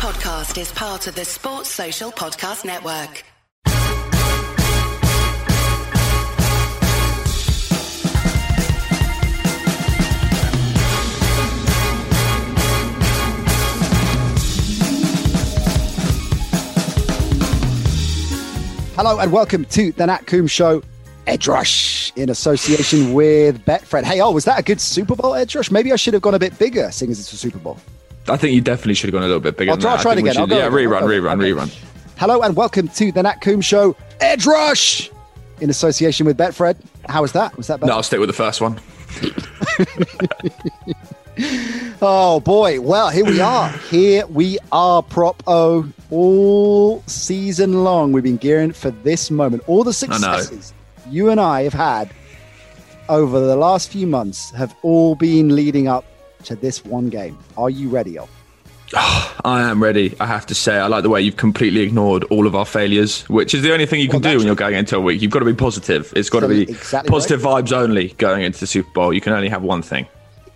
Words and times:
podcast 0.00 0.58
is 0.58 0.72
part 0.72 1.06
of 1.08 1.14
the 1.14 1.26
Sports 1.26 1.68
Social 1.68 2.10
Podcast 2.10 2.64
Network. 2.64 3.22
Hello 18.96 19.18
and 19.18 19.30
welcome 19.30 19.66
to 19.66 19.92
the 19.92 20.06
Nat 20.06 20.26
Coombs 20.26 20.50
Show 20.50 20.82
Edge 21.26 21.46
Rush 21.46 22.10
in 22.16 22.30
association 22.30 23.12
with 23.12 23.62
Betfred. 23.66 24.04
Hey, 24.04 24.22
oh, 24.22 24.30
was 24.30 24.46
that 24.46 24.58
a 24.58 24.62
good 24.62 24.80
Super 24.80 25.14
Bowl 25.14 25.34
Edge 25.34 25.54
Rush? 25.54 25.70
Maybe 25.70 25.92
I 25.92 25.96
should 25.96 26.14
have 26.14 26.22
gone 26.22 26.34
a 26.34 26.38
bit 26.38 26.58
bigger, 26.58 26.90
seeing 26.90 27.10
as 27.10 27.20
it's 27.20 27.34
a 27.34 27.36
Super 27.36 27.58
Bowl. 27.58 27.78
I 28.28 28.36
think 28.36 28.54
you 28.54 28.60
definitely 28.60 28.94
should 28.94 29.08
have 29.08 29.12
gone 29.12 29.22
a 29.22 29.26
little 29.26 29.40
bit 29.40 29.56
bigger. 29.56 29.72
I'll 29.72 29.78
try. 29.78 30.00
Try 30.00 30.12
it 30.12 30.18
again. 30.18 30.34
Should- 30.34 30.50
yeah, 30.50 30.66
again. 30.66 30.72
rerun, 30.72 31.02
rerun, 31.02 31.42
again. 31.44 31.56
rerun. 31.68 31.78
Hello 32.16 32.42
and 32.42 32.54
welcome 32.54 32.88
to 32.88 33.10
the 33.12 33.22
Nat 33.22 33.40
Coombs 33.40 33.64
Show 33.64 33.96
Edge 34.20 34.46
Rush 34.46 35.10
in 35.60 35.70
association 35.70 36.26
with 36.26 36.36
Betfred. 36.36 36.76
How 37.08 37.22
was 37.22 37.32
that? 37.32 37.56
Was 37.56 37.66
that 37.68 37.80
better? 37.80 37.90
No, 37.90 37.96
I'll 37.96 38.02
stick 38.02 38.20
with 38.20 38.28
the 38.28 38.34
first 38.34 38.60
one. 38.60 38.78
Oh 42.02 42.40
boy. 42.40 42.80
Well, 42.80 43.08
here 43.10 43.24
we 43.24 43.40
are. 43.40 43.68
Here 43.90 44.26
we 44.26 44.58
are, 44.72 45.02
Prop 45.02 45.42
O. 45.46 45.86
All 46.10 47.02
season 47.06 47.84
long, 47.84 48.12
we've 48.12 48.24
been 48.24 48.36
gearing 48.36 48.72
for 48.72 48.90
this 48.90 49.30
moment. 49.30 49.62
All 49.66 49.84
the 49.84 49.92
successes 49.92 50.72
you 51.08 51.30
and 51.30 51.40
I 51.40 51.62
have 51.62 51.72
had 51.72 52.10
over 53.08 53.40
the 53.40 53.56
last 53.56 53.90
few 53.90 54.06
months 54.06 54.50
have 54.52 54.74
all 54.82 55.14
been 55.14 55.54
leading 55.54 55.88
up 55.88 56.04
to 56.44 56.56
this 56.56 56.84
one 56.84 57.08
game. 57.08 57.36
Are 57.56 57.70
you 57.70 57.88
ready, 57.88 58.18
Ol? 58.18 58.28
I 58.94 59.62
am 59.70 59.82
ready. 59.82 60.14
I 60.20 60.26
have 60.26 60.46
to 60.46 60.54
say, 60.54 60.76
I 60.78 60.86
like 60.88 61.02
the 61.04 61.10
way 61.10 61.20
you've 61.22 61.36
completely 61.36 61.80
ignored 61.80 62.24
all 62.24 62.46
of 62.46 62.54
our 62.56 62.66
failures, 62.66 63.22
which 63.28 63.54
is 63.54 63.62
the 63.62 63.72
only 63.72 63.86
thing 63.86 64.00
you 64.00 64.08
can 64.08 64.20
Well, 64.20 64.32
do 64.32 64.38
when 64.38 64.46
you're 64.46 64.56
going 64.56 64.74
into 64.74 64.96
a 64.96 65.00
week. 65.00 65.22
You've 65.22 65.30
got 65.30 65.38
to 65.40 65.44
be 65.44 65.54
positive. 65.54 66.12
It's 66.16 66.28
got 66.30 66.40
to 66.40 66.48
be 66.48 66.62
Exactly 66.62 67.08
positive 67.10 67.40
vibes 67.40 67.72
only 67.72 68.08
going 68.18 68.42
into 68.42 68.58
the 68.60 68.66
Super 68.66 68.90
Bowl. 68.92 69.12
You 69.12 69.20
can 69.20 69.32
only 69.32 69.48
have 69.48 69.62
one 69.62 69.82
thing. 69.82 70.06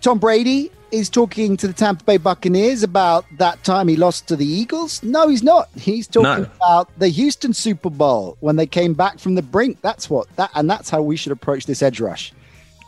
Tom 0.01 0.19
Brady 0.19 0.69
is 0.91 1.09
talking 1.09 1.57
to 1.57 1.67
the 1.67 1.73
Tampa 1.73 2.03
Bay 2.03 2.17
Buccaneers 2.17 2.83
about 2.83 3.25
that 3.37 3.63
time 3.63 3.87
he 3.87 3.95
lost 3.95 4.27
to 4.27 4.35
the 4.35 4.45
Eagles. 4.45 5.01
No, 5.01 5.27
he's 5.27 5.41
not. 5.43 5.67
He's 5.75 6.07
talking 6.07 6.43
No. 6.43 6.49
about 6.57 6.89
the 6.99 7.07
Houston 7.07 7.53
Super 7.53 7.89
Bowl 7.89 8.37
when 8.41 8.55
they 8.55 8.67
came 8.67 8.93
back 8.93 9.17
from 9.19 9.35
the 9.35 9.41
brink. 9.41 9.79
That's 9.81 10.09
what 10.09 10.27
that 10.35 10.51
and 10.55 10.69
that's 10.69 10.89
how 10.89 11.01
we 11.01 11.15
should 11.17 11.31
approach 11.31 11.65
this 11.65 11.81
edge 11.81 11.99
rush. 11.99 12.33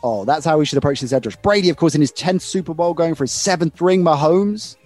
Oh, 0.02 0.24
that's 0.24 0.44
how 0.44 0.58
we 0.58 0.64
should 0.64 0.78
approach 0.78 1.00
this 1.00 1.12
edge 1.12 1.26
rush. 1.26 1.36
Brady, 1.36 1.70
of 1.70 1.76
course, 1.76 1.94
in 1.94 2.00
his 2.00 2.12
10th 2.12 2.42
Super 2.42 2.72
Bowl, 2.72 2.94
going 2.94 3.14
for 3.14 3.24
his 3.24 3.32
seventh 3.32 3.80
ring. 3.80 4.04
Mahomes, 4.04 4.76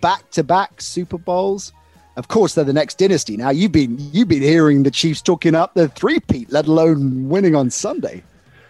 back 0.00 0.28
to 0.32 0.42
back 0.42 0.80
Super 0.80 1.18
Bowls. 1.18 1.72
Of 2.16 2.26
course, 2.26 2.54
they're 2.54 2.64
the 2.64 2.72
next 2.72 2.98
dynasty. 2.98 3.36
Now 3.36 3.50
you've 3.50 3.70
been 3.70 3.96
you've 4.12 4.26
been 4.26 4.42
hearing 4.42 4.82
the 4.82 4.90
Chiefs 4.90 5.22
talking 5.22 5.54
up 5.54 5.74
the 5.74 5.88
three-peat, 5.88 6.50
let 6.50 6.66
alone 6.66 7.28
winning 7.28 7.54
on 7.54 7.70
Sunday. 7.70 8.24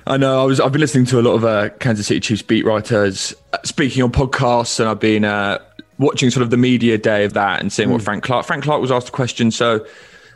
I 0.06 0.18
know. 0.18 0.42
I 0.42 0.44
was. 0.44 0.60
I've 0.60 0.72
been 0.72 0.80
listening 0.80 1.06
to 1.06 1.20
a 1.20 1.22
lot 1.22 1.34
of 1.34 1.44
uh, 1.44 1.68
Kansas 1.80 2.06
City 2.06 2.20
Chiefs 2.20 2.42
beat 2.42 2.64
writers 2.64 3.34
uh, 3.52 3.58
speaking 3.64 4.02
on 4.02 4.12
podcasts, 4.12 4.80
and 4.80 4.88
I've 4.88 5.00
been 5.00 5.24
uh, 5.24 5.58
watching 5.98 6.30
sort 6.30 6.42
of 6.42 6.50
the 6.50 6.56
media 6.56 6.96
day 6.96 7.24
of 7.24 7.34
that 7.34 7.60
and 7.60 7.72
seeing 7.72 7.90
what 7.90 8.02
Frank 8.02 8.24
Clark. 8.24 8.46
Frank 8.46 8.64
Clark 8.64 8.80
was 8.80 8.90
asked 8.90 9.08
a 9.08 9.12
question. 9.12 9.50
So, 9.50 9.86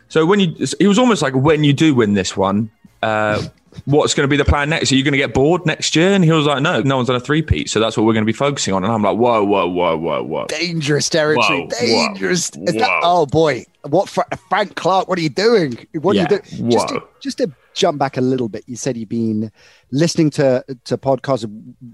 so 0.09 0.27
when 0.27 0.41
you, 0.41 0.67
he 0.79 0.87
was 0.87 0.99
almost 0.99 1.23
like, 1.23 1.35
when 1.35 1.65
you 1.65 1.73
do 1.73 1.95
win 1.95 2.15
this 2.15 2.37
one, 2.37 2.71
uh, 3.03 3.43
what's 3.85 4.15
going 4.15 4.25
to 4.25 4.29
be 4.29 4.37
the 4.37 4.45
plan 4.45 4.69
next? 4.71 4.93
Are 4.93 4.95
you 4.97 5.03
going 5.03 5.13
to 5.13 5.19
get 5.19 5.33
bored 5.35 5.65
next 5.67 5.97
year? 5.97 6.11
And 6.13 6.25
he 6.25 6.31
was 6.33 6.47
like, 6.47 6.63
no, 6.63 6.81
no 6.83 6.97
one's 6.97 7.09
done 7.09 7.17
a 7.17 7.21
three-peat, 7.21 7.69
so 7.71 7.81
that's 7.81 7.97
what 7.97 8.05
we're 8.05 8.13
going 8.13 8.25
to 8.25 8.27
be 8.27 8.33
focusing 8.33 8.75
on. 8.75 8.85
And 8.85 8.93
I'm 8.93 9.03
like, 9.03 9.17
whoa, 9.17 9.43
whoa, 9.45 9.67
whoa, 9.69 9.97
whoa, 9.97 10.23
whoa. 10.23 10.47
dangerous 10.47 11.09
territory. 11.09 11.63
Whoa, 11.63 11.69
dangerous. 11.81 12.51
whoa, 12.51 12.65
Is 12.65 12.75
that- 12.75 13.01
oh 13.03 13.27
boy, 13.27 13.65
what 13.89 14.09
Fra- 14.09 14.27
Frank 14.49 14.77
Clark? 14.77 15.09
What 15.09 15.19
are 15.19 15.23
you 15.23 15.29
doing? 15.31 15.87
What 16.01 16.15
Yeah, 16.17 16.23
are 16.27 16.35
you 16.35 16.41
doing? 16.59 16.71
Just 16.71 16.89
to, 16.89 17.03
just 17.21 17.39
to 17.39 17.53
jump 17.75 17.99
back 17.99 18.17
a 18.17 18.21
little 18.21 18.49
bit, 18.49 18.65
you 18.67 18.77
said 18.77 18.97
you've 18.97 19.09
been 19.09 19.51
listening 19.91 20.31
to 20.31 20.65
to 20.85 20.97
podcasts, 20.99 21.47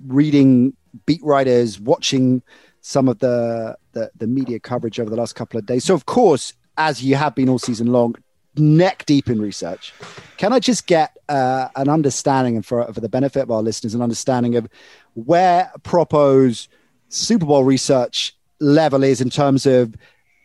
reading 0.06 0.74
beat 1.06 1.22
writers, 1.22 1.80
watching 1.80 2.42
some 2.80 3.08
of 3.08 3.18
the, 3.20 3.76
the 3.92 4.10
the 4.16 4.26
media 4.26 4.58
coverage 4.60 4.98
over 5.00 5.10
the 5.10 5.16
last 5.16 5.34
couple 5.34 5.58
of 5.58 5.66
days. 5.66 5.84
So 5.84 5.94
of 5.94 6.06
course, 6.06 6.52
as 6.76 7.02
you 7.02 7.16
have 7.16 7.34
been 7.34 7.48
all 7.48 7.58
season 7.58 7.88
long, 7.88 8.14
neck 8.58 9.04
deep 9.06 9.28
in 9.28 9.40
research. 9.40 9.92
Can 10.36 10.52
I 10.52 10.58
just 10.58 10.86
get 10.86 11.16
uh, 11.28 11.68
an 11.76 11.88
understanding, 11.88 12.56
and 12.56 12.64
for 12.64 12.84
for 12.92 13.00
the 13.00 13.08
benefit 13.08 13.42
of 13.42 13.50
our 13.50 13.62
listeners, 13.62 13.94
an 13.94 14.02
understanding 14.02 14.56
of 14.56 14.68
where 15.14 15.70
Propo's 15.82 16.68
Super 17.08 17.46
Bowl 17.46 17.64
research 17.64 18.36
level 18.60 19.02
is 19.02 19.20
in 19.20 19.30
terms 19.30 19.66
of 19.66 19.94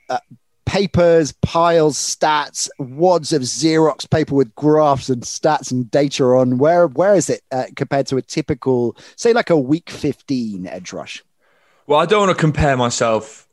uh, 0.09 0.19
papers, 0.65 1.33
piles, 1.41 1.97
stats, 1.97 2.69
wads 2.79 3.33
of 3.33 3.41
Xerox 3.41 4.09
paper 4.09 4.33
with 4.35 4.53
graphs 4.55 5.09
and 5.09 5.23
stats 5.23 5.71
and 5.71 5.91
data 5.91 6.23
on. 6.23 6.57
Where 6.57 6.87
where 6.87 7.15
is 7.15 7.29
it 7.29 7.41
uh, 7.51 7.65
compared 7.75 8.07
to 8.07 8.17
a 8.17 8.21
typical, 8.21 8.95
say, 9.15 9.33
like 9.33 9.49
a 9.49 9.57
week 9.57 9.89
fifteen 9.89 10.65
edge 10.67 10.93
rush? 10.93 11.23
Well, 11.85 11.99
I 11.99 12.05
don't 12.05 12.27
want 12.27 12.37
to 12.37 12.41
compare 12.41 12.77
myself 12.77 13.47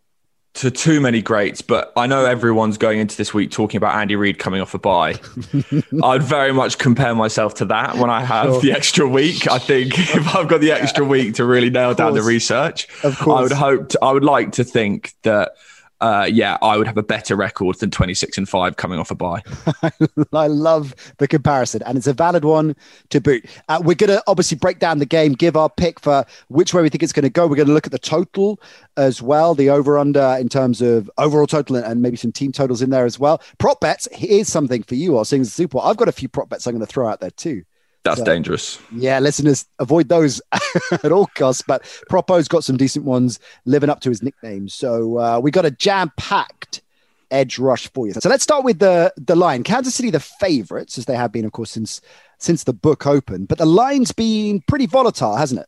to 0.53 0.71
too 0.71 1.01
many 1.01 1.23
greats, 1.23 1.63
but 1.63 1.93
I 1.97 2.07
know 2.09 2.25
everyone's 2.25 2.77
going 2.77 2.99
into 2.99 3.17
this 3.17 3.33
week 3.33 3.51
talking 3.53 3.79
about 3.79 3.95
Andy 3.95 4.17
Reid 4.17 4.39
coming 4.39 4.61
off 4.61 4.75
a 4.75 4.79
bye. 4.79 5.21
I'd 6.03 6.23
very 6.23 6.53
much 6.53 6.77
compare 6.79 7.15
myself 7.15 7.55
to 7.55 7.65
that 7.67 7.97
when 7.97 8.11
I 8.11 8.23
have 8.25 8.47
Sure. 8.47 8.61
the 8.61 8.73
extra 8.73 9.07
week. 9.09 9.49
I 9.49 9.59
think 9.59 9.97
if 9.99 10.35
I've 10.35 10.49
got 10.49 10.61
the 10.61 10.73
extra 10.73 11.05
week 11.05 11.35
to 11.35 11.45
really 11.45 11.71
nail 11.71 11.95
down 11.95 12.15
the 12.15 12.23
research, 12.23 12.89
Of 13.05 13.17
course. 13.19 13.39
I 13.39 13.43
would 13.43 13.53
hope. 13.53 13.89
To, 13.91 13.99
I 14.03 14.13
would 14.13 14.25
like 14.25 14.53
to 14.53 14.65
think 14.65 15.13
that. 15.23 15.53
Uh, 16.01 16.27
yeah, 16.31 16.57
I 16.63 16.77
would 16.77 16.87
have 16.87 16.97
a 16.97 17.03
better 17.03 17.37
record 17.37 17.79
than 17.79 17.91
26 17.91 18.39
and 18.39 18.49
5 18.49 18.77
coming 18.77 18.99
off 18.99 19.11
a 19.11 19.15
bye. 19.15 19.43
I 20.33 20.47
love 20.47 20.95
the 21.19 21.29
comparison, 21.29 21.83
and 21.85 21.99
it's 21.99 22.07
a 22.07 22.15
valid 22.15 22.45
one 22.45 22.75
to 23.11 23.21
boot. 23.21 23.45
Uh, 23.69 23.81
we're 23.85 23.95
going 23.95 24.09
to 24.11 24.23
obviously 24.27 24.57
break 24.57 24.79
down 24.79 24.99
the 24.99 25.07
game, 25.07 25.33
give 25.33 25.57
our 25.57 25.69
pick 25.69 26.01
for 26.01 26.25
which 26.49 26.73
way 26.73 26.83
we 26.83 26.89
think 26.89 27.03
it's 27.03 27.13
going 27.13 27.25
to 27.25 27.31
go. 27.31 27.47
We're 27.47 27.57
going 27.57 27.69
to 27.69 27.75
look 27.75 27.87
at 27.87 27.93
the 27.93 27.99
total 27.99 28.61
as 28.97 29.21
well, 29.21 29.55
the 29.55 29.69
over 29.71 29.99
under 29.99 30.37
in 30.41 30.49
terms 30.49 30.81
of 30.81 31.11
overall 31.19 31.47
total 31.47 31.77
and, 31.77 32.01
maybe 32.01 32.17
some 32.17 32.33
team 32.33 32.51
totals 32.51 32.81
in 32.81 32.89
there 32.89 33.05
as 33.05 33.19
well. 33.19 33.43
Prop 33.59 33.81
bets, 33.81 34.09
here's 34.13 34.49
something 34.49 34.83
for 34.83 34.95
you 34.95 35.17
all 35.17 35.25
seeing 35.25 35.45
Super 35.45 35.79
I've 35.81 35.99
got 35.99 36.09
a 36.09 36.13
few 36.13 36.29
prop 36.29 36.49
bets 36.49 36.67
I'm 36.67 36.73
going 36.73 36.81
to 36.81 36.87
throw 36.87 37.09
out 37.09 37.21
there 37.21 37.31
too. 37.31 37.65
That's 38.05 38.19
So- 38.19 38.25
dangerous. 38.25 38.79
Yeah, 38.95 39.19
listeners, 39.19 39.67
avoid 39.79 40.09
those 40.09 40.41
at 40.93 41.13
all 41.13 41.27
costs. 41.35 41.63
But 41.67 41.83
Propo's 42.09 42.49
got 42.49 42.65
some 42.65 42.77
decent 42.77 43.05
ones 43.05 43.39
living 43.67 43.91
up 43.91 44.01
to 44.01 44.09
his 44.09 44.23
nickname. 44.23 44.69
So 44.69 45.19
uh, 45.19 45.41
we 45.43 45.51
got 45.51 45.67
a 45.67 45.71
jam 45.71 46.11
packed 46.17 46.83
edge 47.31 47.59
rush 47.59 47.89
for 47.93 48.07
you. 48.09 48.13
So 48.15 48.29
let's 48.29 48.43
start 48.43 48.65
with 48.65 48.79
the 48.79 49.13
the 49.17 49.37
line. 49.37 49.63
Kansas 49.63 49.95
City, 49.95 50.11
the 50.11 50.19
favorites, 50.21 50.99
as 50.99 51.05
they 51.05 51.15
have 51.15 51.31
been, 51.31 51.45
of 51.45 51.53
course, 51.53 51.71
since 51.71 52.01
since 52.39 52.65
the 52.65 52.73
book 52.73 53.07
opened. 53.07 53.49
But 53.49 53.59
the 53.59 53.67
line's 53.67 54.13
been 54.13 54.63
pretty 54.67 54.87
volatile, 54.87 55.37
hasn't 55.37 55.61
it? 55.61 55.67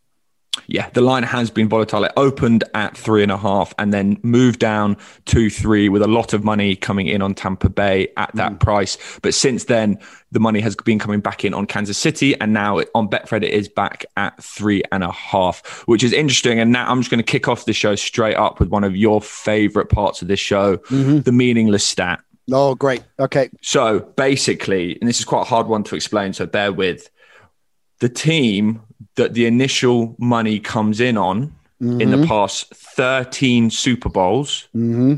Yeah, 0.66 0.90
the 0.90 1.00
line 1.00 1.22
has 1.22 1.50
been 1.50 1.68
volatile. 1.68 2.04
It 2.04 2.12
opened 2.16 2.64
at 2.74 2.96
three 2.96 3.22
and 3.22 3.32
a 3.32 3.38
half 3.38 3.74
and 3.78 3.92
then 3.92 4.18
moved 4.22 4.58
down 4.58 4.96
to 5.26 5.48
three 5.48 5.88
with 5.88 6.02
a 6.02 6.06
lot 6.06 6.32
of 6.32 6.44
money 6.44 6.76
coming 6.76 7.08
in 7.08 7.22
on 7.22 7.34
Tampa 7.34 7.68
Bay 7.68 8.08
at 8.16 8.34
that 8.34 8.52
mm. 8.52 8.60
price. 8.60 8.98
But 9.22 9.34
since 9.34 9.64
then, 9.64 9.98
the 10.30 10.41
money 10.41 10.60
has 10.60 10.76
been 10.76 10.98
coming 10.98 11.20
back 11.20 11.44
in 11.44 11.54
on 11.54 11.66
Kansas 11.66 11.96
City. 11.96 12.38
And 12.38 12.52
now 12.52 12.78
it, 12.78 12.91
on 12.94 13.08
Betfred, 13.08 13.42
it 13.42 13.50
is 13.50 13.68
back 13.68 14.04
at 14.16 14.42
three 14.42 14.82
and 14.92 15.02
a 15.02 15.10
half, 15.10 15.82
which 15.86 16.04
is 16.04 16.12
interesting. 16.12 16.60
And 16.60 16.70
now 16.70 16.91
I'm 16.91 17.00
just 17.00 17.10
going 17.10 17.22
to 17.22 17.30
kick 17.30 17.48
off 17.48 17.64
the 17.64 17.72
show 17.72 17.94
straight 17.94 18.36
up 18.36 18.60
with 18.60 18.68
one 18.68 18.84
of 18.84 18.94
your 18.94 19.20
favorite 19.20 19.88
parts 19.88 20.22
of 20.22 20.28
this 20.28 20.41
show 20.41 20.76
mm-hmm. 20.76 21.20
the 21.20 21.32
meaningless 21.32 21.84
stat. 21.84 22.20
Oh, 22.50 22.74
great. 22.74 23.02
Okay. 23.18 23.48
So 23.62 24.00
basically, 24.00 24.98
and 25.00 25.08
this 25.08 25.18
is 25.18 25.24
quite 25.24 25.42
a 25.42 25.44
hard 25.44 25.66
one 25.66 25.84
to 25.84 25.96
explain, 25.96 26.32
so 26.32 26.44
bear 26.44 26.72
with 26.72 27.08
the 28.00 28.08
team 28.08 28.82
that 29.16 29.34
the 29.34 29.46
initial 29.46 30.14
money 30.18 30.58
comes 30.60 31.00
in 31.00 31.16
on 31.16 31.54
in 31.80 32.10
the 32.10 32.26
past 32.26 32.74
13 32.74 33.70
Super 33.70 34.08
Bowls 34.08 34.68
hmm 34.72 35.16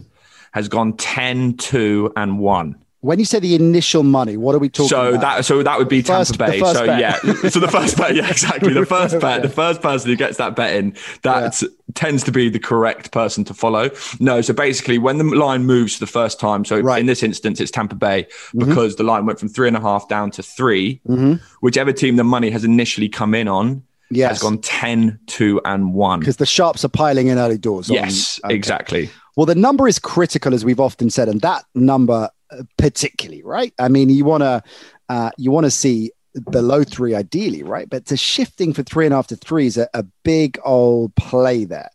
has 0.52 0.68
gone 0.68 0.96
10, 0.96 1.56
2, 1.56 2.12
and 2.14 2.38
1. 2.38 2.83
When 3.04 3.18
you 3.18 3.26
say 3.26 3.38
the 3.38 3.54
initial 3.54 4.02
money, 4.02 4.38
what 4.38 4.54
are 4.54 4.58
we 4.58 4.70
talking 4.70 4.88
So 4.88 5.10
about? 5.10 5.20
that 5.20 5.44
so 5.44 5.62
that 5.62 5.78
would 5.78 5.90
be 5.90 6.02
Tampa 6.02 6.20
First- 6.20 6.32
the 6.32 6.38
Bay. 6.38 6.58
So 6.60 6.86
bet. 6.86 6.98
yeah, 7.00 7.16
so 7.50 7.60
the 7.60 7.68
first 7.68 7.98
bet, 7.98 8.14
yeah, 8.14 8.30
exactly. 8.30 8.72
The 8.72 8.86
first 8.96 9.20
bet, 9.20 9.42
the 9.42 9.48
first 9.50 9.82
person 9.82 10.08
who 10.10 10.16
gets 10.16 10.38
that 10.38 10.56
bet 10.56 10.74
in, 10.74 10.96
that 11.22 11.62
tends 11.94 12.22
to 12.24 12.32
be 12.32 12.48
the 12.48 12.58
correct 12.58 13.10
person 13.12 13.44
to 13.44 13.52
follow. 13.52 13.90
No, 14.20 14.40
so 14.40 14.54
basically, 14.54 14.96
when 14.96 15.18
the 15.18 15.24
line 15.24 15.66
moves 15.66 15.96
for 15.96 16.00
the 16.00 16.10
first 16.10 16.40
time, 16.40 16.64
so 16.64 16.76
Right. 16.80 16.94
Mm-hmm. 16.94 17.00
in 17.00 17.06
this 17.06 17.22
instance, 17.22 17.60
it's 17.60 17.70
Tampa 17.70 17.94
Bay 17.94 18.26
because 18.56 18.96
the 18.96 19.04
line 19.04 19.26
went 19.26 19.38
from 19.38 19.50
three 19.50 19.68
and 19.68 19.76
a 19.76 19.80
half 19.80 20.08
down 20.08 20.30
to 20.32 20.42
3 20.42 21.00
Mhm. 21.06 21.40
Whichever 21.60 21.92
team 21.92 22.16
the 22.16 22.24
money 22.24 22.48
has 22.50 22.64
initially 22.64 23.10
come 23.10 23.34
in 23.34 23.48
on 23.48 23.82
has 24.14 24.38
gone 24.40 24.58
10, 24.58 25.18
2, 25.26 25.60
and 25.66 25.92
one. 25.92 26.20
because 26.20 26.36
the 26.36 26.46
sharps 26.46 26.84
are 26.84 26.88
piling 26.88 27.26
in 27.26 27.36
early 27.36 27.58
doors. 27.58 27.90
on- 27.90 27.96
Yes, 27.96 28.40
okay. 28.44 28.54
exactly. 28.54 29.10
Well, 29.36 29.46
the 29.46 29.56
number 29.56 29.88
is 29.88 29.98
critical, 29.98 30.54
as 30.54 30.64
we've 30.64 30.80
often 30.80 31.10
said, 31.10 31.28
and 31.28 31.40
that 31.42 31.64
number 31.74 32.30
particularly, 32.76 33.42
right? 33.42 33.72
I 33.78 33.88
mean, 33.88 34.10
you 34.10 34.24
want 34.24 34.42
to 34.42 34.62
uh, 35.08 35.30
you 35.38 35.50
want 35.50 35.64
to 35.64 35.70
see 35.70 36.10
below 36.50 36.82
three, 36.84 37.14
ideally, 37.14 37.62
right? 37.62 37.88
But 37.88 38.06
to 38.06 38.16
shifting 38.16 38.72
for 38.72 38.82
three 38.82 39.06
and 39.06 39.12
a 39.12 39.16
half 39.16 39.28
to 39.28 39.36
three 39.36 39.66
is 39.66 39.76
a, 39.76 39.88
a 39.94 40.04
big 40.24 40.58
old 40.64 41.14
play 41.14 41.64
there. 41.64 41.90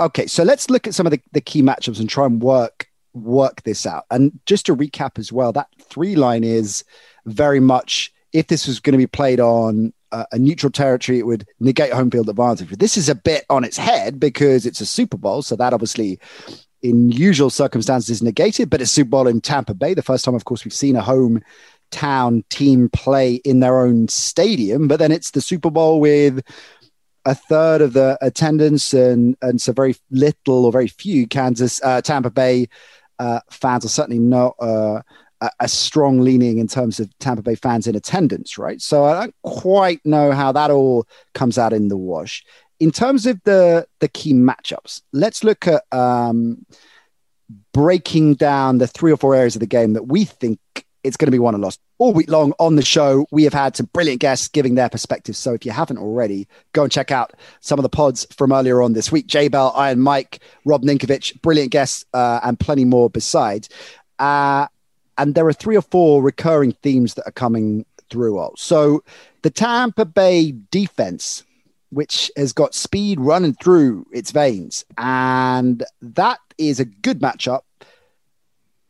Okay, 0.00 0.26
so 0.26 0.42
let's 0.42 0.68
look 0.68 0.86
at 0.86 0.94
some 0.94 1.06
of 1.06 1.12
the, 1.12 1.20
the 1.32 1.40
key 1.40 1.62
matchups 1.62 2.00
and 2.00 2.08
try 2.08 2.26
and 2.26 2.42
work 2.42 2.86
work 3.14 3.62
this 3.62 3.86
out. 3.86 4.04
And 4.10 4.38
just 4.46 4.66
to 4.66 4.76
recap 4.76 5.18
as 5.18 5.32
well, 5.32 5.52
that 5.52 5.68
three 5.80 6.16
line 6.16 6.44
is 6.44 6.84
very 7.26 7.60
much 7.60 8.12
if 8.32 8.46
this 8.46 8.66
was 8.66 8.80
going 8.80 8.92
to 8.92 8.98
be 8.98 9.06
played 9.06 9.40
on 9.40 9.92
uh, 10.10 10.24
a 10.32 10.38
neutral 10.38 10.72
territory, 10.72 11.18
it 11.18 11.26
would 11.26 11.46
negate 11.60 11.92
home 11.92 12.10
field 12.10 12.28
advantage. 12.28 12.70
This 12.70 12.96
is 12.96 13.08
a 13.08 13.14
bit 13.14 13.44
on 13.50 13.64
its 13.64 13.76
head 13.76 14.18
because 14.18 14.66
it's 14.66 14.80
a 14.80 14.86
Super 14.86 15.16
Bowl, 15.16 15.42
so 15.42 15.56
that 15.56 15.72
obviously 15.72 16.18
in 16.82 17.10
usual 17.10 17.50
circumstances 17.50 18.22
negated, 18.22 18.70
but 18.70 18.80
it's 18.80 18.90
Super 18.90 19.10
Bowl 19.10 19.26
in 19.28 19.40
Tampa 19.40 19.74
Bay. 19.74 19.94
The 19.94 20.02
first 20.02 20.24
time, 20.24 20.34
of 20.34 20.44
course, 20.44 20.64
we've 20.64 20.74
seen 20.74 20.96
a 20.96 21.02
hometown 21.02 22.46
team 22.48 22.88
play 22.90 23.36
in 23.36 23.60
their 23.60 23.80
own 23.80 24.08
stadium, 24.08 24.88
but 24.88 24.98
then 24.98 25.12
it's 25.12 25.30
the 25.30 25.40
Super 25.40 25.70
Bowl 25.70 26.00
with 26.00 26.42
a 27.24 27.34
third 27.34 27.80
of 27.80 27.92
the 27.92 28.18
attendance 28.20 28.92
and 28.92 29.36
and 29.42 29.60
so 29.60 29.72
very 29.72 29.94
little 30.10 30.64
or 30.64 30.72
very 30.72 30.88
few 30.88 31.26
Kansas 31.26 31.80
uh, 31.84 32.00
Tampa 32.00 32.30
Bay 32.30 32.68
uh, 33.18 33.38
fans 33.50 33.84
are 33.84 33.88
certainly 33.88 34.18
not 34.18 34.56
uh, 34.60 35.00
a, 35.40 35.50
a, 35.60 35.68
strong 35.68 36.20
leaning 36.20 36.58
in 36.58 36.66
terms 36.66 36.98
of 36.98 37.16
Tampa 37.18 37.42
Bay 37.42 37.54
fans 37.54 37.86
in 37.86 37.94
attendance, 37.94 38.58
right? 38.58 38.80
So 38.80 39.04
I 39.04 39.20
don't 39.20 39.34
quite 39.44 40.00
know 40.04 40.32
how 40.32 40.50
that 40.50 40.72
all 40.72 41.06
comes 41.34 41.58
out 41.58 41.72
in 41.72 41.86
the 41.86 41.96
wash. 41.96 42.44
In 42.82 42.90
terms 42.90 43.26
of 43.26 43.40
the 43.44 43.86
the 44.00 44.08
key 44.08 44.32
matchups, 44.32 45.02
let's 45.12 45.44
look 45.44 45.68
at 45.68 45.84
um, 45.92 46.66
breaking 47.72 48.34
down 48.34 48.78
the 48.78 48.88
three 48.88 49.12
or 49.12 49.16
four 49.16 49.36
areas 49.36 49.54
of 49.54 49.60
the 49.60 49.68
game 49.68 49.92
that 49.92 50.08
we 50.08 50.24
think 50.24 50.58
it's 51.04 51.16
going 51.16 51.28
to 51.28 51.30
be 51.32 51.38
won 51.38 51.54
and 51.54 51.62
lost. 51.62 51.78
All 51.98 52.12
week 52.12 52.28
long 52.28 52.52
on 52.58 52.74
the 52.74 52.84
show, 52.84 53.24
we 53.30 53.44
have 53.44 53.54
had 53.54 53.76
some 53.76 53.88
brilliant 53.92 54.20
guests 54.20 54.48
giving 54.48 54.74
their 54.74 54.88
perspectives. 54.88 55.38
So 55.38 55.54
if 55.54 55.64
you 55.64 55.70
haven't 55.70 55.98
already, 55.98 56.48
go 56.72 56.82
and 56.82 56.90
check 56.90 57.12
out 57.12 57.34
some 57.60 57.78
of 57.78 57.84
the 57.84 57.88
pods 57.88 58.26
from 58.36 58.52
earlier 58.52 58.82
on 58.82 58.94
this 58.94 59.12
week. 59.12 59.28
J 59.28 59.46
Bell, 59.46 59.72
Iron 59.76 60.00
Mike, 60.00 60.40
Rob 60.64 60.82
Ninkovich, 60.82 61.40
brilliant 61.40 61.70
guests, 61.70 62.04
uh, 62.12 62.40
and 62.42 62.58
plenty 62.58 62.84
more 62.84 63.08
besides. 63.08 63.68
Uh, 64.18 64.66
and 65.18 65.36
there 65.36 65.46
are 65.46 65.52
three 65.52 65.76
or 65.76 65.82
four 65.82 66.20
recurring 66.20 66.72
themes 66.82 67.14
that 67.14 67.28
are 67.28 67.32
coming 67.32 67.86
through. 68.10 68.50
So 68.56 69.04
the 69.42 69.50
Tampa 69.50 70.04
Bay 70.04 70.52
defense, 70.72 71.44
which 71.92 72.30
has 72.38 72.54
got 72.54 72.74
speed 72.74 73.20
running 73.20 73.52
through 73.52 74.06
its 74.12 74.30
veins, 74.30 74.84
and 74.96 75.84
that 76.00 76.38
is 76.56 76.80
a 76.80 76.86
good 76.86 77.20
matchup 77.20 77.60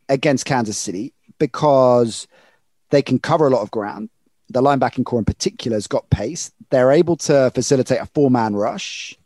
against 0.09 0.45
Kansas 0.45 0.79
City 0.79 1.13
because 1.39 2.29
they 2.91 3.03
can 3.03 3.19
cover 3.19 3.49
a 3.49 3.51
lot 3.51 3.63
of 3.63 3.73
ground. 3.73 4.09
The 4.51 4.63
linebacking 4.63 5.05
core 5.05 5.19
in 5.19 5.25
particular 5.25 5.77
has 5.77 5.89
got 5.89 6.11
pace. 6.11 6.53
They're 6.71 6.93
able 6.93 7.17
to 7.17 7.51
facilitate 7.53 8.01
a 8.01 8.07
four 8.07 8.31
man 8.31 8.55
rush. 8.55 9.19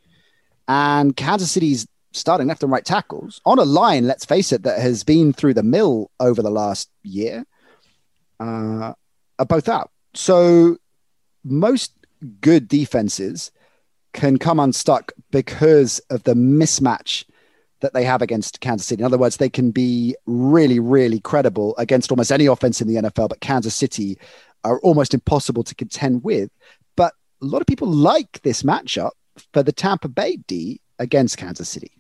And 0.69 1.15
Kansas 1.15 1.51
City's 1.51 1.87
starting 2.13 2.47
left 2.47 2.63
and 2.63 2.73
right 2.73 2.85
tackles 2.85 3.43
on 3.45 3.59
a 3.59 3.65
line, 3.65 4.07
let's 4.07 4.25
face 4.25 4.53
it, 4.53 4.63
that 4.63 4.81
has 4.81 5.05
been 5.05 5.35
through 5.35 5.55
the 5.55 5.63
mill 5.63 6.11
over 6.19 6.41
the 6.41 6.51
last 6.51 6.89
year, 7.03 7.45
uh, 8.41 8.95
are 9.39 9.47
both 9.47 9.69
out. 9.69 9.91
So 10.15 10.79
most 11.45 11.93
good 12.41 12.69
defenses 12.69 13.51
can 14.17 14.39
come 14.39 14.59
unstuck 14.59 15.13
because 15.31 16.01
of 16.11 16.25
the 16.25 16.35
mismatch 16.35 17.25
that 17.81 17.93
they 17.93 18.03
have 18.05 18.23
against 18.23 18.61
Kansas 18.61 18.87
City. 18.87 19.03
In 19.03 19.07
other 19.07 19.19
words, 19.19 19.37
they 19.37 19.51
can 19.51 19.71
be 19.71 20.17
really, 20.27 20.81
really 20.81 21.21
credible 21.21 21.77
against 21.77 22.11
almost 22.11 22.33
any 22.33 22.47
offense 22.47 22.81
in 22.81 22.89
the 22.89 22.95
NFL, 22.97 23.29
but 23.29 23.41
Kansas 23.41 23.75
City 23.75 24.19
are 24.65 24.81
almost 24.81 25.15
impossible 25.15 25.63
to 25.63 25.75
contend 25.75 26.25
with. 26.25 26.51
But 26.97 27.13
a 27.43 27.45
lot 27.45 27.61
of 27.61 27.67
people 27.67 27.89
like 27.89 28.41
this 28.43 28.63
matchup 28.63 29.11
for 29.53 29.63
the 29.63 29.73
Tampa 29.73 30.09
Bay 30.09 30.39
D 30.49 30.81
against 30.99 31.37
Kansas 31.37 31.69
City. 31.69 31.93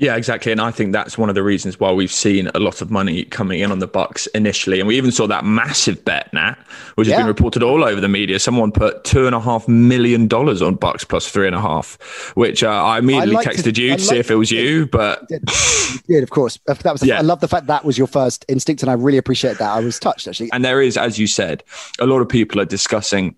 Yeah, 0.00 0.14
exactly. 0.14 0.52
And 0.52 0.60
I 0.60 0.70
think 0.70 0.92
that's 0.92 1.18
one 1.18 1.28
of 1.28 1.34
the 1.34 1.42
reasons 1.42 1.80
why 1.80 1.90
we've 1.90 2.12
seen 2.12 2.48
a 2.54 2.60
lot 2.60 2.80
of 2.80 2.88
money 2.88 3.24
coming 3.24 3.58
in 3.58 3.72
on 3.72 3.80
the 3.80 3.88
Bucks 3.88 4.28
initially. 4.28 4.78
And 4.78 4.86
we 4.86 4.96
even 4.96 5.10
saw 5.10 5.26
that 5.26 5.44
massive 5.44 6.04
bet, 6.04 6.32
Nat, 6.32 6.54
which 6.94 7.08
yeah. 7.08 7.16
has 7.16 7.22
been 7.22 7.26
reported 7.26 7.64
all 7.64 7.82
over 7.82 8.00
the 8.00 8.08
media. 8.08 8.38
Someone 8.38 8.70
put 8.70 9.02
two 9.02 9.26
and 9.26 9.34
a 9.34 9.40
half 9.40 9.66
million 9.66 10.28
dollars 10.28 10.62
on 10.62 10.76
Bucks 10.76 11.02
plus 11.02 11.28
three 11.28 11.48
and 11.48 11.56
a 11.56 11.60
half, 11.60 11.98
which 12.36 12.62
uh, 12.62 12.68
I 12.68 13.00
immediately 13.00 13.38
I 13.38 13.44
texted 13.44 13.74
to, 13.74 13.82
you 13.82 13.96
to 13.96 14.00
see 14.00 14.18
if 14.18 14.30
it 14.30 14.36
was 14.36 14.52
you. 14.52 14.86
But 14.86 15.26
you 15.30 15.38
did, 16.06 16.22
of 16.22 16.30
course. 16.30 16.60
That 16.66 16.84
was. 16.84 17.02
Yeah. 17.02 17.18
I 17.18 17.22
love 17.22 17.40
the 17.40 17.48
fact 17.48 17.66
that 17.66 17.84
was 17.84 17.98
your 17.98 18.06
first 18.06 18.44
instinct, 18.46 18.84
and 18.84 18.90
I 18.90 18.94
really 18.94 19.18
appreciate 19.18 19.58
that. 19.58 19.68
I 19.68 19.80
was 19.80 19.98
touched 19.98 20.28
actually. 20.28 20.50
And 20.52 20.64
there 20.64 20.80
is, 20.80 20.96
as 20.96 21.18
you 21.18 21.26
said, 21.26 21.64
a 21.98 22.06
lot 22.06 22.20
of 22.20 22.28
people 22.28 22.60
are 22.60 22.64
discussing 22.64 23.34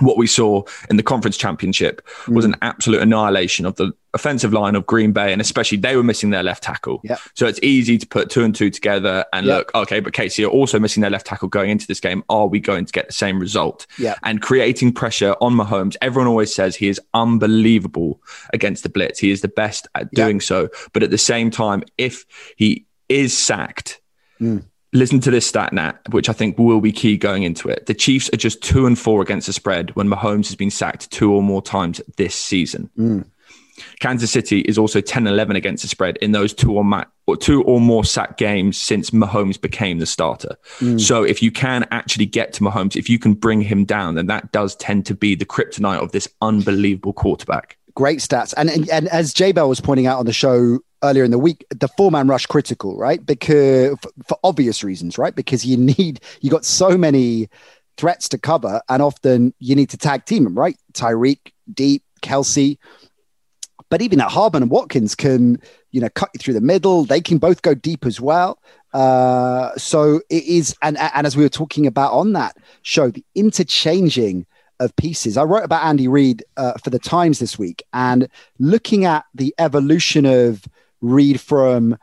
what 0.00 0.16
we 0.16 0.26
saw 0.26 0.62
in 0.90 0.96
the 0.96 1.02
conference 1.02 1.36
championship 1.36 2.06
was 2.28 2.44
mm. 2.44 2.52
an 2.52 2.56
absolute 2.62 3.02
annihilation 3.02 3.66
of 3.66 3.76
the 3.76 3.92
offensive 4.14 4.52
line 4.52 4.74
of 4.74 4.86
Green 4.86 5.12
Bay, 5.12 5.32
and 5.32 5.40
especially 5.40 5.78
they 5.78 5.96
were 5.96 6.02
missing 6.02 6.30
their 6.30 6.42
left 6.42 6.62
tackle. 6.62 7.00
Yep. 7.04 7.20
So 7.34 7.46
it's 7.46 7.60
easy 7.62 7.98
to 7.98 8.06
put 8.06 8.30
two 8.30 8.44
and 8.44 8.54
two 8.54 8.70
together 8.70 9.24
and 9.32 9.46
yep. 9.46 9.56
look, 9.58 9.74
okay, 9.74 10.00
but 10.00 10.12
KC 10.12 10.44
are 10.46 10.50
also 10.50 10.78
missing 10.78 11.00
their 11.00 11.10
left 11.10 11.26
tackle 11.26 11.48
going 11.48 11.70
into 11.70 11.86
this 11.86 12.00
game. 12.00 12.24
Are 12.28 12.46
we 12.46 12.60
going 12.60 12.84
to 12.84 12.92
get 12.92 13.06
the 13.06 13.12
same 13.12 13.38
result? 13.38 13.86
Yep. 13.98 14.18
And 14.22 14.40
creating 14.40 14.92
pressure 14.92 15.34
on 15.40 15.54
Mahomes. 15.54 15.96
Everyone 16.00 16.28
always 16.28 16.54
says 16.54 16.76
he 16.76 16.88
is 16.88 17.00
unbelievable 17.14 18.20
against 18.52 18.82
the 18.82 18.88
blitz. 18.88 19.18
He 19.18 19.30
is 19.30 19.42
the 19.42 19.48
best 19.48 19.88
at 19.94 20.10
doing 20.12 20.40
so. 20.40 20.68
But 20.92 21.02
at 21.02 21.10
the 21.10 21.18
same 21.18 21.50
time, 21.50 21.82
if 21.96 22.24
he 22.56 22.86
is 23.08 23.36
sacked, 23.36 24.00
mm 24.40 24.64
listen 24.92 25.20
to 25.20 25.30
this 25.30 25.46
stat, 25.46 25.72
Nat, 25.72 25.98
which 26.10 26.28
I 26.28 26.32
think 26.32 26.58
will 26.58 26.80
be 26.80 26.92
key 26.92 27.16
going 27.16 27.42
into 27.42 27.68
it. 27.68 27.86
The 27.86 27.94
Chiefs 27.94 28.30
are 28.32 28.36
just 28.38 28.62
two 28.62 28.86
and 28.86 28.98
four 28.98 29.22
against 29.22 29.46
the 29.46 29.52
spread 29.52 29.94
when 29.96 30.08
Mahomes 30.08 30.46
has 30.46 30.56
been 30.56 30.70
sacked 30.70 31.10
two 31.10 31.32
or 31.32 31.42
more 31.42 31.62
times 31.62 32.00
this 32.16 32.34
season. 32.34 32.90
Mm. 32.98 33.26
Kansas 34.00 34.30
City 34.30 34.60
is 34.62 34.78
also 34.78 35.00
10 35.00 35.26
11 35.26 35.56
against 35.56 35.82
the 35.82 35.88
spread 35.88 36.16
in 36.18 36.32
those 36.32 36.52
two 36.52 36.72
or, 36.72 36.84
ma- 36.84 37.04
or 37.26 37.36
two 37.36 37.62
or 37.62 37.80
more 37.80 38.04
sack 38.04 38.36
games 38.36 38.76
since 38.76 39.10
Mahomes 39.10 39.60
became 39.60 39.98
the 39.98 40.06
starter. 40.06 40.56
Mm. 40.78 41.00
So 41.00 41.22
if 41.22 41.42
you 41.42 41.50
can 41.50 41.86
actually 41.90 42.26
get 42.26 42.52
to 42.54 42.64
Mahomes, 42.64 42.96
if 42.96 43.08
you 43.08 43.18
can 43.18 43.34
bring 43.34 43.60
him 43.60 43.84
down, 43.84 44.14
then 44.14 44.26
that 44.26 44.52
does 44.52 44.74
tend 44.76 45.06
to 45.06 45.14
be 45.14 45.34
the 45.34 45.46
kryptonite 45.46 46.02
of 46.02 46.12
this 46.12 46.28
unbelievable 46.40 47.12
quarterback. 47.12 47.77
Great 47.98 48.20
stats. 48.20 48.54
And, 48.56 48.70
and, 48.70 48.88
and 48.90 49.08
as 49.08 49.34
J 49.34 49.50
Bell 49.50 49.68
was 49.68 49.80
pointing 49.80 50.06
out 50.06 50.20
on 50.20 50.26
the 50.26 50.32
show 50.32 50.78
earlier 51.02 51.24
in 51.24 51.32
the 51.32 51.38
week, 51.38 51.66
the 51.70 51.88
four 51.88 52.12
man 52.12 52.28
rush 52.28 52.46
critical, 52.46 52.96
right? 52.96 53.26
Because 53.26 53.98
for, 54.00 54.10
for 54.28 54.38
obvious 54.44 54.84
reasons, 54.84 55.18
right? 55.18 55.34
Because 55.34 55.66
you 55.66 55.76
need, 55.76 56.20
you 56.40 56.48
got 56.48 56.64
so 56.64 56.96
many 56.96 57.48
threats 57.96 58.28
to 58.28 58.38
cover, 58.38 58.80
and 58.88 59.02
often 59.02 59.52
you 59.58 59.74
need 59.74 59.90
to 59.90 59.96
tag 59.96 60.26
team 60.26 60.44
them, 60.44 60.56
right? 60.56 60.76
Tyreek, 60.92 61.50
deep, 61.74 62.04
Kelsey. 62.22 62.78
But 63.90 64.00
even 64.00 64.20
that 64.20 64.30
Hardman 64.30 64.62
and 64.62 64.70
Watkins 64.70 65.16
can, 65.16 65.60
you 65.90 66.00
know, 66.00 66.10
cut 66.10 66.30
you 66.34 66.38
through 66.38 66.54
the 66.54 66.60
middle. 66.60 67.04
They 67.04 67.20
can 67.20 67.38
both 67.38 67.62
go 67.62 67.74
deep 67.74 68.06
as 68.06 68.20
well. 68.20 68.62
Uh, 68.94 69.76
so 69.76 70.20
it 70.30 70.44
is, 70.44 70.76
and 70.82 70.96
and 70.98 71.26
as 71.26 71.36
we 71.36 71.42
were 71.42 71.48
talking 71.48 71.84
about 71.88 72.12
on 72.12 72.32
that 72.34 72.56
show, 72.82 73.10
the 73.10 73.24
interchanging 73.34 74.46
of 74.80 74.94
pieces. 74.96 75.36
I 75.36 75.44
wrote 75.44 75.64
about 75.64 75.84
Andy 75.84 76.08
Reid 76.08 76.44
uh, 76.56 76.74
for 76.82 76.90
the 76.90 76.98
Times 76.98 77.38
this 77.38 77.58
week, 77.58 77.82
and 77.92 78.28
looking 78.58 79.04
at 79.04 79.24
the 79.34 79.54
evolution 79.58 80.26
of 80.26 80.64
Reid 81.00 81.40
from, 81.40 81.96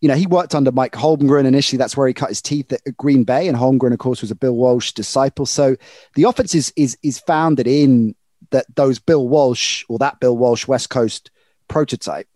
you 0.00 0.08
know, 0.08 0.14
he 0.14 0.26
worked 0.26 0.54
under 0.54 0.72
Mike 0.72 0.92
Holmgren 0.92 1.46
initially. 1.46 1.78
That's 1.78 1.96
where 1.96 2.08
he 2.08 2.14
cut 2.14 2.28
his 2.28 2.42
teeth 2.42 2.72
at 2.72 2.96
Green 2.96 3.24
Bay, 3.24 3.48
and 3.48 3.56
Holmgren, 3.56 3.92
of 3.92 3.98
course, 3.98 4.20
was 4.20 4.30
a 4.30 4.36
Bill 4.36 4.54
Walsh 4.54 4.92
disciple. 4.92 5.46
So 5.46 5.76
the 6.14 6.24
offense 6.24 6.54
is 6.54 6.72
is 6.76 6.96
is 7.02 7.18
founded 7.18 7.66
in 7.66 8.14
that 8.50 8.66
those 8.74 8.98
Bill 8.98 9.26
Walsh 9.26 9.84
or 9.88 9.98
that 9.98 10.20
Bill 10.20 10.36
Walsh 10.36 10.66
West 10.66 10.90
Coast 10.90 11.30
prototype, 11.68 12.28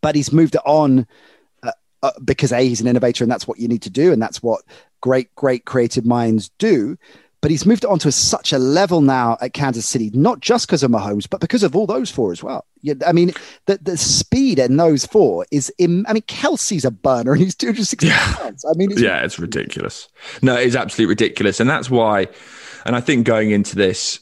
but 0.00 0.14
he's 0.14 0.32
moved 0.32 0.54
it 0.54 0.62
on. 0.64 1.06
Uh, 1.62 1.72
uh, 2.02 2.10
because 2.24 2.50
a 2.50 2.60
he's 2.60 2.80
an 2.80 2.88
innovator 2.88 3.22
and 3.22 3.30
that's 3.30 3.46
what 3.46 3.60
you 3.60 3.68
need 3.68 3.82
to 3.82 3.90
do 3.90 4.12
and 4.12 4.20
that's 4.20 4.42
what 4.42 4.62
great 5.00 5.32
great 5.36 5.64
creative 5.64 6.04
minds 6.04 6.50
do 6.58 6.96
but 7.42 7.50
he's 7.50 7.66
moved 7.66 7.84
on 7.84 7.98
to 7.98 8.12
such 8.12 8.52
a 8.52 8.58
level 8.58 9.00
now 9.00 9.36
at 9.40 9.52
Kansas 9.52 9.84
City, 9.84 10.10
not 10.14 10.40
just 10.40 10.66
because 10.66 10.84
of 10.84 10.92
Mahomes, 10.92 11.28
but 11.28 11.40
because 11.40 11.64
of 11.64 11.74
all 11.74 11.86
those 11.86 12.08
four 12.08 12.30
as 12.30 12.42
well. 12.42 12.64
Yeah, 12.82 12.94
I 13.04 13.12
mean, 13.12 13.32
the, 13.66 13.78
the 13.82 13.96
speed 13.96 14.60
in 14.60 14.76
those 14.76 15.04
four 15.04 15.44
is, 15.50 15.68
in, 15.76 16.06
I 16.06 16.12
mean, 16.12 16.22
Kelsey's 16.22 16.84
a 16.84 16.92
burner 16.92 17.32
and 17.32 17.42
he's 17.42 17.56
260 17.56 18.06
yeah. 18.06 18.34
pounds. 18.36 18.64
I 18.64 18.72
mean, 18.76 18.92
it's 18.92 19.02
yeah, 19.02 19.24
it's 19.24 19.40
ridiculous. 19.40 20.08
No, 20.40 20.54
it's 20.54 20.76
absolutely 20.76 21.10
ridiculous. 21.10 21.58
And 21.58 21.68
that's 21.68 21.90
why, 21.90 22.28
and 22.86 22.94
I 22.94 23.00
think 23.00 23.26
going 23.26 23.50
into 23.50 23.74
this, 23.74 24.20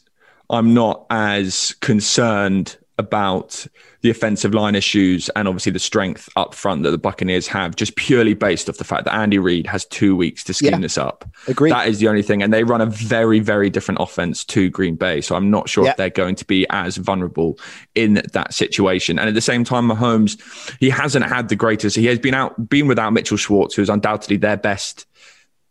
I'm 0.49 0.73
not 0.73 1.05
as 1.11 1.75
concerned 1.81 2.79
about 3.01 3.67
the 4.03 4.11
offensive 4.11 4.55
line 4.55 4.75
issues 4.75 5.29
and 5.31 5.49
obviously 5.49 5.73
the 5.73 5.79
strength 5.79 6.29
up 6.37 6.55
front 6.55 6.85
that 6.85 6.91
the 6.91 6.99
Buccaneers 6.99 7.47
have, 7.49 7.75
just 7.75 7.97
purely 7.97 8.35
based 8.35 8.69
off 8.69 8.77
the 8.77 8.85
fact 8.85 9.05
that 9.05 9.15
Andy 9.15 9.39
Reid 9.39 9.67
has 9.67 9.85
two 9.85 10.15
weeks 10.15 10.45
to 10.45 10.55
scheme 10.55 10.73
yeah. 10.73 10.79
this 10.79 10.97
up. 10.97 11.29
Agreed. 11.49 11.73
That 11.73 11.89
is 11.89 11.99
the 11.99 12.09
only 12.09 12.23
thing. 12.23 12.43
And 12.43 12.53
they 12.53 12.65
run 12.65 12.81
a 12.81 12.87
very, 12.87 13.41
very 13.41 13.69
different 13.69 14.01
offense 14.01 14.45
to 14.47 14.71
Green 14.71 14.95
Bay. 14.95 15.21
So 15.21 15.35
I'm 15.35 15.51
not 15.51 15.69
sure 15.69 15.85
yeah. 15.85 15.91
if 15.91 15.97
they're 15.97 16.11
going 16.11 16.37
to 16.37 16.45
be 16.45 16.67
as 16.71 16.97
vulnerable 16.97 17.59
in 17.95 18.23
that 18.33 18.55
situation. 18.55 19.19
And 19.19 19.29
at 19.29 19.35
the 19.35 19.41
same 19.41 19.65
time, 19.65 19.89
Mahomes, 19.89 20.41
he 20.79 20.89
hasn't 20.89 21.27
had 21.27 21.49
the 21.49 21.57
greatest. 21.57 21.97
He 21.97 22.07
has 22.07 22.19
been 22.19 22.35
out, 22.35 22.69
been 22.69 22.87
without 22.87 23.13
Mitchell 23.13 23.37
Schwartz, 23.37 23.75
who's 23.75 23.91
undoubtedly 23.91 24.37
their 24.37 24.57
best 24.57 25.07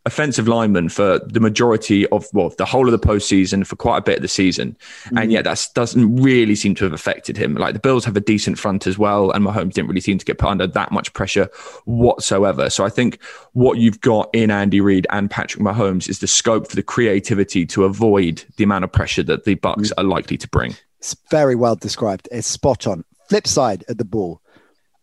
offensive 0.06 0.48
lineman 0.48 0.88
for 0.88 1.18
the 1.18 1.40
majority 1.40 2.06
of 2.08 2.26
well 2.32 2.50
the 2.56 2.64
whole 2.64 2.86
of 2.86 2.92
the 2.92 3.06
postseason 3.06 3.66
for 3.66 3.76
quite 3.76 3.98
a 3.98 4.02
bit 4.02 4.16
of 4.16 4.22
the 4.22 4.28
season, 4.28 4.76
mm-hmm. 5.04 5.18
and 5.18 5.32
yet 5.32 5.44
that 5.44 5.66
doesn't 5.74 6.16
really 6.16 6.54
seem 6.54 6.74
to 6.74 6.84
have 6.84 6.92
affected 6.92 7.36
him. 7.36 7.54
Like 7.54 7.74
the 7.74 7.80
Bills 7.80 8.04
have 8.04 8.16
a 8.16 8.20
decent 8.20 8.58
front 8.58 8.86
as 8.86 8.98
well, 8.98 9.30
and 9.30 9.44
Mahomes 9.44 9.74
didn't 9.74 9.88
really 9.88 10.00
seem 10.00 10.18
to 10.18 10.24
get 10.24 10.38
put 10.38 10.48
under 10.48 10.66
that 10.66 10.92
much 10.92 11.12
pressure 11.12 11.48
whatsoever. 11.84 12.70
So 12.70 12.84
I 12.84 12.88
think 12.88 13.22
what 13.52 13.78
you've 13.78 14.00
got 14.00 14.30
in 14.32 14.50
Andy 14.50 14.80
Reid 14.80 15.06
and 15.10 15.30
Patrick 15.30 15.62
Mahomes 15.62 16.08
is 16.08 16.20
the 16.20 16.26
scope 16.26 16.68
for 16.68 16.76
the 16.76 16.82
creativity 16.82 17.66
to 17.66 17.84
avoid 17.84 18.44
the 18.56 18.64
amount 18.64 18.84
of 18.84 18.92
pressure 18.92 19.22
that 19.24 19.44
the 19.44 19.54
Bucks 19.56 19.90
mm-hmm. 19.90 20.00
are 20.00 20.04
likely 20.04 20.38
to 20.38 20.48
bring. 20.48 20.74
It's 20.98 21.16
very 21.30 21.54
well 21.54 21.76
described. 21.76 22.28
It's 22.30 22.46
spot 22.46 22.86
on. 22.86 23.04
Flip 23.28 23.46
side 23.46 23.84
of 23.88 23.98
the 23.98 24.04
ball. 24.04 24.42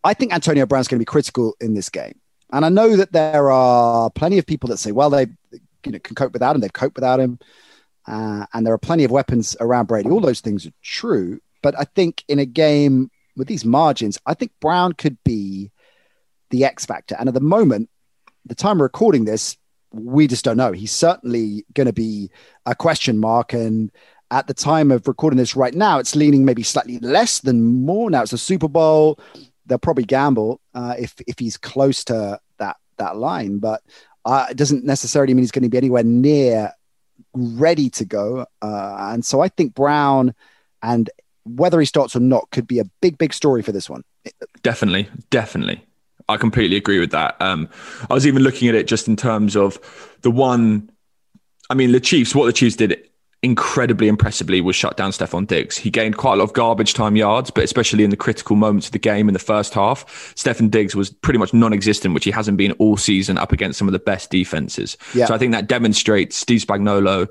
I 0.04 0.14
think 0.14 0.32
Antonio 0.32 0.64
Brown's 0.66 0.86
going 0.86 0.98
to 0.98 1.02
be 1.02 1.04
critical 1.04 1.56
in 1.60 1.74
this 1.74 1.88
game. 1.88 2.18
And 2.50 2.64
I 2.64 2.68
know 2.68 2.96
that 2.96 3.12
there 3.12 3.50
are 3.50 4.10
plenty 4.10 4.38
of 4.38 4.46
people 4.46 4.68
that 4.70 4.78
say, 4.78 4.92
well, 4.92 5.10
they 5.10 5.26
you 5.84 5.92
know, 5.92 5.98
can 5.98 6.14
cope 6.14 6.32
without 6.32 6.54
him. 6.54 6.60
They've 6.60 6.72
coped 6.72 6.96
without 6.96 7.20
him. 7.20 7.38
Uh, 8.06 8.46
and 8.54 8.66
there 8.66 8.72
are 8.72 8.78
plenty 8.78 9.04
of 9.04 9.10
weapons 9.10 9.56
around 9.60 9.86
Brady. 9.86 10.08
All 10.08 10.20
those 10.20 10.40
things 10.40 10.66
are 10.66 10.72
true. 10.82 11.40
But 11.62 11.78
I 11.78 11.84
think 11.84 12.24
in 12.28 12.38
a 12.38 12.46
game 12.46 13.10
with 13.36 13.48
these 13.48 13.64
margins, 13.64 14.18
I 14.24 14.34
think 14.34 14.52
Brown 14.60 14.92
could 14.92 15.18
be 15.24 15.70
the 16.50 16.64
X 16.64 16.86
factor. 16.86 17.16
And 17.18 17.28
at 17.28 17.34
the 17.34 17.40
moment, 17.40 17.90
the 18.46 18.54
time 18.54 18.78
we're 18.78 18.84
recording 18.84 19.26
this, 19.26 19.56
we 19.92 20.26
just 20.26 20.44
don't 20.44 20.56
know. 20.56 20.72
He's 20.72 20.92
certainly 20.92 21.66
going 21.74 21.86
to 21.86 21.92
be 21.92 22.30
a 22.64 22.74
question 22.74 23.18
mark. 23.18 23.52
And 23.52 23.90
at 24.30 24.46
the 24.46 24.54
time 24.54 24.90
of 24.90 25.06
recording 25.06 25.36
this 25.36 25.56
right 25.56 25.74
now, 25.74 25.98
it's 25.98 26.16
leaning 26.16 26.44
maybe 26.44 26.62
slightly 26.62 26.98
less 27.00 27.40
than 27.40 27.84
more. 27.84 28.10
Now 28.10 28.22
it's 28.22 28.32
a 28.32 28.38
Super 28.38 28.68
Bowl 28.68 29.18
they'll 29.68 29.78
probably 29.78 30.04
gamble 30.04 30.60
uh, 30.74 30.94
if 30.98 31.14
if 31.26 31.38
he's 31.38 31.56
close 31.56 32.04
to 32.04 32.40
that 32.58 32.76
that 32.96 33.16
line, 33.16 33.58
but 33.58 33.82
uh, 34.24 34.46
it 34.50 34.56
doesn't 34.56 34.84
necessarily 34.84 35.34
mean 35.34 35.42
he's 35.42 35.52
going 35.52 35.62
to 35.62 35.68
be 35.68 35.78
anywhere 35.78 36.02
near 36.02 36.72
ready 37.34 37.88
to 37.90 38.04
go. 38.04 38.46
Uh, 38.60 38.96
and 39.12 39.24
so 39.24 39.40
I 39.40 39.48
think 39.48 39.74
Brown 39.74 40.34
and 40.82 41.08
whether 41.44 41.80
he 41.80 41.86
starts 41.86 42.14
or 42.14 42.20
not 42.20 42.50
could 42.50 42.66
be 42.66 42.78
a 42.78 42.84
big 43.00 43.18
big 43.18 43.32
story 43.32 43.62
for 43.62 43.72
this 43.72 43.88
one. 43.88 44.02
Definitely, 44.62 45.08
definitely. 45.30 45.84
I 46.28 46.36
completely 46.36 46.76
agree 46.76 46.98
with 46.98 47.12
that. 47.12 47.40
Um, 47.40 47.68
I 48.10 48.14
was 48.14 48.26
even 48.26 48.42
looking 48.42 48.68
at 48.68 48.74
it 48.74 48.86
just 48.86 49.08
in 49.08 49.16
terms 49.16 49.56
of 49.56 49.78
the 50.22 50.30
one. 50.30 50.90
I 51.70 51.74
mean, 51.74 51.92
the 51.92 52.00
Chiefs. 52.00 52.34
What 52.34 52.46
the 52.46 52.52
Chiefs 52.52 52.76
did 52.76 53.07
incredibly 53.42 54.08
impressively 54.08 54.60
was 54.60 54.74
shut 54.74 54.96
down 54.96 55.12
Stefon 55.12 55.46
Diggs. 55.46 55.76
He 55.76 55.90
gained 55.90 56.16
quite 56.16 56.34
a 56.34 56.36
lot 56.36 56.44
of 56.44 56.52
garbage 56.52 56.94
time 56.94 57.14
yards, 57.14 57.50
but 57.50 57.62
especially 57.62 58.02
in 58.04 58.10
the 58.10 58.16
critical 58.16 58.56
moments 58.56 58.86
of 58.86 58.92
the 58.92 58.98
game 58.98 59.28
in 59.28 59.32
the 59.32 59.38
first 59.38 59.74
half, 59.74 60.06
Stefon 60.34 60.70
Diggs 60.70 60.96
was 60.96 61.10
pretty 61.10 61.38
much 61.38 61.54
non-existent, 61.54 62.14
which 62.14 62.24
he 62.24 62.30
hasn't 62.30 62.56
been 62.56 62.72
all 62.72 62.96
season 62.96 63.38
up 63.38 63.52
against 63.52 63.78
some 63.78 63.86
of 63.86 63.92
the 63.92 63.98
best 63.98 64.30
defenses. 64.30 64.96
Yeah. 65.14 65.26
So 65.26 65.34
I 65.34 65.38
think 65.38 65.52
that 65.52 65.68
demonstrates 65.68 66.36
Steve 66.36 66.62
Spagnuolo 66.62 67.28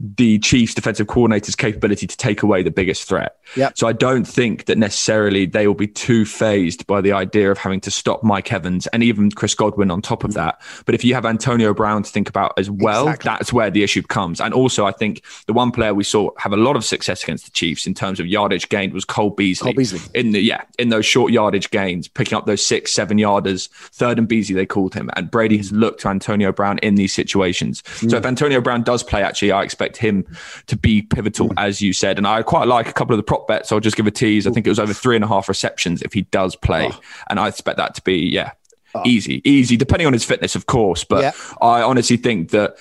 the 0.00 0.38
Chiefs 0.38 0.74
defensive 0.74 1.08
coordinator's 1.08 1.56
capability 1.56 2.06
to 2.06 2.16
take 2.16 2.42
away 2.42 2.62
the 2.62 2.70
biggest 2.70 3.08
threat. 3.08 3.36
Yep. 3.56 3.76
So 3.76 3.88
I 3.88 3.92
don't 3.92 4.26
think 4.26 4.66
that 4.66 4.78
necessarily 4.78 5.46
they 5.46 5.66
will 5.66 5.74
be 5.74 5.88
too 5.88 6.24
phased 6.24 6.86
by 6.86 7.00
the 7.00 7.12
idea 7.12 7.50
of 7.50 7.58
having 7.58 7.80
to 7.80 7.90
stop 7.90 8.22
Mike 8.22 8.52
Evans 8.52 8.86
and 8.88 9.02
even 9.02 9.30
Chris 9.30 9.54
Godwin 9.54 9.90
on 9.90 10.00
top 10.00 10.22
of 10.22 10.34
that. 10.34 10.60
But 10.86 10.94
if 10.94 11.04
you 11.04 11.14
have 11.14 11.26
Antonio 11.26 11.74
Brown 11.74 12.04
to 12.04 12.10
think 12.10 12.28
about 12.28 12.52
as 12.58 12.70
well, 12.70 13.08
exactly. 13.08 13.28
that's 13.28 13.52
where 13.52 13.70
the 13.70 13.82
issue 13.82 14.02
comes. 14.02 14.40
And 14.40 14.54
also, 14.54 14.86
I 14.86 14.92
think 14.92 15.22
the 15.46 15.52
one 15.52 15.72
player 15.72 15.94
we 15.94 16.04
saw 16.04 16.30
have 16.38 16.52
a 16.52 16.56
lot 16.56 16.76
of 16.76 16.84
success 16.84 17.24
against 17.24 17.46
the 17.46 17.50
Chiefs 17.50 17.86
in 17.86 17.94
terms 17.94 18.20
of 18.20 18.26
yardage 18.26 18.68
gained 18.68 18.92
was 18.92 19.04
Cole 19.04 19.30
Beasley. 19.30 19.72
Cole 19.72 19.74
Beasley. 19.74 20.00
In 20.14 20.30
the 20.30 20.40
yeah, 20.40 20.62
in 20.78 20.90
those 20.90 21.06
short 21.06 21.32
yardage 21.32 21.70
gains, 21.70 22.06
picking 22.06 22.38
up 22.38 22.46
those 22.46 22.64
six, 22.64 22.92
seven 22.92 23.18
yarders, 23.18 23.68
third 23.70 24.18
and 24.18 24.28
Beasley 24.28 24.54
they 24.54 24.66
called 24.66 24.94
him. 24.94 25.10
And 25.16 25.28
Brady 25.30 25.56
has 25.56 25.72
looked 25.72 26.02
to 26.02 26.08
Antonio 26.08 26.52
Brown 26.52 26.78
in 26.78 26.94
these 26.94 27.12
situations. 27.12 27.82
Mm. 27.82 28.10
So 28.12 28.16
if 28.18 28.24
Antonio 28.26 28.60
Brown 28.60 28.82
does 28.82 29.02
play, 29.02 29.22
actually, 29.22 29.50
I 29.50 29.62
expect 29.62 29.87
him 29.96 30.26
to 30.66 30.76
be 30.76 31.02
pivotal, 31.02 31.48
mm. 31.48 31.54
as 31.56 31.80
you 31.80 31.92
said. 31.92 32.18
And 32.18 32.26
I 32.26 32.42
quite 32.42 32.68
like 32.68 32.88
a 32.88 32.92
couple 32.92 33.14
of 33.14 33.16
the 33.16 33.22
prop 33.22 33.48
bets. 33.48 33.72
I'll 33.72 33.80
just 33.80 33.96
give 33.96 34.06
a 34.06 34.10
tease. 34.10 34.46
I 34.46 34.50
think 34.50 34.66
it 34.66 34.70
was 34.70 34.78
over 34.78 34.92
three 34.92 35.16
and 35.16 35.24
a 35.24 35.28
half 35.28 35.48
receptions 35.48 36.02
if 36.02 36.12
he 36.12 36.22
does 36.22 36.54
play. 36.54 36.90
Oh. 36.92 37.00
And 37.30 37.40
I 37.40 37.48
expect 37.48 37.78
that 37.78 37.94
to 37.94 38.02
be, 38.02 38.16
yeah, 38.16 38.52
oh. 38.94 39.02
easy, 39.06 39.40
easy, 39.48 39.76
depending 39.76 40.06
on 40.06 40.12
his 40.12 40.24
fitness, 40.24 40.54
of 40.54 40.66
course. 40.66 41.04
But 41.04 41.22
yeah. 41.22 41.32
I 41.62 41.82
honestly 41.82 42.16
think 42.16 42.50
that. 42.50 42.76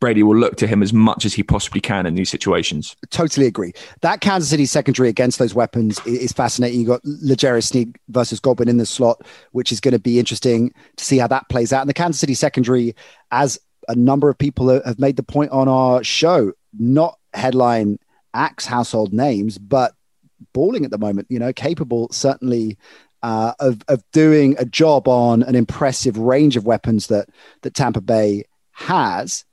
Brady 0.00 0.24
will 0.24 0.36
look 0.36 0.56
to 0.56 0.66
him 0.66 0.82
as 0.82 0.92
much 0.92 1.24
as 1.24 1.32
he 1.32 1.44
possibly 1.44 1.80
can 1.80 2.06
in 2.06 2.16
these 2.16 2.28
situations. 2.28 2.96
Totally 3.10 3.46
agree. 3.46 3.72
That 4.00 4.20
Kansas 4.20 4.50
City 4.50 4.66
secondary 4.66 5.08
against 5.08 5.38
those 5.38 5.54
weapons 5.54 6.04
is 6.04 6.32
fascinating. 6.32 6.80
You 6.80 6.86
got 6.88 7.04
L'Jarius 7.04 7.68
Sneed 7.68 7.96
versus 8.08 8.40
Godwin 8.40 8.68
in 8.68 8.78
the 8.78 8.84
slot, 8.84 9.24
which 9.52 9.70
is 9.70 9.78
going 9.78 9.92
to 9.92 10.00
be 10.00 10.18
interesting 10.18 10.74
to 10.96 11.04
see 11.04 11.18
how 11.18 11.28
that 11.28 11.48
plays 11.48 11.72
out. 11.72 11.82
And 11.82 11.88
the 11.88 11.94
Kansas 11.94 12.18
City 12.18 12.34
secondary, 12.34 12.96
as 13.30 13.60
a 13.88 13.94
number 13.94 14.28
of 14.28 14.38
people 14.38 14.68
have 14.68 14.98
made 14.98 15.16
the 15.16 15.22
point 15.22 15.50
on 15.50 15.68
our 15.68 16.02
show, 16.04 16.52
not 16.78 17.18
headline 17.34 17.98
acts 18.34 18.66
household 18.66 19.12
names, 19.12 19.58
but 19.58 19.94
balling 20.52 20.84
at 20.84 20.90
the 20.90 20.98
moment, 20.98 21.26
you 21.30 21.38
know, 21.38 21.52
capable 21.52 22.08
certainly 22.12 22.76
uh, 23.22 23.52
of, 23.60 23.82
of 23.88 24.02
doing 24.12 24.56
a 24.58 24.64
job 24.64 25.06
on 25.08 25.42
an 25.42 25.54
impressive 25.54 26.18
range 26.18 26.56
of 26.56 26.66
weapons 26.66 27.06
that, 27.06 27.28
that 27.62 27.74
Tampa 27.74 28.00
Bay 28.00 28.44
has. 28.72 29.44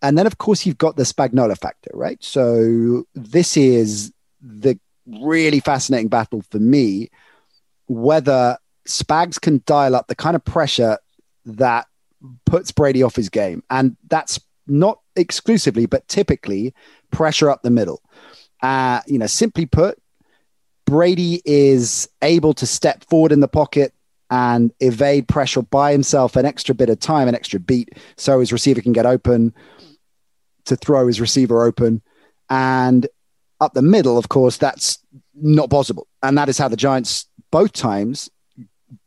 And 0.00 0.18
then, 0.18 0.26
of 0.26 0.38
course, 0.38 0.66
you've 0.66 0.78
got 0.78 0.96
the 0.96 1.02
Spagnuolo 1.02 1.58
factor, 1.58 1.90
right? 1.94 2.22
So 2.22 3.04
this 3.14 3.56
is 3.56 4.12
the 4.40 4.78
really 5.06 5.60
fascinating 5.60 6.08
battle 6.08 6.42
for 6.50 6.58
me 6.58 7.10
whether 7.86 8.56
Spags 8.88 9.40
can 9.40 9.62
dial 9.66 9.94
up 9.94 10.06
the 10.06 10.14
kind 10.14 10.36
of 10.36 10.44
pressure 10.44 10.98
that 11.44 11.86
puts 12.46 12.72
Brady 12.72 13.02
off 13.02 13.16
his 13.16 13.28
game. 13.28 13.62
And 13.70 13.96
that's 14.08 14.40
not 14.66 15.00
exclusively, 15.16 15.86
but 15.86 16.06
typically 16.08 16.74
pressure 17.10 17.50
up 17.50 17.62
the 17.62 17.70
middle. 17.70 18.02
Uh, 18.62 19.00
you 19.06 19.18
know, 19.18 19.26
simply 19.26 19.66
put, 19.66 19.98
Brady 20.86 21.42
is 21.44 22.08
able 22.22 22.54
to 22.54 22.66
step 22.66 23.04
forward 23.04 23.32
in 23.32 23.40
the 23.40 23.48
pocket 23.48 23.92
and 24.30 24.72
evade 24.80 25.28
pressure 25.28 25.62
by 25.62 25.92
himself 25.92 26.36
an 26.36 26.46
extra 26.46 26.74
bit 26.74 26.88
of 26.88 26.98
time, 26.98 27.28
an 27.28 27.34
extra 27.34 27.60
beat, 27.60 27.90
so 28.16 28.40
his 28.40 28.52
receiver 28.52 28.80
can 28.80 28.92
get 28.92 29.06
open 29.06 29.54
to 30.64 30.76
throw 30.76 31.06
his 31.06 31.20
receiver 31.20 31.64
open. 31.64 32.02
And 32.50 33.06
up 33.60 33.74
the 33.74 33.82
middle, 33.82 34.18
of 34.18 34.28
course, 34.28 34.56
that's 34.56 34.98
not 35.34 35.70
possible. 35.70 36.06
And 36.22 36.36
that 36.38 36.48
is 36.48 36.58
how 36.58 36.68
the 36.68 36.76
Giants 36.76 37.26
both 37.50 37.72
times 37.72 38.30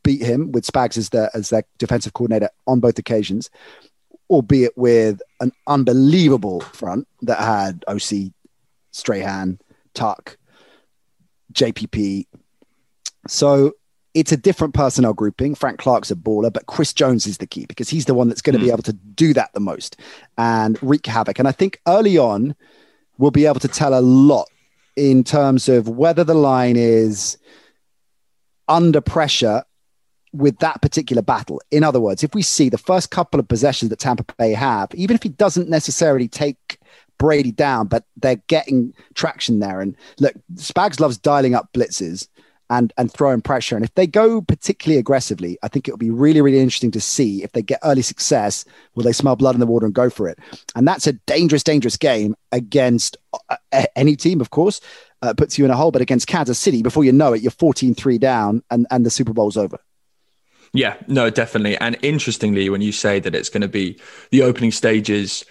beat 0.08 0.22
him 0.22 0.52
with 0.52 0.64
Spags 0.64 0.96
as 0.96 1.10
their 1.10 1.30
as 1.34 1.50
their 1.50 1.64
defensive 1.76 2.14
coordinator 2.14 2.50
on 2.66 2.80
both 2.80 2.98
occasions 2.98 3.50
albeit 4.30 4.76
with 4.76 5.22
an 5.40 5.52
unbelievable 5.66 6.60
front 6.60 7.08
that 7.22 7.38
had 7.38 7.84
Osi, 7.88 8.32
Strahan, 8.90 9.58
Tuck, 9.94 10.36
JPP. 11.52 12.26
So 13.26 13.72
it's 14.14 14.32
a 14.32 14.36
different 14.36 14.74
personnel 14.74 15.14
grouping. 15.14 15.54
Frank 15.54 15.78
Clark's 15.78 16.10
a 16.10 16.16
baller, 16.16 16.52
but 16.52 16.66
Chris 16.66 16.92
Jones 16.92 17.26
is 17.26 17.38
the 17.38 17.46
key 17.46 17.66
because 17.66 17.88
he's 17.88 18.04
the 18.04 18.14
one 18.14 18.28
that's 18.28 18.42
going 18.42 18.54
to 18.54 18.58
mm. 18.58 18.64
be 18.64 18.68
hmm. 18.68 18.74
able 18.74 18.82
to 18.82 18.92
do 18.92 19.32
that 19.34 19.52
the 19.54 19.60
most 19.60 19.96
and 20.36 20.78
wreak 20.82 21.06
havoc. 21.06 21.38
And 21.38 21.48
I 21.48 21.52
think 21.52 21.80
early 21.86 22.18
on, 22.18 22.54
we'll 23.16 23.30
be 23.30 23.46
able 23.46 23.60
to 23.60 23.68
tell 23.68 23.98
a 23.98 24.00
lot 24.00 24.48
in 24.96 25.24
terms 25.24 25.68
of 25.68 25.88
whether 25.88 26.24
the 26.24 26.34
line 26.34 26.76
is 26.76 27.38
under 28.68 29.00
pressure 29.00 29.62
with 30.32 30.58
that 30.58 30.82
particular 30.82 31.22
battle. 31.22 31.60
In 31.70 31.84
other 31.84 32.00
words, 32.00 32.22
if 32.22 32.34
we 32.34 32.42
see 32.42 32.68
the 32.68 32.78
first 32.78 33.10
couple 33.10 33.40
of 33.40 33.48
possessions 33.48 33.90
that 33.90 33.98
Tampa 33.98 34.24
Bay 34.36 34.52
have, 34.52 34.94
even 34.94 35.14
if 35.14 35.22
he 35.22 35.28
doesn't 35.28 35.68
necessarily 35.68 36.28
take 36.28 36.78
Brady 37.18 37.52
down, 37.52 37.88
but 37.88 38.04
they're 38.16 38.42
getting 38.46 38.94
traction 39.14 39.58
there. 39.58 39.80
And 39.80 39.96
look, 40.20 40.34
Spags 40.54 41.00
loves 41.00 41.18
dialing 41.18 41.54
up 41.54 41.72
blitzes 41.72 42.28
and 42.70 42.92
and 42.96 43.12
throwing 43.12 43.40
pressure. 43.40 43.76
And 43.76 43.84
if 43.84 43.94
they 43.94 44.06
go 44.06 44.40
particularly 44.40 44.98
aggressively, 44.98 45.58
I 45.62 45.68
think 45.68 45.88
it'll 45.88 45.98
be 45.98 46.10
really, 46.10 46.40
really 46.40 46.60
interesting 46.60 46.90
to 46.92 47.00
see 47.00 47.42
if 47.42 47.52
they 47.52 47.62
get 47.62 47.80
early 47.82 48.02
success, 48.02 48.64
will 48.94 49.04
they 49.04 49.12
smell 49.12 49.36
blood 49.36 49.54
in 49.54 49.60
the 49.60 49.66
water 49.66 49.86
and 49.86 49.94
go 49.94 50.10
for 50.10 50.28
it? 50.28 50.38
And 50.74 50.86
that's 50.86 51.06
a 51.06 51.12
dangerous, 51.12 51.62
dangerous 51.62 51.96
game 51.96 52.36
against 52.52 53.16
uh, 53.50 53.84
any 53.96 54.16
team, 54.16 54.40
of 54.40 54.50
course. 54.50 54.80
Uh, 55.20 55.34
puts 55.34 55.58
you 55.58 55.64
in 55.64 55.70
a 55.72 55.76
hole, 55.76 55.90
but 55.90 56.00
against 56.00 56.28
Kansas 56.28 56.60
City, 56.60 56.80
before 56.80 57.02
you 57.02 57.10
know 57.10 57.32
it, 57.32 57.42
you're 57.42 57.50
14 57.50 57.92
3 57.92 58.18
down 58.18 58.62
and, 58.70 58.86
and 58.92 59.04
the 59.04 59.10
Super 59.10 59.32
Bowl's 59.32 59.56
over. 59.56 59.80
Yeah, 60.72 60.96
no, 61.06 61.30
definitely. 61.30 61.76
And 61.78 61.96
interestingly, 62.02 62.68
when 62.68 62.82
you 62.82 62.92
say 62.92 63.20
that 63.20 63.34
it's 63.34 63.48
going 63.48 63.62
to 63.62 63.68
be 63.68 63.98
the 64.30 64.42
opening 64.42 64.70
stages, 64.70 65.44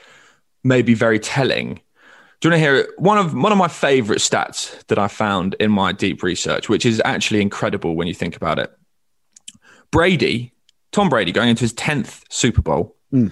may 0.64 0.82
be 0.82 0.94
very 0.94 1.20
telling. 1.20 1.80
Do 2.40 2.50
you 2.50 2.52
want 2.52 2.54
to 2.54 2.60
hear 2.60 2.94
one 2.98 3.18
of 3.18 3.34
one 3.34 3.52
of 3.52 3.58
my 3.58 3.68
favorite 3.68 4.20
stats 4.20 4.86
that 4.88 5.00
I 5.00 5.08
found 5.08 5.56
in 5.60 5.72
my 5.72 5.92
deep 5.92 6.22
research, 6.22 6.70
which 6.70 6.86
is 6.86 7.02
actually 7.04 7.42
incredible 7.42 7.96
when 7.96 8.08
you 8.08 8.14
think 8.14 8.36
about 8.36 8.60
it? 8.60 8.72
Brady, 9.92 10.54
Tom 10.92 11.10
Brady, 11.10 11.32
going 11.32 11.50
into 11.50 11.62
his 11.62 11.74
tenth 11.74 12.24
Super 12.30 12.62
Bowl, 12.62 12.96
mm. 13.12 13.32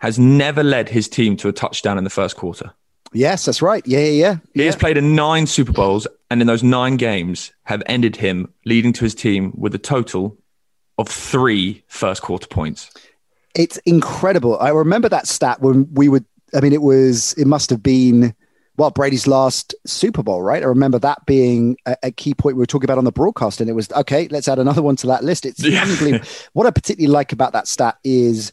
has 0.00 0.18
never 0.18 0.62
led 0.62 0.88
his 0.88 1.08
team 1.08 1.36
to 1.38 1.48
a 1.48 1.52
touchdown 1.52 1.96
in 1.96 2.04
the 2.04 2.10
first 2.10 2.36
quarter. 2.36 2.72
Yes, 3.14 3.44
that's 3.44 3.62
right. 3.62 3.86
Yeah, 3.86 4.00
yeah, 4.00 4.10
yeah. 4.10 4.36
He 4.54 4.66
has 4.66 4.76
played 4.76 4.96
in 4.96 5.14
nine 5.14 5.46
Super 5.46 5.72
Bowls, 5.72 6.06
and 6.30 6.40
in 6.40 6.46
those 6.46 6.62
nine 6.62 6.96
games, 6.96 7.52
have 7.64 7.82
ended 7.86 8.16
him 8.16 8.52
leading 8.64 8.92
to 8.94 9.04
his 9.04 9.14
team 9.14 9.52
with 9.54 9.74
a 9.74 9.78
total 9.78 10.36
of 10.98 11.08
three 11.08 11.82
first 11.88 12.22
quarter 12.22 12.46
points. 12.46 12.90
It's 13.54 13.76
incredible. 13.78 14.58
I 14.58 14.70
remember 14.70 15.08
that 15.08 15.26
stat 15.26 15.60
when 15.60 15.92
we 15.92 16.08
would. 16.08 16.24
I 16.54 16.60
mean, 16.60 16.72
it 16.72 16.82
was. 16.82 17.32
It 17.34 17.46
must 17.46 17.70
have 17.70 17.82
been 17.82 18.34
well 18.76 18.90
Brady's 18.90 19.26
last 19.26 19.74
Super 19.86 20.22
Bowl, 20.22 20.42
right? 20.42 20.62
I 20.62 20.66
remember 20.66 20.98
that 21.00 21.24
being 21.26 21.76
a, 21.86 21.96
a, 22.04 22.10
key 22.10 22.34
point 22.34 22.56
we 22.56 22.60
were 22.60 22.66
talking 22.66 22.86
about 22.86 22.98
on 22.98 23.04
the 23.04 23.12
broadcast, 23.12 23.60
and 23.60 23.68
it 23.68 23.74
was 23.74 23.90
okay. 23.92 24.28
Let's 24.28 24.48
add 24.48 24.58
another 24.58 24.82
one 24.82 24.96
to 24.96 25.06
that 25.08 25.24
list. 25.24 25.44
It's 25.44 25.62
yeah. 25.62 25.82
unbelievable. 25.82 26.26
what 26.52 26.66
I 26.66 26.70
particularly 26.70 27.12
like 27.12 27.32
about 27.32 27.52
that 27.52 27.68
stat 27.68 27.98
is 28.04 28.52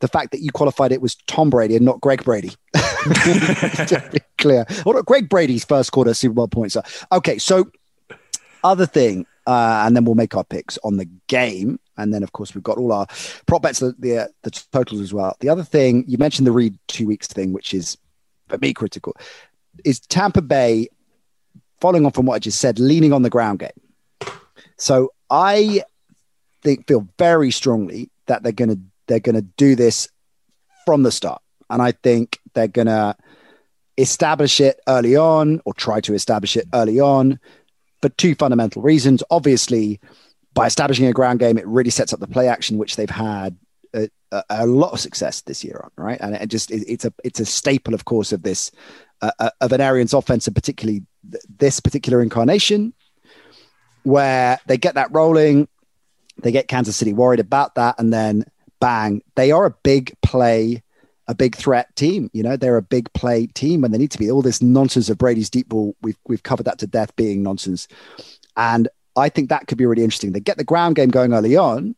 the 0.00 0.08
fact 0.08 0.30
that 0.32 0.40
you 0.40 0.50
qualified 0.50 0.92
it 0.92 1.00
was 1.00 1.14
Tom 1.26 1.50
Brady 1.50 1.76
and 1.76 1.84
not 1.84 2.00
Greg 2.00 2.22
Brady. 2.22 2.52
to 2.74 4.08
be 4.12 4.20
clear, 4.38 4.66
well, 4.84 5.02
Greg 5.02 5.28
Brady's 5.28 5.64
first 5.64 5.92
quarter 5.92 6.14
Super 6.14 6.34
Bowl 6.34 6.48
points. 6.48 6.76
Are. 6.76 6.84
Okay, 7.12 7.38
so 7.38 7.70
other 8.62 8.86
thing, 8.86 9.26
uh, 9.46 9.84
and 9.86 9.94
then 9.94 10.04
we'll 10.04 10.14
make 10.14 10.34
our 10.36 10.44
picks 10.44 10.78
on 10.84 10.96
the 10.96 11.08
game. 11.28 11.78
And 11.96 12.12
then, 12.12 12.22
of 12.22 12.32
course, 12.32 12.54
we've 12.54 12.64
got 12.64 12.78
all 12.78 12.92
our 12.92 13.06
prop 13.46 13.62
bets, 13.62 13.78
the, 13.78 14.28
the, 14.42 14.50
totals 14.72 15.00
as 15.00 15.14
well. 15.14 15.36
The 15.40 15.48
other 15.48 15.62
thing, 15.62 16.04
you 16.06 16.18
mentioned 16.18 16.46
the 16.46 16.52
Reid 16.52 16.78
two 16.88 17.06
weeks 17.06 17.26
thing, 17.26 17.52
which 17.52 17.72
is 17.72 17.96
for 18.48 18.58
me 18.58 18.74
critical, 18.74 19.16
is 19.84 20.00
Tampa 20.00 20.42
Bay, 20.42 20.88
following 21.80 22.04
on 22.04 22.12
from 22.12 22.26
what 22.26 22.34
I 22.34 22.38
just 22.38 22.58
said, 22.58 22.78
leaning 22.78 23.12
on 23.12 23.22
the 23.22 23.30
ground 23.30 23.60
game. 23.60 24.30
So 24.78 25.12
I 25.30 25.82
think 26.62 26.86
feel 26.86 27.06
very 27.18 27.50
strongly 27.50 28.10
that 28.26 28.42
they're 28.42 28.52
going 28.52 28.70
to 28.70 28.80
they're 29.06 29.20
going 29.20 29.36
to 29.36 29.42
do 29.42 29.76
this 29.76 30.08
from 30.84 31.04
the 31.04 31.12
start, 31.12 31.40
and 31.70 31.80
I 31.80 31.92
think 31.92 32.40
they're 32.54 32.68
going 32.68 32.88
to 32.88 33.16
establish 33.96 34.60
it 34.60 34.80
early 34.88 35.16
on 35.16 35.62
or 35.64 35.72
try 35.72 36.00
to 36.00 36.12
establish 36.12 36.56
it 36.56 36.66
early 36.74 37.00
on 37.00 37.38
for 38.02 38.08
two 38.10 38.34
fundamental 38.34 38.82
reasons. 38.82 39.22
Obviously, 39.30 40.00
by 40.54 40.66
establishing 40.66 41.06
a 41.06 41.12
ground 41.12 41.38
game, 41.38 41.58
it 41.58 41.66
really 41.66 41.90
sets 41.90 42.12
up 42.12 42.20
the 42.20 42.26
play 42.26 42.48
action, 42.48 42.78
which 42.78 42.96
they've 42.96 43.10
had 43.10 43.56
a, 44.32 44.42
a, 44.50 44.66
lot 44.66 44.92
of 44.92 45.00
success 45.00 45.42
this 45.42 45.64
year 45.64 45.80
on, 45.82 45.90
right? 45.96 46.18
And 46.20 46.34
it 46.34 46.48
just 46.48 46.70
it, 46.70 46.84
it's 46.88 47.04
a 47.04 47.12
it's 47.24 47.40
a 47.40 47.46
staple, 47.46 47.94
of 47.94 48.04
course, 48.04 48.32
of 48.32 48.42
this 48.42 48.70
uh, 49.22 49.30
uh 49.38 49.50
of 49.60 49.72
an 49.72 49.80
Arians 49.80 50.14
offense, 50.14 50.46
and 50.46 50.54
particularly 50.54 51.02
th- 51.30 51.44
this 51.58 51.80
particular 51.80 52.22
incarnation, 52.22 52.92
where 54.02 54.58
they 54.66 54.76
get 54.76 54.94
that 54.94 55.12
rolling, 55.12 55.68
they 56.42 56.52
get 56.52 56.68
Kansas 56.68 56.96
City 56.96 57.12
worried 57.12 57.40
about 57.40 57.74
that, 57.76 57.96
and 57.98 58.12
then 58.12 58.44
bang, 58.80 59.22
they 59.34 59.50
are 59.50 59.66
a 59.66 59.74
big 59.82 60.14
play 60.22 60.82
a 61.28 61.34
big 61.34 61.56
threat 61.56 61.94
team. 61.96 62.30
You 62.32 62.42
know, 62.42 62.56
they're 62.56 62.76
a 62.76 62.82
big 62.82 63.12
play 63.12 63.46
team 63.46 63.80
when 63.80 63.90
they 63.90 63.98
need 63.98 64.10
to 64.12 64.18
be. 64.18 64.30
All 64.30 64.42
this 64.42 64.62
nonsense 64.62 65.08
of 65.08 65.18
Brady's 65.18 65.50
deep 65.50 65.68
ball, 65.68 65.96
we've 66.02 66.18
we've 66.26 66.42
covered 66.42 66.66
that 66.66 66.78
to 66.78 66.86
death 66.86 67.14
being 67.16 67.42
nonsense. 67.42 67.88
And 68.56 68.88
I 69.16 69.28
think 69.28 69.48
that 69.48 69.66
could 69.66 69.78
be 69.78 69.86
really 69.86 70.04
interesting. 70.04 70.32
They 70.32 70.40
get 70.40 70.58
the 70.58 70.64
ground 70.64 70.96
game 70.96 71.10
going 71.10 71.32
early 71.32 71.56
on. 71.56 71.96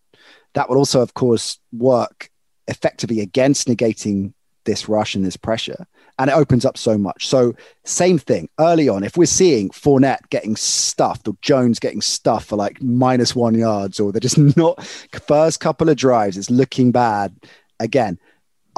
That 0.54 0.68
will 0.68 0.78
also, 0.78 1.00
of 1.00 1.14
course, 1.14 1.58
work 1.72 2.30
effectively 2.68 3.20
against 3.20 3.68
negating 3.68 4.32
this 4.64 4.88
rush 4.88 5.14
and 5.14 5.24
this 5.24 5.36
pressure. 5.36 5.86
And 6.20 6.30
it 6.30 6.36
opens 6.36 6.64
up 6.64 6.76
so 6.76 6.98
much. 6.98 7.28
So, 7.28 7.54
same 7.84 8.18
thing 8.18 8.48
early 8.58 8.88
on. 8.88 9.04
If 9.04 9.16
we're 9.16 9.26
seeing 9.26 9.70
Fournette 9.70 10.28
getting 10.30 10.56
stuffed 10.56 11.28
or 11.28 11.36
Jones 11.42 11.78
getting 11.78 12.00
stuffed 12.00 12.48
for 12.48 12.56
like 12.56 12.82
minus 12.82 13.36
one 13.36 13.54
yards, 13.54 14.00
or 14.00 14.10
they're 14.10 14.20
just 14.20 14.38
not 14.56 14.84
first 14.84 15.60
couple 15.60 15.88
of 15.88 15.96
drives, 15.96 16.36
it's 16.36 16.50
looking 16.50 16.90
bad. 16.90 17.36
Again, 17.78 18.18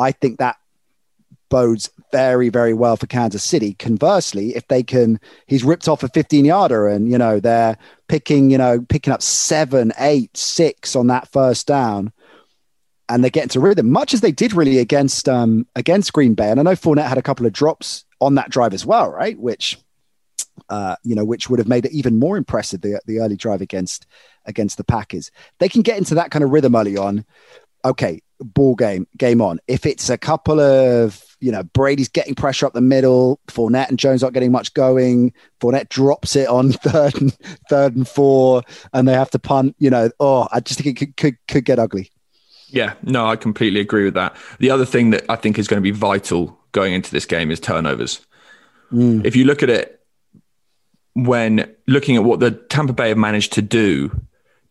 I 0.00 0.12
think 0.12 0.38
that 0.38 0.56
bodes 1.50 1.90
very, 2.12 2.48
very 2.48 2.72
well 2.72 2.96
for 2.96 3.06
Kansas 3.06 3.44
City. 3.44 3.74
Conversely, 3.74 4.56
if 4.56 4.66
they 4.68 4.82
can, 4.82 5.20
he's 5.46 5.64
ripped 5.64 5.88
off 5.88 6.02
a 6.02 6.08
15 6.08 6.44
yarder 6.44 6.88
and, 6.88 7.10
you 7.10 7.18
know, 7.18 7.40
they're 7.40 7.76
picking, 8.08 8.50
you 8.50 8.58
know, 8.58 8.80
picking 8.88 9.12
up 9.12 9.20
seven, 9.20 9.92
eight, 9.98 10.34
six 10.36 10.96
on 10.96 11.08
that 11.08 11.28
first 11.28 11.66
down 11.66 12.12
and 13.08 13.22
they're 13.22 13.30
getting 13.30 13.48
to 13.50 13.60
rhythm, 13.60 13.90
much 13.90 14.14
as 14.14 14.20
they 14.20 14.32
did 14.32 14.52
really 14.52 14.78
against, 14.78 15.28
um, 15.28 15.66
against 15.74 16.12
Green 16.12 16.34
Bay. 16.34 16.50
And 16.50 16.60
I 16.60 16.62
know 16.62 16.72
Fournette 16.72 17.08
had 17.08 17.18
a 17.18 17.22
couple 17.22 17.44
of 17.44 17.52
drops 17.52 18.04
on 18.20 18.36
that 18.36 18.50
drive 18.50 18.72
as 18.72 18.86
well, 18.86 19.10
right? 19.10 19.38
Which, 19.38 19.78
uh, 20.68 20.96
you 21.02 21.16
know, 21.16 21.24
which 21.24 21.50
would 21.50 21.58
have 21.58 21.68
made 21.68 21.84
it 21.84 21.92
even 21.92 22.18
more 22.18 22.36
impressive 22.36 22.80
the, 22.80 23.00
the 23.06 23.18
early 23.18 23.36
drive 23.36 23.60
against 23.60 24.06
against 24.46 24.76
the 24.76 24.84
Packers. 24.84 25.30
They 25.58 25.68
can 25.68 25.82
get 25.82 25.98
into 25.98 26.14
that 26.14 26.30
kind 26.30 26.44
of 26.44 26.50
rhythm 26.50 26.76
early 26.76 26.96
on. 26.96 27.24
Okay, 27.84 28.20
ball 28.40 28.74
game, 28.74 29.06
game 29.16 29.40
on. 29.40 29.60
If 29.68 29.86
it's 29.86 30.10
a 30.10 30.18
couple 30.18 30.60
of, 30.60 31.24
you 31.40 31.52
know, 31.52 31.62
Brady's 31.62 32.08
getting 32.08 32.34
pressure 32.34 32.66
up 32.66 32.72
the 32.72 32.80
middle, 32.80 33.40
Fournette 33.48 33.88
and 33.88 33.98
Jones 33.98 34.22
aren't 34.22 34.34
getting 34.34 34.52
much 34.52 34.74
going. 34.74 35.32
Fournette 35.60 35.88
drops 35.88 36.36
it 36.36 36.48
on 36.48 36.72
third 36.72 37.20
and 37.20 37.36
third 37.68 37.96
and 37.96 38.06
four, 38.06 38.62
and 38.92 39.06
they 39.06 39.14
have 39.14 39.30
to 39.30 39.38
punt. 39.38 39.76
You 39.78 39.90
know, 39.90 40.10
oh, 40.20 40.48
I 40.52 40.60
just 40.60 40.80
think 40.80 41.00
it 41.00 41.06
could 41.06 41.16
could, 41.16 41.36
could 41.48 41.64
get 41.64 41.78
ugly. 41.78 42.10
Yeah, 42.68 42.94
no, 43.02 43.26
I 43.26 43.36
completely 43.36 43.80
agree 43.80 44.04
with 44.04 44.14
that. 44.14 44.36
The 44.58 44.70
other 44.70 44.84
thing 44.84 45.10
that 45.10 45.24
I 45.28 45.36
think 45.36 45.58
is 45.58 45.66
going 45.66 45.78
to 45.78 45.82
be 45.82 45.90
vital 45.90 46.56
going 46.72 46.94
into 46.94 47.10
this 47.10 47.26
game 47.26 47.50
is 47.50 47.58
turnovers. 47.58 48.24
Mm. 48.92 49.24
If 49.24 49.34
you 49.34 49.44
look 49.44 49.62
at 49.62 49.70
it, 49.70 50.00
when 51.14 51.74
looking 51.86 52.16
at 52.16 52.22
what 52.22 52.40
the 52.40 52.52
Tampa 52.52 52.92
Bay 52.92 53.08
have 53.08 53.18
managed 53.18 53.52
to 53.54 53.62
do 53.62 54.20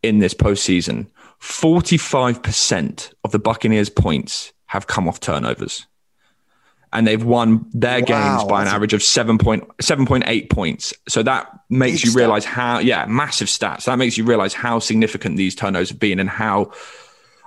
in 0.01 0.19
this 0.19 0.33
postseason, 0.33 1.07
45% 1.41 3.13
of 3.23 3.31
the 3.31 3.39
Buccaneers' 3.39 3.89
points 3.89 4.53
have 4.67 4.87
come 4.87 5.07
off 5.07 5.19
turnovers. 5.19 5.85
And 6.91 7.05
they've 7.05 7.23
won 7.23 7.69
their 7.71 7.99
wow, 7.99 8.05
games 8.37 8.43
by 8.49 8.63
an 8.63 8.67
average 8.67 8.93
of 8.93 9.01
7.7.8 9.01 10.49
points. 10.49 10.93
So 11.07 11.21
that 11.21 11.47
makes 11.69 12.03
you 12.03 12.13
realize 12.13 12.45
how, 12.45 12.79
yeah, 12.79 13.05
massive 13.05 13.47
stats. 13.47 13.85
That 13.85 13.99
makes 13.99 14.17
you 14.17 14.23
realize 14.23 14.55
how 14.55 14.79
significant 14.79 15.37
these 15.37 15.53
turnovers 15.53 15.89
have 15.89 15.99
been 15.99 16.19
and 16.19 16.29
how, 16.29 16.71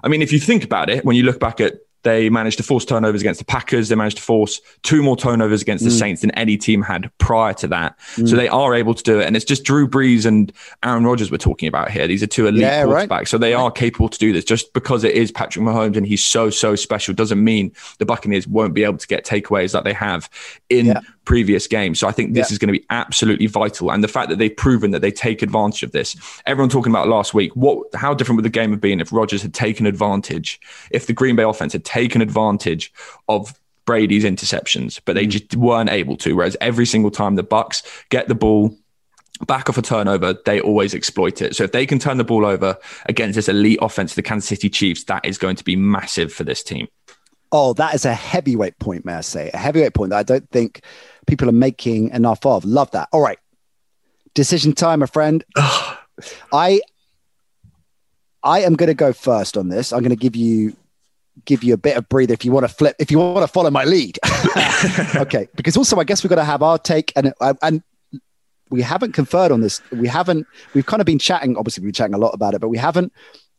I 0.05 0.09
mean, 0.09 0.22
if 0.22 0.33
you 0.33 0.38
think 0.38 0.62
about 0.62 0.90
it, 0.90 1.05
when 1.05 1.16
you 1.16 1.24
look 1.24 1.40
back 1.40 1.61
at 1.61 1.74
they 2.03 2.31
managed 2.31 2.59
to 2.59 2.62
force 2.62 2.85
turnovers 2.85 3.21
against 3.21 3.38
the 3.38 3.45
Packers. 3.45 3.88
They 3.88 3.95
managed 3.95 4.17
to 4.19 4.23
force 4.23 4.61
two 4.83 5.03
more 5.03 5.17
turnovers 5.17 5.62
against 5.62 5.85
the 5.85 5.91
mm. 5.91 5.99
Saints 5.99 6.21
than 6.21 6.31
any 6.33 6.57
team 6.57 6.83
had 6.83 7.11
prior 7.19 7.55
to 7.55 7.69
that. 7.69 7.99
Mm. 8.17 8.29
So 8.29 8.37
they 8.37 8.49
are 8.49 8.75
able 8.75 8.95
to 8.95 9.03
do 9.03 9.21
it. 9.21 9.27
And 9.27 9.37
it's 9.37 9.45
just 9.45 9.65
Drew 9.65 9.87
Brees 9.88 10.27
and 10.27 10.53
Aaron 10.83 11.05
Rodgers 11.05 11.31
we're 11.31 11.38
talking 11.38 11.69
about 11.69 11.91
here. 11.91 12.07
These 12.07 12.23
are 12.23 12.27
two 12.27 12.47
elite 12.47 12.62
yeah, 12.62 12.85
quarterbacks. 12.85 13.11
Right. 13.11 13.29
So 13.29 13.38
they 13.38 13.55
are 13.55 13.71
capable 13.71 14.09
to 14.09 14.19
do 14.19 14.33
this. 14.33 14.45
Just 14.45 14.73
because 14.73 15.05
it 15.05 15.15
is 15.15 15.31
Patrick 15.31 15.65
Mahomes 15.65 15.97
and 15.97 16.07
he's 16.07 16.25
so, 16.25 16.51
so 16.51 16.75
special 16.75 17.15
doesn't 17.15 17.43
mean 17.43 17.73
the 17.99 18.07
Buccaneers 18.07 18.47
won't 18.49 18.75
be 18.75 18.85
able 18.85 18.99
to 18.99 19.07
get 19.07 19.25
takeaways 19.25 19.73
that 19.73 19.85
they 19.85 19.93
have 19.93 20.29
in 20.69 20.87
yeah 20.87 21.01
previous 21.25 21.67
games. 21.67 22.01
So 22.01 22.09
I 22.09 22.12
think 22.12 22.35
this 22.35 22.51
yeah. 22.51 22.55
is 22.55 22.59
going 22.59 22.73
to 22.73 22.79
be 22.79 22.85
absolutely 22.91 23.47
vital. 23.47 23.93
And 23.93 24.03
the 24.03 24.09
fact 24.09 24.29
that 24.31 24.38
they've 24.38 24.55
proven 24.55 24.91
that 24.91 25.01
they 25.01 25.11
take 25.11 25.43
advantage 25.43 25.83
of 25.83 25.93
this. 25.93 26.17
Everyone 26.47 26.69
talking 26.69 26.93
about 26.93 27.09
last 27.09 27.35
week, 27.35 27.55
what 27.55 27.87
how 27.95 28.15
different 28.15 28.37
would 28.37 28.45
the 28.45 28.51
game 28.51 28.71
have 28.71 28.81
been 28.81 29.01
if 29.01 29.12
Rodgers 29.12 29.43
had 29.43 29.55
taken 29.55 29.87
advantage, 29.87 30.61
if 30.91 31.07
the 31.07 31.12
Green 31.12 31.37
Bay 31.37 31.45
offense 31.45 31.73
had 31.73 31.85
taken 31.92 32.22
advantage 32.22 32.92
of 33.28 33.59
Brady's 33.85 34.24
interceptions, 34.24 35.00
but 35.05 35.14
they 35.14 35.26
mm. 35.26 35.31
just 35.31 35.57
weren't 35.57 35.90
able 35.90 36.16
to. 36.18 36.35
Whereas 36.35 36.57
every 36.61 36.87
single 36.87 37.11
time 37.11 37.35
the 37.35 37.42
Bucks 37.42 37.83
get 38.09 38.28
the 38.28 38.35
ball 38.35 38.76
back 39.46 39.68
off 39.68 39.78
a 39.78 39.83
turnover, 39.83 40.35
they 40.44 40.61
always 40.61 40.94
exploit 40.94 41.42
it. 41.42 41.57
So 41.57 41.64
if 41.64 41.72
they 41.72 41.85
can 41.85 41.98
turn 41.98 42.16
the 42.16 42.24
ball 42.24 42.46
over 42.46 42.76
against 43.07 43.35
this 43.35 43.48
elite 43.48 43.78
offense, 43.83 44.14
the 44.14 44.22
Kansas 44.22 44.48
City 44.48 44.70
Chiefs, 44.70 45.05
that 45.05 45.24
is 45.24 45.38
going 45.38 45.57
to 45.57 45.64
be 45.64 45.76
massive 45.76 46.33
for 46.33 46.44
this 46.44 46.62
team. 46.62 46.88
Oh, 47.50 47.74
that 47.74 47.94
is 47.94 48.05
a 48.07 48.14
heavyweight 48.14 48.78
point, 48.78 49.05
may 49.05 49.14
I 49.14 49.20
say? 49.20 49.50
A 49.52 49.59
heavyweight 49.59 49.94
point 49.94 50.11
that 50.11 50.18
I 50.18 50.22
don't 50.22 50.48
think 50.50 50.83
people 51.26 51.48
are 51.48 51.52
making 51.52 52.09
enough 52.11 52.46
of. 52.46 52.64
Love 52.64 52.90
that. 52.92 53.09
All 53.12 53.20
right. 53.20 53.38
Decision 54.35 54.72
time, 54.72 55.00
my 55.00 55.07
friend. 55.07 55.44
I 56.52 56.81
I 58.44 58.61
am 58.61 58.74
going 58.74 58.88
to 58.88 58.94
go 58.94 59.12
first 59.12 59.57
on 59.57 59.68
this. 59.68 59.92
I'm 59.92 60.00
going 60.00 60.11
to 60.11 60.16
give 60.16 60.35
you 60.35 60.74
give 61.45 61.64
you 61.64 61.75
a 61.75 61.79
bit 61.79 61.97
of 61.97 62.09
breather 62.09 62.35
if 62.35 62.45
you 62.45 62.53
want 62.53 62.66
to 62.66 62.73
flip 62.73 62.97
if 62.99 63.11
you 63.11 63.18
want 63.18 63.42
to 63.42 63.53
follow 63.53 63.71
my 63.71 63.85
lead. 63.85 64.18
okay, 65.16 65.49
because 65.55 65.77
also 65.77 65.99
I 65.99 66.05
guess 66.05 66.23
we've 66.23 66.31
got 66.31 66.37
to 66.37 66.45
have 66.45 66.62
our 66.62 66.79
take 66.79 67.12
and 67.16 67.33
and 67.40 67.83
we 68.73 68.83
haven't 68.83 69.12
conferred 69.12 69.53
on 69.53 69.61
this. 69.61 69.81
We 69.92 70.09
haven't. 70.09 70.47
We've 70.75 70.87
kind 70.87 71.01
of 71.01 71.07
been 71.07 71.18
chatting. 71.18 71.57
Obviously, 71.57 71.83
we've 71.83 71.88
been 71.88 71.95
chatting 71.95 72.14
a 72.14 72.18
lot 72.18 72.31
about 72.31 72.55
it, 72.55 72.61
but 72.61 72.68
we 72.68 72.79
haven't 72.79 73.12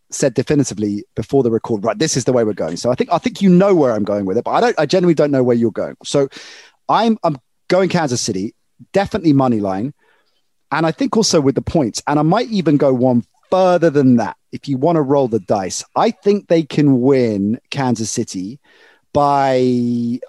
said 0.10 0.34
definitively 0.34 1.06
before 1.16 1.44
the 1.44 1.52
record. 1.52 1.86
Right, 1.86 1.98
this 1.98 2.18
is 2.18 2.26
the 2.26 2.34
way 2.34 2.44
we're 2.44 2.54
going. 2.54 2.78
So 2.78 2.92
I 2.92 2.96
think 2.96 3.12
I 3.14 3.20
think 3.20 3.42
you 3.42 3.50
know 3.50 3.76
where 3.76 3.94
I'm 3.94 4.04
going 4.04 4.26
with 4.26 4.38
it, 4.38 4.44
but 4.44 4.52
I 4.52 4.60
don't. 4.60 4.80
I 4.80 4.86
genuinely 4.86 5.14
don't 5.14 5.32
know 5.32 5.44
where 5.44 5.56
you're 5.56 5.72
going. 5.72 5.96
So 6.04 6.28
I'm 6.90 7.18
I'm 7.24 7.38
going 7.68 7.90
Kansas 7.90 8.22
City, 8.22 8.56
definitely 8.92 9.34
money 9.34 9.60
line. 9.60 9.94
And 10.72 10.88
I 10.88 10.92
think 10.92 11.16
also 11.16 11.40
with 11.40 11.54
the 11.54 11.62
points, 11.62 12.02
and 12.08 12.18
I 12.18 12.24
might 12.24 12.50
even 12.50 12.78
go 12.78 12.92
one 12.92 13.24
further 13.54 13.92
than 13.92 14.16
that. 14.16 14.36
If 14.52 14.68
you 14.68 14.78
want 14.80 14.96
to 14.96 15.04
roll 15.04 15.28
the 15.28 15.40
dice, 15.40 15.84
I 15.96 16.10
think 16.10 16.48
they 16.48 16.64
can 16.64 17.02
win 17.02 17.60
Kansas 17.70 18.10
City 18.10 18.60
by, 19.14 19.60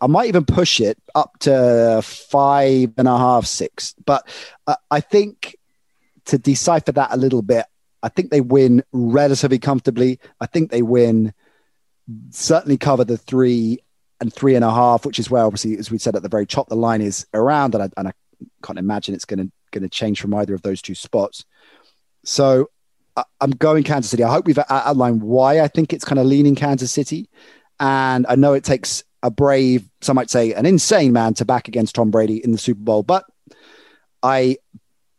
I 0.03 0.07
might 0.09 0.29
even 0.29 0.45
push 0.45 0.79
it 0.79 0.99
up 1.15 1.39
to 1.41 2.03
five 2.05 2.93
and 2.99 3.09
a 3.09 3.17
half, 3.17 3.47
six. 3.47 3.95
But 4.05 4.29
uh, 4.67 4.77
I 4.91 5.01
think 5.01 5.57
to 6.27 6.37
decipher 6.37 6.93
that 6.93 7.13
a 7.13 7.17
little 7.17 7.41
bit, 7.41 7.65
I 8.03 8.11
think 8.11 8.31
they 8.31 8.43
win 8.43 8.85
relatively 8.93 9.59
comfortably. 9.59 10.21
I 10.39 10.45
think 10.45 10.71
they 10.71 10.83
win, 10.83 11.33
certainly 12.29 12.77
cover 12.77 13.05
the 13.05 13.17
three 13.17 13.79
and 14.21 14.31
three 14.31 14.55
and 14.55 14.67
a 14.67 14.71
half, 14.71 15.07
which 15.07 15.19
is 15.19 15.31
where 15.31 15.45
obviously, 15.45 15.79
as 15.79 15.91
we 15.91 15.97
said 15.97 16.15
at 16.15 16.23
the 16.23 16.29
very 16.29 16.45
top, 16.47 16.69
the 16.69 16.77
line 16.77 17.01
is 17.01 17.27
around, 17.33 17.75
and 17.75 17.85
I, 17.85 17.89
and 17.97 18.09
I 18.09 18.13
can't 18.63 18.79
imagine 18.79 19.15
it's 19.15 19.25
going 19.25 19.47
to 19.47 19.53
going 19.71 19.83
to 19.83 19.89
change 19.89 20.21
from 20.21 20.35
either 20.35 20.53
of 20.53 20.61
those 20.61 20.83
two 20.83 20.95
spots. 20.95 21.47
So 22.23 22.69
I'm 23.41 23.53
going 23.53 23.85
Kansas 23.85 24.11
City. 24.11 24.25
I 24.25 24.33
hope 24.33 24.47
we've 24.47 24.59
outlined 24.69 25.23
why 25.23 25.61
I 25.61 25.69
think 25.69 25.93
it's 25.93 26.05
kind 26.05 26.19
of 26.19 26.27
leaning 26.27 26.55
Kansas 26.55 26.91
City. 26.91 27.29
And 27.79 28.27
I 28.29 28.35
know 28.35 28.53
it 28.53 28.65
takes 28.65 29.05
a 29.23 29.31
brave, 29.31 29.89
some 30.01 30.17
might 30.17 30.31
say 30.31 30.53
an 30.53 30.67
insane 30.67 31.13
man 31.13 31.35
to 31.35 31.45
back 31.45 31.69
against 31.69 31.95
Tom 31.95 32.11
Brady 32.11 32.43
in 32.43 32.53
the 32.53 32.59
Super 32.59 32.81
Bowl, 32.81 33.03
but 33.03 33.25
I 34.23 34.59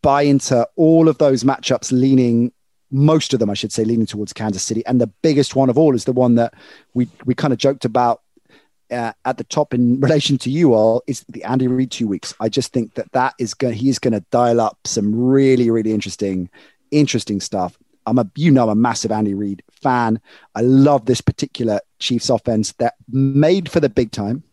buy 0.01 0.23
into 0.23 0.67
all 0.75 1.09
of 1.09 1.17
those 1.17 1.43
matchups 1.43 1.91
leaning 1.91 2.51
most 2.91 3.33
of 3.33 3.39
them, 3.39 3.49
I 3.49 3.55
should 3.55 3.71
say, 3.71 3.83
leaning 3.83 4.05
towards 4.05 4.33
Kansas 4.33 4.63
City. 4.63 4.85
And 4.85 5.01
the 5.01 5.07
biggest 5.07 5.55
one 5.55 5.69
of 5.69 5.77
all 5.77 5.95
is 5.95 6.05
the 6.05 6.13
one 6.13 6.35
that 6.35 6.53
we 6.93 7.09
we 7.25 7.33
kind 7.33 7.51
of 7.51 7.59
joked 7.59 7.85
about 7.85 8.21
uh, 8.91 9.13
at 9.25 9.37
the 9.37 9.43
top 9.43 9.73
in 9.73 9.99
relation 10.01 10.37
to 10.39 10.49
you 10.49 10.73
all 10.73 11.03
is 11.07 11.25
the 11.29 11.43
Andy 11.43 11.67
Reid 11.67 11.91
two 11.91 12.07
weeks. 12.07 12.33
I 12.39 12.49
just 12.49 12.73
think 12.73 12.93
that 12.93 13.11
that 13.13 13.33
is 13.39 13.53
going 13.53 13.73
he's 13.73 13.99
going 13.99 14.13
to 14.13 14.23
dial 14.31 14.61
up 14.61 14.77
some 14.85 15.13
really 15.15 15.69
really 15.69 15.93
interesting 15.93 16.49
interesting 16.91 17.39
stuff. 17.39 17.77
I'm 18.05 18.17
a 18.19 18.29
you 18.35 18.51
know 18.51 18.63
I'm 18.63 18.69
a 18.69 18.75
massive 18.75 19.11
Andy 19.11 19.33
Reid 19.33 19.63
fan. 19.81 20.19
I 20.53 20.61
love 20.61 21.05
this 21.05 21.21
particular 21.21 21.79
Chiefs 21.99 22.29
offense 22.29 22.73
that 22.73 22.95
made 23.09 23.69
for 23.69 23.79
the 23.79 23.89
big 23.89 24.11
time, 24.11 24.43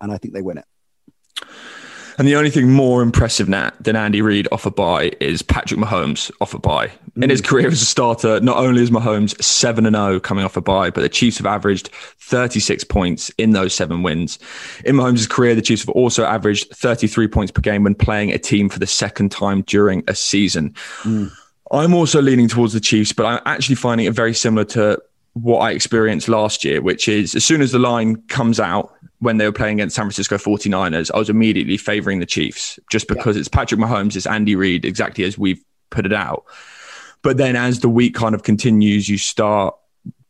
and 0.00 0.12
I 0.12 0.18
think 0.18 0.34
they 0.34 0.42
win 0.42 0.58
it. 0.58 0.66
And 2.16 2.28
the 2.28 2.36
only 2.36 2.50
thing 2.50 2.70
more 2.70 3.02
impressive 3.02 3.48
than 3.48 3.96
Andy 3.96 4.22
Reid 4.22 4.46
off 4.52 4.66
a 4.66 4.70
bye 4.70 5.12
is 5.20 5.42
Patrick 5.42 5.80
Mahomes 5.80 6.30
off 6.40 6.54
a 6.54 6.58
bye. 6.58 6.92
In 7.16 7.28
his 7.28 7.42
mm. 7.42 7.46
career 7.46 7.66
as 7.68 7.82
a 7.82 7.84
starter, 7.84 8.40
not 8.40 8.56
only 8.56 8.82
is 8.82 8.90
Mahomes 8.90 9.40
7 9.42 9.84
and 9.84 9.96
0 9.96 10.20
coming 10.20 10.44
off 10.44 10.56
a 10.56 10.60
bye, 10.60 10.90
but 10.90 11.00
the 11.00 11.08
Chiefs 11.08 11.38
have 11.38 11.46
averaged 11.46 11.88
36 12.20 12.84
points 12.84 13.30
in 13.36 13.50
those 13.50 13.74
seven 13.74 14.02
wins. 14.02 14.38
In 14.84 14.96
Mahomes' 14.96 15.28
career, 15.28 15.54
the 15.54 15.62
Chiefs 15.62 15.82
have 15.82 15.90
also 15.90 16.24
averaged 16.24 16.70
33 16.70 17.26
points 17.26 17.50
per 17.50 17.60
game 17.60 17.82
when 17.82 17.94
playing 17.94 18.30
a 18.30 18.38
team 18.38 18.68
for 18.68 18.78
the 18.78 18.86
second 18.86 19.32
time 19.32 19.62
during 19.62 20.04
a 20.06 20.14
season. 20.14 20.70
Mm. 21.02 21.32
I'm 21.70 21.94
also 21.94 22.20
leaning 22.20 22.48
towards 22.48 22.72
the 22.72 22.80
Chiefs, 22.80 23.12
but 23.12 23.26
I'm 23.26 23.40
actually 23.46 23.76
finding 23.76 24.06
it 24.06 24.12
very 24.12 24.34
similar 24.34 24.64
to 24.66 25.00
what 25.32 25.58
I 25.58 25.72
experienced 25.72 26.28
last 26.28 26.64
year, 26.64 26.80
which 26.80 27.08
is 27.08 27.34
as 27.34 27.44
soon 27.44 27.60
as 27.60 27.72
the 27.72 27.78
line 27.78 28.16
comes 28.28 28.60
out 28.60 28.94
when 29.18 29.38
they 29.38 29.46
were 29.46 29.52
playing 29.52 29.80
against 29.80 29.96
San 29.96 30.04
Francisco 30.04 30.36
49ers, 30.36 31.10
I 31.12 31.18
was 31.18 31.30
immediately 31.30 31.76
favoring 31.76 32.20
the 32.20 32.26
Chiefs 32.26 32.78
just 32.90 33.08
because 33.08 33.36
yeah. 33.36 33.40
it's 33.40 33.48
Patrick 33.48 33.80
Mahomes, 33.80 34.16
it's 34.16 34.26
Andy 34.26 34.54
Reid, 34.54 34.84
exactly 34.84 35.24
as 35.24 35.38
we've 35.38 35.62
put 35.90 36.06
it 36.06 36.12
out. 36.12 36.44
But 37.22 37.38
then 37.38 37.56
as 37.56 37.80
the 37.80 37.88
week 37.88 38.14
kind 38.14 38.34
of 38.34 38.42
continues, 38.42 39.08
you 39.08 39.16
start 39.16 39.74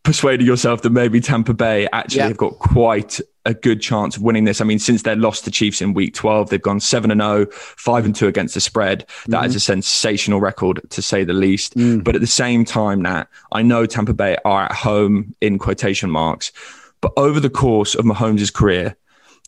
persuading 0.05 0.47
yourself 0.47 0.83
that 0.83 0.91
maybe 0.91 1.21
Tampa 1.21 1.53
Bay 1.53 1.89
actually 1.93 2.19
yeah. 2.19 2.29
have 2.29 2.37
got 2.37 2.59
quite 2.59 3.21
a 3.47 3.55
good 3.55 3.81
chance 3.81 4.17
of 4.17 4.23
winning 4.23 4.45
this. 4.45 4.61
I 4.61 4.65
mean, 4.65 4.79
since 4.79 5.03
they 5.03 5.15
lost 5.15 5.45
the 5.45 5.51
Chiefs 5.51 5.81
in 5.83 5.95
week 5.95 6.15
12, 6.15 6.51
they've 6.51 6.63
gone 6.63 6.81
7 6.81 7.11
and 7.11 7.21
0, 7.21 7.47
5 7.51 8.05
and 8.05 8.15
2 8.15 8.27
against 8.27 8.55
the 8.55 8.61
spread. 8.61 9.07
That 9.27 9.39
mm-hmm. 9.39 9.47
is 9.47 9.57
a 9.57 9.61
sensational 9.61 10.41
record 10.41 10.81
to 10.91 11.03
say 11.03 11.25
the 11.25 11.33
least. 11.33 11.77
Mm. 11.77 12.03
But 12.03 12.15
at 12.15 12.21
the 12.21 12.27
same 12.27 12.65
time, 12.65 13.03
Nat, 13.03 13.25
I 13.53 13.63
know 13.63 13.87
Tampa 13.87 14.15
Bay 14.15 14.37
are 14.45 14.65
at 14.65 14.73
home 14.73 15.35
in 15.41 15.59
quotation 15.59 16.11
marks. 16.11 16.53
But 17.01 17.13
over 17.17 17.39
the 17.39 17.51
course 17.51 17.95
of 17.95 18.07
Mahomes' 18.07 18.53
career, 18.53 18.97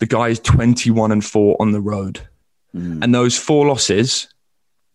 the 0.00 0.06
guy 0.06 0.28
is 0.28 0.40
21 0.40 1.10
and 1.10 1.24
4 1.24 1.56
on 1.58 1.72
the 1.72 1.80
road. 1.80 2.20
Mm. 2.74 3.02
And 3.02 3.14
those 3.14 3.38
four 3.38 3.66
losses, 3.66 4.28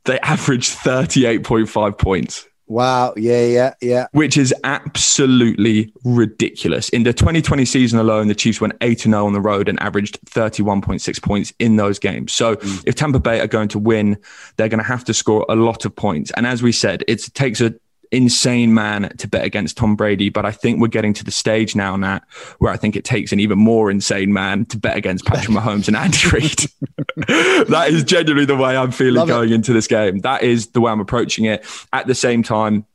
they 0.05 0.19
average 0.23 0.69
38.5 0.69 1.97
points. 1.97 2.47
Wow. 2.71 3.13
Yeah, 3.17 3.45
yeah, 3.45 3.73
yeah. 3.81 4.07
Which 4.13 4.38
is 4.38 4.53
absolutely 4.63 5.91
ridiculous. 6.05 6.88
In 6.89 7.03
the 7.03 7.12
2020 7.12 7.65
season 7.65 7.99
alone, 7.99 8.29
the 8.29 8.36
Chiefs 8.36 8.62
went 8.62 8.73
8 8.79 9.01
0 9.01 9.25
on 9.25 9.34
the 9.34 9.41
road 9.41 9.67
and 9.67 9.77
averaged 9.81 10.21
31.6 10.27 11.21
points 11.21 11.51
in 11.60 11.75
those 11.75 11.99
games. 11.99 12.31
So 12.31 12.55
mm. 12.55 12.84
if 12.88 12.95
Tampa 12.95 13.19
Bay 13.19 13.41
are 13.41 13.47
going 13.47 13.67
to 13.69 13.79
win, 13.79 14.17
they're 14.55 14.69
going 14.69 14.79
to 14.79 14.88
have 14.88 15.03
to 15.03 15.13
score 15.13 15.45
a 15.49 15.55
lot 15.55 15.84
of 15.84 15.93
points. 15.93 16.31
And 16.38 16.47
as 16.47 16.63
we 16.63 16.71
said, 16.71 17.03
it 17.10 17.21
takes 17.34 17.60
a 17.60 17.75
insane 18.12 18.74
man 18.74 19.15
to 19.17 19.28
bet 19.28 19.45
against 19.45 19.78
Tom 19.78 19.95
Brady, 19.95 20.30
but 20.30 20.45
I 20.45 20.52
think 20.52 20.82
we're 20.82 20.88
getting 20.88 21.13
to 21.13 21.24
the 21.24 21.32
stage 21.32 21.76
now, 21.76 21.95
Nat, 21.95 22.19
where 22.60 22.71
I 22.71 22.78
think 22.78 22.95
it 22.95 23.06
takes 23.06 23.32
an 23.32 23.39
even 23.39 23.58
more 23.58 23.89
insane 23.89 24.34
man 24.34 24.65
to 24.65 24.78
bet 24.78 24.97
against 24.97 25.26
Patrick 25.26 25.56
Mahomes 25.56 25.88
and 25.88 25.95
Andy 25.95 26.30
Reid. 26.30 27.67
that 27.69 27.88
is 27.89 28.04
genuinely 28.04 28.45
the 28.45 28.56
way 28.56 28.76
I'm 28.76 28.91
feeling 28.91 29.15
Love 29.15 29.28
going 29.30 29.52
it. 29.52 29.56
into 29.56 29.74
this 29.74 29.88
game. 29.88 30.19
That 30.19 30.43
is 30.43 30.67
the 30.67 30.82
way 30.82 30.91
I'm 30.91 31.00
approaching 31.00 31.45
it. 31.45 31.65
At 31.93 32.08
the 32.08 32.15
same 32.15 32.43
time, 32.43 32.86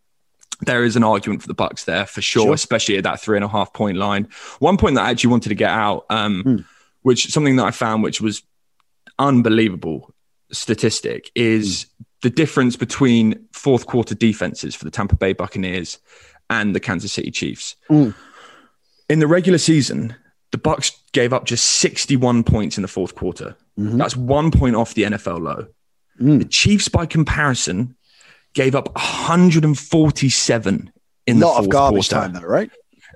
there 0.63 0.85
is 0.85 0.97
an 0.97 1.05
argument 1.05 1.43
for 1.43 1.49
the 1.49 1.55
Bucks 1.55 1.85
there 1.85 2.07
for 2.07 2.21
sure, 2.21 2.45
sure. 2.45 2.55
especially 2.55 2.97
at 2.99 3.05
that 3.05 3.21
three 3.21 3.37
and 3.37 3.45
a 3.45 3.49
half 3.49 3.73
point 3.73 3.97
line. 3.97 4.29
One 4.59 4.77
point 4.77 4.97
that 4.97 5.05
I 5.05 5.11
actually 5.11 5.31
wanted 5.31 5.49
to 5.51 5.55
get 5.55 5.71
out, 5.71 6.05
um, 6.11 6.43
hmm. 6.43 6.57
which 7.03 7.27
something 7.33 7.57
that 7.57 7.65
I 7.65 7.71
found 7.71 8.03
which 8.03 8.21
was 8.21 8.43
unbelievable 9.19 10.15
statistic 10.53 11.31
is 11.35 11.87
hmm 11.99 12.06
the 12.23 12.31
difference 12.31 12.77
between 12.77 13.47
fourth 13.53 13.87
quarter 13.87 14.15
defenses 14.15 14.75
for 14.75 14.85
the 14.85 14.91
Tampa 14.91 15.17
Bay 15.17 15.33
Buccaneers 15.33 15.99
and 16.49 16.75
the 16.75 16.81
Kansas 16.81 17.13
City 17.13 17.31
Chiefs. 17.31 17.77
Mm. 17.91 18.15
In 19.09 19.19
the 19.19 19.27
regular 19.27 19.59
season, 19.59 20.15
the 20.53 20.59
Bucks 20.59 20.93
gave 21.13 21.33
up 21.33 21.45
just 21.45 21.65
61 21.67 22.45
points 22.45 22.79
in 22.79 22.83
the 22.83 22.89
fourth 22.89 23.15
quarter. 23.15 23.57
Mm-hmm. 23.79 23.99
That's 23.99 24.17
one 24.17 24.51
point 24.51 24.77
off 24.77 24.95
the 24.95 25.03
NFL 25.05 25.41
low. 25.41 25.67
Mm. 26.21 26.39
The 26.39 26.45
Chiefs, 26.47 26.89
by 26.89 27.07
comparison, 27.07 27.95
gave 28.55 28.75
up 28.75 28.95
147 28.95 30.93
in 31.27 31.39
the 31.39 31.47
lot 31.47 31.57
fourth 31.57 31.67
of 31.67 31.71
garbage 31.71 32.09
quarter. 32.09 32.29
time, 32.29 32.41
though, 32.41 32.49
right? 32.49 32.71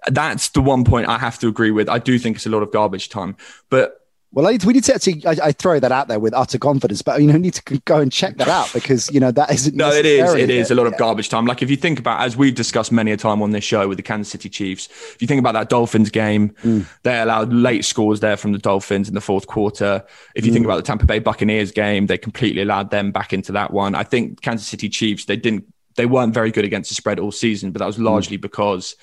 That's 0.09 0.51
the 0.51 0.61
one 0.61 0.85
point 0.85 1.09
I 1.09 1.19
have 1.19 1.39
to 1.41 1.49
agree 1.49 1.71
with. 1.71 1.89
I 1.89 1.99
do 1.99 2.19
think 2.19 2.37
it's 2.37 2.47
a 2.47 2.51
lot 2.51 2.63
of 2.63 2.73
garbage 2.73 3.09
time, 3.09 3.37
but 3.69 4.00
well, 4.33 4.47
I, 4.47 4.59
we 4.65 4.75
need 4.75 4.85
to 4.85 4.95
actually. 4.95 5.27
I, 5.27 5.37
I, 5.43 5.53
throw 5.53 5.81
that 5.81 5.91
out 5.91 6.07
there 6.07 6.21
with 6.21 6.33
utter 6.35 6.57
confidence, 6.57 7.03
but 7.03 7.21
you 7.21 7.27
know, 7.27 7.37
need 7.37 7.55
to 7.55 7.79
go 7.81 7.99
and 7.99 8.13
check 8.13 8.37
that 8.37 8.47
out 8.47 8.73
because 8.73 9.11
you 9.11 9.19
know 9.19 9.33
that 9.33 9.51
isn't. 9.51 9.75
no, 9.75 9.91
it 9.91 10.07
is. 10.07 10.35
It 10.35 10.51
is 10.51 10.71
a 10.71 10.77
lot 10.77 10.87
of 10.87 10.97
garbage 10.97 11.29
time. 11.29 11.47
Like 11.47 11.63
if 11.63 11.71
you 11.71 11.77
think 11.77 11.99
about, 11.99 12.21
as 12.21 12.37
we've 12.37 12.55
discussed 12.55 12.93
many 12.93 13.11
a 13.11 13.17
time 13.17 13.43
on 13.43 13.51
this 13.51 13.65
show 13.65 13.89
with 13.89 13.97
the 13.97 14.05
Kansas 14.05 14.31
City 14.31 14.49
Chiefs, 14.49 14.87
if 14.87 15.21
you 15.21 15.27
think 15.27 15.41
about 15.41 15.55
that 15.55 15.69
Dolphins 15.69 16.11
game, 16.11 16.51
mm. 16.63 16.87
they 17.03 17.21
allowed 17.21 17.53
late 17.53 17.85
scores 17.85 18.21
there 18.21 18.37
from 18.37 18.53
the 18.53 18.59
Dolphins 18.59 19.09
in 19.09 19.15
the 19.15 19.21
fourth 19.21 19.49
quarter. 19.49 20.05
If 20.37 20.45
you 20.45 20.53
mm. 20.53 20.55
think 20.55 20.65
about 20.65 20.77
the 20.77 20.83
Tampa 20.83 21.07
Bay 21.07 21.19
Buccaneers 21.19 21.73
game, 21.73 22.07
they 22.07 22.19
completely 22.19 22.63
allowed 22.63 22.91
them 22.91 23.11
back 23.11 23.33
into 23.33 23.51
that 23.53 23.73
one. 23.73 23.97
I 23.97 24.05
think 24.05 24.43
Kansas 24.43 24.69
City 24.69 24.89
Chiefs, 24.89 25.25
they 25.25 25.37
didn't, 25.37 25.65
they 25.97 26.07
weren't 26.07 26.35
very 26.35 26.53
good 26.53 26.65
against 26.65 26.89
the 26.89 26.95
spread 26.95 27.19
all 27.19 27.33
season, 27.33 27.73
but 27.73 27.81
that 27.81 27.87
was 27.87 27.99
mm. 27.99 28.05
largely 28.05 28.39
mm. 28.39 28.43
because 28.43 28.95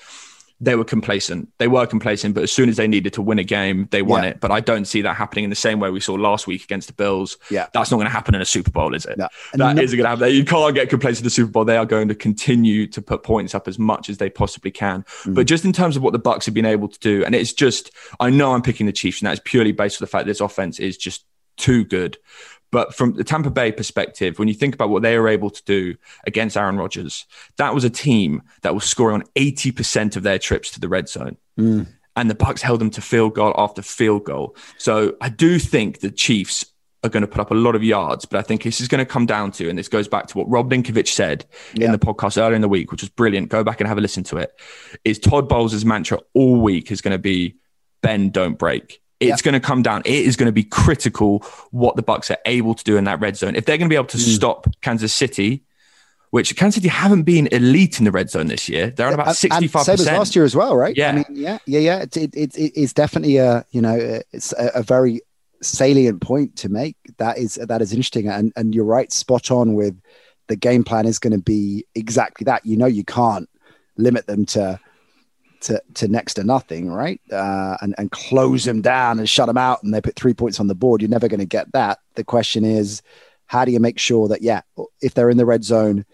they 0.60 0.74
were 0.74 0.84
complacent. 0.84 1.48
They 1.58 1.68
were 1.68 1.86
complacent, 1.86 2.34
but 2.34 2.42
as 2.42 2.50
soon 2.50 2.68
as 2.68 2.76
they 2.76 2.88
needed 2.88 3.12
to 3.12 3.22
win 3.22 3.38
a 3.38 3.44
game, 3.44 3.86
they 3.92 4.02
won 4.02 4.24
yeah. 4.24 4.30
it. 4.30 4.40
But 4.40 4.50
I 4.50 4.58
don't 4.58 4.86
see 4.86 5.02
that 5.02 5.14
happening 5.14 5.44
in 5.44 5.50
the 5.50 5.56
same 5.56 5.78
way 5.78 5.90
we 5.90 6.00
saw 6.00 6.14
last 6.14 6.48
week 6.48 6.64
against 6.64 6.88
the 6.88 6.94
Bills. 6.94 7.36
Yeah. 7.48 7.68
That's 7.72 7.90
not 7.92 7.98
going 7.98 8.08
to 8.08 8.12
happen 8.12 8.34
in 8.34 8.40
a 8.40 8.44
Super 8.44 8.72
Bowl, 8.72 8.94
is 8.94 9.06
it? 9.06 9.18
No. 9.18 9.28
That 9.54 9.76
no, 9.76 9.82
isn't 9.82 9.96
going 9.96 10.04
to 10.04 10.10
happen. 10.10 10.34
You 10.34 10.44
can't 10.44 10.74
get 10.74 10.90
complacent 10.90 11.20
in 11.20 11.24
the 11.24 11.30
Super 11.30 11.52
Bowl. 11.52 11.64
They 11.64 11.76
are 11.76 11.86
going 11.86 12.08
to 12.08 12.14
continue 12.14 12.88
to 12.88 13.00
put 13.00 13.22
points 13.22 13.54
up 13.54 13.68
as 13.68 13.78
much 13.78 14.08
as 14.08 14.18
they 14.18 14.30
possibly 14.30 14.72
can. 14.72 15.02
Mm-hmm. 15.02 15.34
But 15.34 15.46
just 15.46 15.64
in 15.64 15.72
terms 15.72 15.96
of 15.96 16.02
what 16.02 16.12
the 16.12 16.18
Bucks 16.18 16.46
have 16.46 16.54
been 16.54 16.66
able 16.66 16.88
to 16.88 16.98
do, 16.98 17.24
and 17.24 17.34
it's 17.36 17.52
just, 17.52 17.92
I 18.18 18.30
know 18.30 18.52
I'm 18.52 18.62
picking 18.62 18.86
the 18.86 18.92
Chiefs, 18.92 19.20
and 19.20 19.26
that 19.26 19.34
is 19.34 19.40
purely 19.44 19.72
based 19.72 20.02
on 20.02 20.06
the 20.06 20.10
fact 20.10 20.26
that 20.26 20.30
this 20.30 20.40
offense 20.40 20.80
is 20.80 20.96
just 20.96 21.24
too 21.56 21.84
good. 21.84 22.18
But 22.70 22.94
from 22.94 23.14
the 23.14 23.24
Tampa 23.24 23.50
Bay 23.50 23.72
perspective, 23.72 24.38
when 24.38 24.48
you 24.48 24.54
think 24.54 24.74
about 24.74 24.90
what 24.90 25.02
they 25.02 25.18
were 25.18 25.28
able 25.28 25.50
to 25.50 25.64
do 25.64 25.96
against 26.26 26.56
Aaron 26.56 26.76
Rodgers, 26.76 27.26
that 27.56 27.74
was 27.74 27.84
a 27.84 27.90
team 27.90 28.42
that 28.62 28.74
was 28.74 28.84
scoring 28.84 29.22
on 29.22 29.28
80% 29.36 30.16
of 30.16 30.22
their 30.22 30.38
trips 30.38 30.70
to 30.72 30.80
the 30.80 30.88
red 30.88 31.08
zone. 31.08 31.36
Mm. 31.58 31.86
And 32.16 32.28
the 32.28 32.34
Bucks 32.34 32.62
held 32.62 32.80
them 32.80 32.90
to 32.90 33.00
field 33.00 33.34
goal 33.34 33.54
after 33.56 33.80
field 33.80 34.24
goal. 34.24 34.56
So 34.76 35.16
I 35.20 35.28
do 35.28 35.58
think 35.58 36.00
the 36.00 36.10
Chiefs 36.10 36.66
are 37.04 37.08
going 37.08 37.20
to 37.20 37.28
put 37.28 37.40
up 37.40 37.50
a 37.50 37.54
lot 37.54 37.76
of 37.76 37.84
yards, 37.84 38.24
but 38.24 38.38
I 38.38 38.42
think 38.42 38.64
this 38.64 38.80
is 38.80 38.88
going 38.88 38.98
to 38.98 39.06
come 39.06 39.24
down 39.24 39.52
to, 39.52 39.68
and 39.68 39.78
this 39.78 39.88
goes 39.88 40.08
back 40.08 40.26
to 40.28 40.38
what 40.38 40.50
Rob 40.50 40.70
Ninkovich 40.70 41.08
said 41.08 41.46
yeah. 41.74 41.86
in 41.86 41.92
the 41.92 41.98
podcast 41.98 42.40
earlier 42.40 42.56
in 42.56 42.60
the 42.60 42.68
week, 42.68 42.90
which 42.90 43.02
was 43.02 43.08
brilliant. 43.08 43.50
Go 43.50 43.62
back 43.62 43.80
and 43.80 43.86
have 43.86 43.98
a 43.98 44.00
listen 44.00 44.24
to 44.24 44.36
it. 44.38 44.52
Is 45.04 45.18
Todd 45.18 45.48
Bowles' 45.48 45.84
mantra 45.84 46.18
all 46.34 46.60
week 46.60 46.90
is 46.90 47.00
going 47.00 47.12
to 47.12 47.18
be 47.18 47.54
bend, 48.02 48.32
don't 48.32 48.58
break. 48.58 49.00
It's 49.20 49.42
going 49.42 49.54
to 49.54 49.60
come 49.60 49.82
down. 49.82 50.02
It 50.04 50.26
is 50.26 50.36
going 50.36 50.46
to 50.46 50.52
be 50.52 50.62
critical 50.62 51.40
what 51.70 51.96
the 51.96 52.02
Bucks 52.02 52.30
are 52.30 52.38
able 52.46 52.74
to 52.74 52.84
do 52.84 52.96
in 52.96 53.04
that 53.04 53.20
red 53.20 53.36
zone. 53.36 53.56
If 53.56 53.64
they're 53.64 53.76
going 53.76 53.88
to 53.88 53.92
be 53.92 53.96
able 53.96 54.06
to 54.06 54.16
mm. 54.16 54.34
stop 54.34 54.66
Kansas 54.80 55.12
City, 55.12 55.64
which 56.30 56.54
Kansas 56.56 56.76
City 56.76 56.88
haven't 56.88 57.22
been 57.22 57.48
elite 57.48 57.98
in 57.98 58.04
the 58.04 58.10
red 58.10 58.30
zone 58.30 58.48
this 58.48 58.68
year. 58.68 58.90
They're 58.90 59.06
on 59.06 59.14
about 59.14 59.36
sixty 59.36 59.66
five 59.66 59.80
percent. 59.80 60.00
Same 60.00 60.08
as 60.08 60.18
last 60.18 60.36
year 60.36 60.44
as 60.44 60.54
well, 60.54 60.76
right? 60.76 60.96
Yeah, 60.96 61.10
I 61.10 61.12
mean, 61.12 61.24
yeah, 61.30 61.58
yeah, 61.66 61.78
yeah. 61.78 61.98
It, 62.02 62.16
it, 62.16 62.34
it, 62.34 62.54
it's 62.56 62.92
definitely 62.92 63.38
a 63.38 63.64
you 63.70 63.80
know 63.80 64.20
it's 64.32 64.52
a, 64.52 64.70
a, 64.74 64.82
very 64.82 65.20
salient 65.62 66.20
point 66.20 66.56
to 66.56 66.68
make. 66.68 66.96
That 67.16 67.38
is 67.38 67.54
that 67.54 67.80
is 67.80 67.92
interesting, 67.92 68.28
and 68.28 68.52
and 68.56 68.74
you're 68.74 68.84
right, 68.84 69.10
spot 69.12 69.50
on 69.50 69.74
with 69.74 69.98
the 70.48 70.56
game 70.56 70.84
plan 70.84 71.06
is 71.06 71.18
going 71.18 71.32
to 71.32 71.42
be 71.42 71.86
exactly 71.94 72.44
that. 72.44 72.66
You 72.66 72.76
know, 72.76 72.86
you 72.86 73.04
can't 73.04 73.48
limit 73.96 74.26
them 74.26 74.44
to 74.46 74.78
to, 75.62 75.82
to 75.94 76.08
next 76.08 76.34
to 76.34 76.44
nothing, 76.44 76.90
right? 76.90 77.20
Uh, 77.30 77.76
and, 77.80 77.94
and 77.98 78.10
close 78.10 78.64
them 78.64 78.80
down 78.80 79.18
and 79.18 79.28
shut 79.28 79.46
them 79.46 79.58
out, 79.58 79.82
and 79.82 79.92
they 79.92 80.00
put 80.00 80.16
three 80.16 80.34
points 80.34 80.60
on 80.60 80.66
the 80.66 80.74
board. 80.74 81.02
You're 81.02 81.10
never 81.10 81.28
going 81.28 81.40
to 81.40 81.46
get 81.46 81.70
that. 81.72 81.98
The 82.14 82.24
question 82.24 82.64
is, 82.64 83.02
how 83.46 83.64
do 83.64 83.72
you 83.72 83.80
make 83.80 83.98
sure 83.98 84.28
that, 84.28 84.42
yeah, 84.42 84.62
if 85.00 85.14
they're 85.14 85.30
in 85.30 85.36
the 85.36 85.46
red 85.46 85.64
zone 85.64 86.04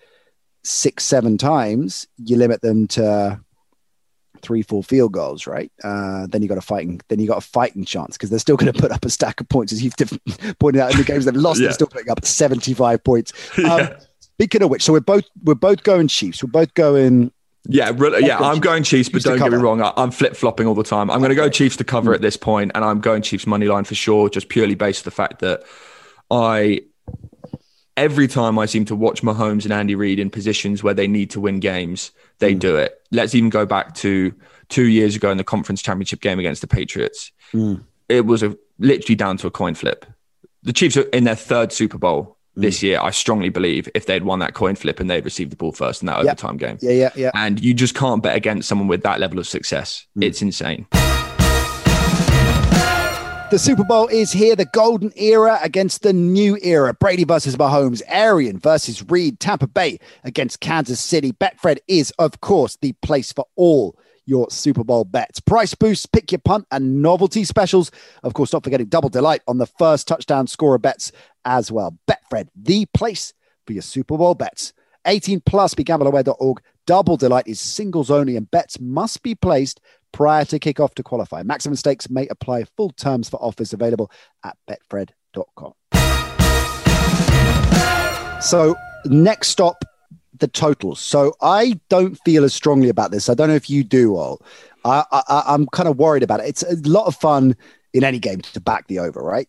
six, 0.63 1.05
seven 1.05 1.37
times, 1.37 2.07
you 2.19 2.37
limit 2.37 2.61
them 2.63 2.87
to 2.89 3.41
three, 4.41 4.63
four 4.63 4.83
field 4.83 5.13
goals, 5.13 5.47
right? 5.47 5.73
Uh, 5.83 6.27
then 6.29 6.43
you 6.43 6.49
got 6.49 6.59
a 6.59 6.63
fighting, 6.63 7.01
then 7.09 7.19
you 7.19 7.27
got 7.27 7.39
a 7.39 7.47
fighting 7.47 7.85
chance 7.85 8.17
because 8.17 8.31
they're 8.31 8.39
still 8.39 8.57
going 8.57 8.73
to 8.73 8.79
put 8.79 8.93
up 8.93 9.05
a 9.05 9.11
stack 9.11 9.41
of 9.41 9.49
points, 9.49 9.73
as 9.73 9.83
you've 9.83 9.95
pointed 10.59 10.81
out 10.81 10.93
in 10.93 10.99
the 10.99 11.05
games 11.05 11.25
they've 11.25 11.35
lost. 11.35 11.61
yeah. 11.61 11.67
They're 11.67 11.75
still 11.75 11.87
putting 11.87 12.11
up 12.11 12.25
75 12.25 13.03
points. 13.03 13.33
Um, 13.59 13.65
yeah 13.65 13.99
Speaking 14.35 14.63
of 14.65 14.71
which, 14.71 14.83
so 14.83 14.93
we're 14.93 14.99
both 14.99 15.25
we're 15.45 15.55
both 15.55 15.85
going 15.85 16.09
Chiefs. 16.09 16.43
We're 16.43 16.51
both 16.51 16.75
going. 16.75 17.31
Yeah, 17.67 17.91
yeah, 18.21 18.39
I'm 18.39 18.61
going 18.61 18.83
Chiefs, 18.83 19.09
but 19.09 19.19
Chiefs 19.19 19.25
don't 19.25 19.39
get 19.39 19.53
me 19.53 19.59
wrong. 19.59 19.81
I, 19.81 19.93
I'm 19.97 20.11
flip 20.11 20.37
flopping 20.37 20.67
all 20.67 20.75
the 20.75 20.83
time. 20.83 21.11
I'm 21.11 21.21
going 21.21 21.31
to 21.31 21.35
go 21.35 21.49
Chiefs 21.49 21.77
to 21.79 21.85
cover 21.85 22.13
at 22.13 22.21
this 22.21 22.37
point, 22.37 22.73
and 22.75 22.85
I'm 22.85 23.01
going 23.01 23.23
Chiefs 23.23 23.47
money 23.47 23.67
line 23.67 23.85
for 23.85 23.95
sure, 23.95 24.29
just 24.29 24.49
purely 24.49 24.75
based 24.75 25.03
on 25.03 25.05
the 25.05 25.11
fact 25.13 25.41
that 25.41 25.63
I 26.31 26.83
every 27.97 28.27
time 28.27 28.59
I 28.59 28.67
seem 28.67 28.85
to 28.87 28.97
watch 28.97 29.23
Mahomes 29.23 29.65
and 29.65 29.73
Andy 29.73 29.95
Reid 29.95 30.19
in 30.19 30.29
positions 30.31 30.83
where 30.83 30.95
they 30.95 31.07
need 31.07 31.31
to 31.31 31.41
win 31.41 31.61
games, 31.61 32.11
they 32.39 32.55
do 32.55 32.77
it. 32.77 33.01
Let's 33.13 33.35
even 33.35 33.51
go 33.51 33.65
back 33.65 33.95
to 33.97 34.35
two 34.69 34.89
years 34.89 35.15
ago 35.15 35.31
in 35.31 35.39
the 35.39 35.45
conference 35.45 35.81
championship 35.81 36.21
game 36.21 36.39
against 36.39 36.61
the 36.61 36.67
Patriots. 36.67 37.31
It 38.09 38.27
was 38.27 38.43
a 38.43 38.57
literally 38.79 39.15
down 39.15 39.37
to 39.39 39.47
a 39.47 39.51
coin 39.51 39.75
flip. 39.75 40.05
The 40.65 40.73
Chiefs 40.73 40.97
are 40.97 41.03
in 41.03 41.25
their 41.25 41.37
third 41.37 41.73
Super 41.73 41.99
Bowl 41.99 42.34
this 42.57 42.79
mm. 42.79 42.83
year. 42.85 43.01
I 43.01 43.11
strongly 43.11 43.49
believe 43.49 43.89
if 43.95 44.07
they'd 44.07 44.25
won 44.25 44.39
that 44.41 44.55
coin 44.55 44.77
flip 44.77 45.01
and 45.01 45.11
they'd 45.11 45.25
received 45.25 45.53
the 45.53 45.57
ball 45.57 45.73
first 45.73 46.03
in 46.03 46.07
that 46.07 46.19
overtime 46.19 46.57
game. 46.57 46.79
Yeah, 46.81 46.93
yeah, 46.93 47.11
yeah. 47.17 47.31
And 47.35 47.61
you 47.61 47.75
just 47.75 47.95
can't 47.95 48.23
bet 48.23 48.37
against 48.37 48.69
someone 48.69 48.89
with 48.89 49.03
that 49.03 49.21
level 49.21 49.39
of 49.39 49.47
success. 49.47 50.07
Mm. 50.17 50.25
It's 50.25 50.43
insane. 50.43 50.87
The 53.51 53.59
Super 53.59 53.85
Bowl 53.85 54.09
is 54.09 54.33
here, 54.33 54.57
the 54.57 54.65
golden 54.65 55.13
era 55.15 55.61
against 55.63 56.03
the 56.03 56.13
new 56.13 56.59
era. 56.61 56.93
Brady 56.93 57.23
versus 57.23 57.55
Mahomes, 57.55 58.03
Arian 58.09 58.59
versus 58.59 59.09
Reid, 59.09 59.39
Tampa 59.39 59.69
Bay 59.69 60.01
against 60.25 60.59
Kansas 60.61 60.99
City. 60.99 61.31
Betfred 61.31 61.79
is, 61.87 62.11
of 62.19 62.41
course, 62.41 62.77
the 62.81 62.95
place 62.95 63.33
for 63.33 63.47
all 63.55 63.97
your 64.27 64.51
Super 64.51 64.85
Bowl 64.85 65.05
bets. 65.05 65.41
Price 65.41 65.75
boosts, 65.75 66.07
pick 66.07 66.33
your 66.33 66.41
punt, 66.41 66.67
and 66.71 67.03
novelty 67.03 67.45
specials. 67.45 67.91
Of 68.23 68.35
course, 68.35 68.53
not 68.53 68.65
forgetting 68.65 68.87
double 68.87 69.09
delight 69.09 69.43
on 69.47 69.59
the 69.59 69.67
first 69.67 70.09
touchdown 70.09 70.47
scorer 70.47 70.79
bets 70.79 71.13
as 71.45 71.71
well. 71.71 71.99
Betfred, 72.09 72.49
the 72.55 72.87
place 72.87 73.35
for 73.67 73.73
your 73.73 73.83
Super 73.83 74.17
Bowl 74.17 74.35
bets. 74.35 74.73
18 75.07 75.41
plus, 75.41 75.75
begambleaware.org. 75.75 76.63
Double 76.87 77.17
delight 77.17 77.47
is 77.47 77.61
singles 77.61 78.11
only, 78.11 78.37
and 78.37 78.51
bets 78.51 78.81
must 78.81 79.23
be 79.23 79.35
placed 79.35 79.81
prior 80.13 80.45
to 80.45 80.59
kickoff 80.59 80.95
to 80.95 81.03
qualify. 81.03 81.43
Maximum 81.43 81.77
stakes 81.77 82.09
may 82.09 82.27
apply. 82.29 82.65
Full 82.77 82.91
terms 82.91 83.29
for 83.29 83.37
offers 83.43 83.73
available 83.73 84.11
at 84.45 84.57
betfred.com. 84.69 85.73
So, 88.41 88.77
next 89.07 89.49
stop, 89.49 89.85
the 90.39 90.49
totals. 90.49 91.01
So, 91.01 91.35
I 91.41 91.79
don't 91.89 92.17
feel 92.25 92.45
as 92.45 92.55
strongly 92.55 92.89
about 92.89 93.11
this. 93.11 93.29
I 93.29 93.35
don't 93.35 93.49
know 93.49 93.55
if 93.55 93.71
you 93.71 93.85
do, 93.85 94.17
all. 94.17 94.43
I, 94.85 95.05
I, 95.13 95.43
I'm 95.47 95.67
kind 95.69 95.89
of 95.89 95.99
worried 95.99 96.23
about 96.23 96.41
it. 96.41 96.47
It's 96.47 96.63
a 96.63 96.77
lot 96.89 97.07
of 97.07 97.17
fun 97.17 97.57
in 97.93 98.05
any 98.05 98.19
game 98.19 98.41
to 98.41 98.61
back 98.61 98.87
the 98.89 98.99
over, 98.99 99.23
right? 99.23 99.49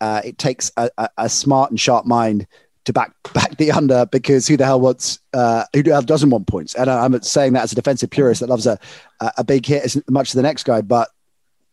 Uh, 0.00 0.20
it 0.24 0.38
takes 0.38 0.72
a, 0.76 0.90
a, 0.98 1.08
a 1.18 1.28
smart 1.28 1.70
and 1.70 1.78
sharp 1.78 2.06
mind 2.06 2.46
to 2.84 2.92
back 2.92 3.12
back 3.32 3.56
the 3.56 3.70
under 3.70 4.06
because 4.06 4.46
who 4.48 4.56
the 4.56 4.64
hell 4.64 4.80
wants 4.80 5.18
uh, 5.32 5.64
who 5.72 5.82
the 5.82 5.92
hell 5.92 6.02
doesn't 6.02 6.30
want 6.30 6.46
points? 6.46 6.74
And 6.74 6.90
I- 6.90 7.04
I'm 7.04 7.20
saying 7.22 7.52
that 7.52 7.62
as 7.62 7.72
a 7.72 7.76
defensive 7.76 8.10
purist 8.10 8.40
that 8.40 8.48
loves 8.48 8.66
a 8.66 8.78
a 9.20 9.32
a 9.38 9.44
big 9.44 9.64
hit 9.66 9.84
as 9.84 10.02
much 10.08 10.30
as 10.30 10.32
the 10.34 10.42
next 10.42 10.64
guy, 10.64 10.80
but 10.80 11.08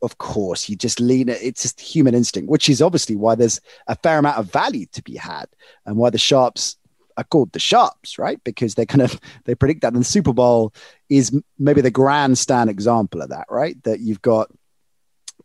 of 0.01 0.17
course 0.17 0.69
you 0.69 0.75
just 0.75 0.99
lean 0.99 1.29
it. 1.29 1.39
It's 1.41 1.63
just 1.63 1.79
human 1.81 2.13
instinct, 2.13 2.49
which 2.49 2.69
is 2.69 2.81
obviously 2.81 3.15
why 3.15 3.35
there's 3.35 3.59
a 3.87 3.95
fair 3.95 4.19
amount 4.19 4.37
of 4.37 4.51
value 4.51 4.85
to 4.93 5.01
be 5.03 5.15
had, 5.15 5.47
and 5.85 5.97
why 5.97 6.09
the 6.11 6.17
sharps 6.17 6.77
are 7.17 7.23
called 7.23 7.51
the 7.51 7.59
sharps, 7.59 8.17
right? 8.17 8.41
Because 8.43 8.75
they 8.75 8.85
kind 8.85 9.01
of 9.01 9.19
they 9.45 9.55
predict 9.55 9.81
that. 9.81 9.93
And 9.93 10.01
the 10.01 10.05
Super 10.05 10.33
Bowl 10.33 10.73
is 11.09 11.37
maybe 11.59 11.81
the 11.81 11.91
grandstand 11.91 12.69
example 12.69 13.21
of 13.21 13.29
that, 13.29 13.45
right? 13.49 13.81
That 13.83 13.99
you've 13.99 14.21
got 14.21 14.49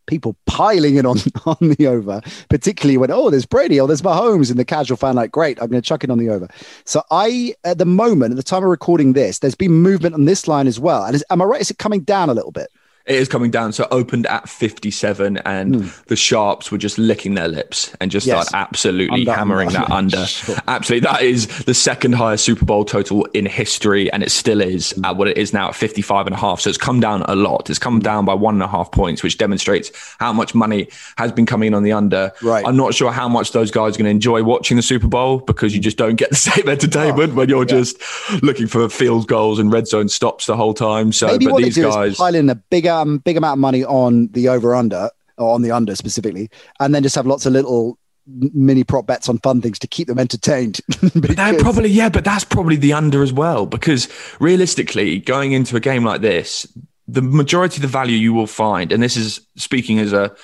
people 0.07 0.37
piling 0.47 0.97
in 0.97 1.07
on 1.07 1.19
on 1.47 1.57
the 1.61 1.87
over, 1.87 2.21
particularly 2.49 2.97
when 2.97 3.11
oh 3.11 3.31
there's 3.31 3.47
Brady 3.47 3.81
oh 3.81 3.87
there's 3.87 4.03
Mahomes, 4.03 4.51
and 4.51 4.59
the 4.59 4.65
casual 4.65 4.97
fan 4.97 5.17
like 5.17 5.31
great, 5.31 5.61
I'm 5.61 5.69
going 5.69 5.83
to 5.83 5.87
chuck 5.87 6.05
it 6.05 6.11
on 6.11 6.19
the 6.19 6.31
over. 6.31 6.49
So 6.85 7.03
I 7.11 7.55
at 7.65 7.79
the 7.79 7.87
moment 7.87 8.33
at 8.33 8.37
the 8.37 8.43
time 8.43 8.63
of 8.63 8.71
recording 8.71 9.13
this, 9.13 9.41
there's 9.41 9.55
been 9.55 9.73
movement 9.73 10.15
on 10.15 10.25
this 10.25 10.49
line 10.49 10.67
as 10.67 10.81
well. 10.81 11.05
And 11.05 11.15
is, 11.15 11.25
am 11.31 11.43
I 11.43 11.45
right? 11.45 11.61
Is 11.61 11.71
it 11.71 11.79
coming 11.79 12.01
down 12.01 12.31
a 12.31 12.35
little 12.35 12.53
bit? 12.53 12.69
It 13.07 13.15
is 13.17 13.29
coming 13.29 13.51
down. 13.51 13.73
So 13.73 13.87
opened 13.91 14.27
at 14.27 14.49
57, 14.49 15.39
and 15.39 15.77
hmm. 15.77 15.89
the 16.07 16.17
sharps 16.17 16.73
were 16.73 16.79
just 16.79 16.99
licking 16.99 17.35
their 17.35 17.49
lips 17.49 17.95
and 18.01 18.11
just 18.11 18.27
Yes. 18.27 18.49
start 18.49 18.69
absolutely 18.69 19.21
Under, 19.21 19.33
hammering 19.33 19.69
under. 19.69 19.79
that 19.79 19.91
under. 19.91 20.27
Sure. 20.27 20.57
Absolutely. 20.67 21.09
That 21.09 21.23
is 21.23 21.47
the 21.65 21.75
second 21.75 22.15
highest 22.15 22.45
Super 22.45 22.65
Bowl 22.65 22.85
total 22.85 23.25
in 23.27 23.47
history, 23.47 24.11
and 24.13 24.23
it 24.23 24.31
still 24.31 24.61
is 24.61 24.91
hmm. 24.93 25.05
at 25.05 25.17
what 25.17 25.29
it 25.29 25.39
is 25.39 25.53
now 25.53 25.69
at 25.69 25.77
55 25.77 26.27
and 26.27 26.35
a 26.35 26.39
half. 26.39 26.61
So 26.61 26.69
it's 26.69 26.79
come 26.79 27.01
down 27.01 27.23
a 27.23 27.37
lot. 27.37 27.71
It's 27.71 27.79
come 27.79 28.01
down 28.01 28.25
by 28.25 28.35
one 28.35 28.55
and 28.55 28.63
a 28.63 28.69
half 28.69 28.91
points, 28.91 29.23
which 29.23 29.39
demonstrates 29.39 29.93
how 30.19 30.33
much 30.33 30.55
money 30.55 30.89
has 31.17 31.31
been 31.31 31.47
coming 31.47 31.69
in 31.69 31.75
on 31.75 31.85
the 31.85 31.93
under. 31.93 32.33
Right. 32.43 32.67
I'm 32.67 32.77
not 32.77 32.95
sure 32.95 33.13
how 33.13 33.29
much 33.29 33.53
those 33.53 33.71
guys 33.71 33.95
are 33.95 33.99
going 33.99 34.07
to 34.07 34.11
enjoy 34.11 34.43
watching 34.43 34.77
the 34.77 34.83
Super 34.83 35.07
Bowl 35.07 35.39
because 35.39 35.75
you 35.75 35.79
hmm. 35.79 35.85
just 35.85 35.97
don't 35.97 36.17
get 36.17 36.31
the 36.31 36.37
same 36.51 36.69
entertainment 36.69 37.33
oh, 37.33 37.37
when 37.37 37.49
you're 37.49 37.65
just 37.65 38.03
looking 38.43 38.67
for 38.67 38.89
field 38.89 39.29
goals 39.29 39.61
and 39.61 39.71
red 39.71 39.87
zone 39.87 40.09
stops 40.09 40.47
the 40.47 40.57
whole 40.57 40.75
time. 40.75 41.13
So, 41.13 41.29
Maybe 41.29 41.47
but 41.47 41.59
these 41.59 41.79
guys. 41.79 42.17
pile 42.17 42.35
in 42.35 42.51
a 42.51 42.57
big 42.57 42.87
um 42.97 43.19
big 43.19 43.37
amount 43.37 43.55
of 43.55 43.59
money 43.61 43.85
on 43.85 44.29
the 44.29 44.49
over 44.49 44.75
under 44.75 45.11
or 45.39 45.55
on 45.55 45.63
the 45.63 45.71
under 45.71 45.95
specifically, 45.95 46.51
and 46.81 46.95
then 46.95 47.03
just 47.03 47.15
have 47.15 47.27
lots 47.27 47.47
of 47.47 47.53
little 47.53 47.99
mini 48.27 48.83
prop 48.83 49.07
bets 49.07 49.29
on 49.29 49.39
fun 49.39 49.61
things 49.61 49.79
to 49.79 49.87
keep 49.87 50.09
them 50.09 50.19
entertained. 50.19 50.81
That 51.37 51.59
probably 51.61 51.91
yeah, 51.91 52.09
but 52.09 52.25
that's 52.25 52.45
probably 52.45 52.77
the 52.77 52.93
under 52.93 53.23
as 53.23 53.33
well 53.33 53.67
because 53.67 54.09
realistically, 54.41 55.19
going 55.19 55.53
into 55.53 55.77
a 55.77 55.81
game 55.81 56.05
like 56.05 56.21
this, 56.23 56.67
the 57.07 57.23
majority 57.23 57.77
of 57.77 57.83
the 57.83 57.89
value 57.89 58.17
you 58.17 58.33
will 58.33 58.47
find, 58.47 58.93
and 58.93 59.03
this 59.03 59.17
is 59.17 59.41
speaking 59.57 59.99
as 59.99 60.13
a 60.13 60.35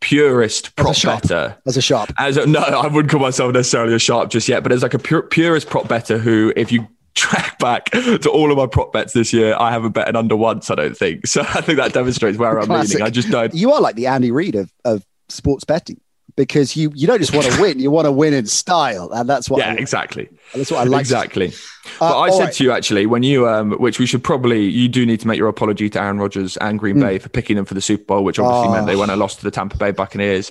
purist 0.00 0.74
prop 0.76 0.94
sharp. 0.94 1.22
better. 1.22 1.56
as 1.66 1.76
a 1.76 1.82
sharp. 1.82 2.12
As 2.18 2.36
a, 2.36 2.44
no, 2.46 2.60
I 2.60 2.86
wouldn't 2.88 3.10
call 3.10 3.20
myself 3.20 3.52
necessarily 3.52 3.94
a 3.94 3.98
sharp 3.98 4.30
just 4.30 4.48
yet, 4.48 4.62
but 4.62 4.72
as 4.72 4.82
like 4.82 4.94
a 4.94 4.98
pure, 4.98 5.22
purist 5.22 5.70
prop 5.70 5.88
bettor 5.88 6.18
who, 6.18 6.52
if 6.56 6.70
you 6.70 6.86
track 7.14 7.58
back 7.58 7.86
to 7.90 8.30
all 8.30 8.50
of 8.50 8.58
my 8.58 8.66
prop 8.66 8.92
bets 8.92 9.12
this 9.12 9.32
year, 9.32 9.56
I 9.58 9.70
haven't 9.70 9.92
bet 9.92 10.08
an 10.08 10.16
under 10.16 10.36
once. 10.36 10.70
I 10.70 10.74
don't 10.74 10.96
think 10.96 11.26
so. 11.26 11.42
I 11.42 11.60
think 11.60 11.78
that 11.78 11.92
demonstrates 11.92 12.38
where 12.38 12.58
I'm 12.58 12.66
Classic. 12.66 12.94
leaning. 12.94 13.06
I 13.06 13.10
just 13.10 13.30
don't. 13.30 13.54
You 13.54 13.72
are 13.72 13.80
like 13.80 13.96
the 13.96 14.06
Andy 14.06 14.30
Reid 14.30 14.54
of, 14.54 14.72
of 14.84 15.04
sports 15.28 15.64
betting 15.64 16.00
because 16.36 16.76
you 16.76 16.90
you 16.94 17.06
don't 17.06 17.18
just 17.18 17.34
want 17.34 17.46
to 17.46 17.60
win, 17.60 17.78
you 17.78 17.90
want 17.90 18.06
to 18.06 18.12
win 18.12 18.34
in 18.34 18.46
style, 18.46 19.10
and 19.12 19.28
that's 19.28 19.50
what 19.50 19.58
Yeah, 19.58 19.72
I, 19.72 19.74
exactly. 19.74 20.28
that's 20.54 20.70
what 20.70 20.80
I 20.80 20.84
like. 20.84 21.00
Exactly. 21.00 21.52
But 21.98 22.16
uh, 22.16 22.20
I 22.20 22.30
said 22.30 22.44
right. 22.44 22.52
to 22.54 22.64
you 22.64 22.72
actually 22.72 23.06
when 23.06 23.22
you, 23.22 23.48
um, 23.48 23.72
which 23.72 23.98
we 23.98 24.06
should 24.06 24.22
probably, 24.22 24.64
you 24.64 24.88
do 24.88 25.04
need 25.04 25.20
to 25.20 25.28
make 25.28 25.38
your 25.38 25.48
apology 25.48 25.90
to 25.90 26.00
Aaron 26.00 26.18
Rodgers 26.18 26.56
and 26.58 26.78
Green 26.78 26.96
hmm. 26.96 27.02
Bay 27.02 27.18
for 27.18 27.28
picking 27.28 27.56
them 27.56 27.64
for 27.64 27.74
the 27.74 27.80
Super 27.80 28.04
Bowl, 28.04 28.24
which 28.24 28.38
obviously. 28.38 28.68
Oh. 28.68 28.72
meant 28.72 28.84
ah. 28.84 28.86
they 28.86 28.96
went 28.96 29.10
and 29.10 29.20
lost 29.20 29.38
to 29.38 29.44
the 29.44 29.50
Tampa 29.50 29.76
Bay 29.76 29.90
Buccaneers. 29.90 30.50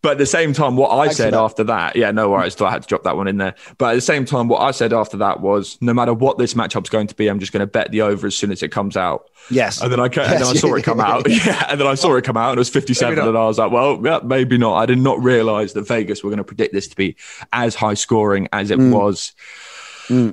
But 0.00 0.12
at 0.12 0.18
the 0.18 0.26
same 0.26 0.52
time, 0.52 0.76
what 0.76 0.92
I 0.92 1.06
Thanks 1.06 1.16
said 1.16 1.34
after 1.34 1.64
that, 1.64 1.96
yeah, 1.96 2.12
no 2.12 2.30
worries. 2.30 2.56
So 2.56 2.64
I 2.64 2.70
had 2.70 2.82
to 2.82 2.88
drop 2.88 3.02
that 3.02 3.16
one 3.16 3.26
in 3.26 3.38
there. 3.38 3.56
But 3.78 3.92
at 3.92 3.94
the 3.94 4.00
same 4.00 4.24
time, 4.24 4.46
what 4.46 4.60
I 4.60 4.70
said 4.70 4.92
after 4.92 5.16
that 5.16 5.40
was, 5.40 5.76
no 5.80 5.92
matter 5.92 6.14
what 6.14 6.38
this 6.38 6.54
matchup's 6.54 6.88
going 6.88 7.08
to 7.08 7.16
be, 7.16 7.26
I'm 7.26 7.40
just 7.40 7.52
going 7.52 7.60
to 7.60 7.66
bet 7.66 7.90
the 7.90 8.02
over 8.02 8.28
as 8.28 8.36
soon 8.36 8.52
as 8.52 8.62
it 8.62 8.68
comes 8.68 8.96
out. 8.96 9.28
Yes, 9.50 9.80
And 9.82 9.90
then 9.90 9.98
I, 9.98 10.04
and 10.04 10.12
then 10.14 10.42
I 10.42 10.54
saw 10.54 10.74
it 10.74 10.84
come 10.84 11.00
out. 11.00 11.26
Yeah. 11.28 11.66
And 11.68 11.80
then 11.80 11.86
I 11.86 11.94
saw 11.94 12.14
it 12.16 12.24
come 12.24 12.36
out 12.36 12.50
and 12.50 12.58
it 12.58 12.60
was 12.60 12.68
57. 12.68 13.18
And 13.18 13.36
I 13.36 13.44
was 13.44 13.58
like, 13.58 13.72
well, 13.72 14.00
yeah, 14.04 14.20
maybe 14.22 14.56
not. 14.56 14.76
I 14.76 14.86
did 14.86 14.98
not 14.98 15.22
realize 15.22 15.72
that 15.72 15.86
Vegas 15.86 16.22
were 16.22 16.30
going 16.30 16.38
to 16.38 16.44
predict 16.44 16.72
this 16.72 16.86
to 16.88 16.96
be 16.96 17.16
as 17.52 17.74
high 17.74 17.94
scoring 17.94 18.48
as 18.52 18.70
it 18.70 18.78
was, 18.78 19.32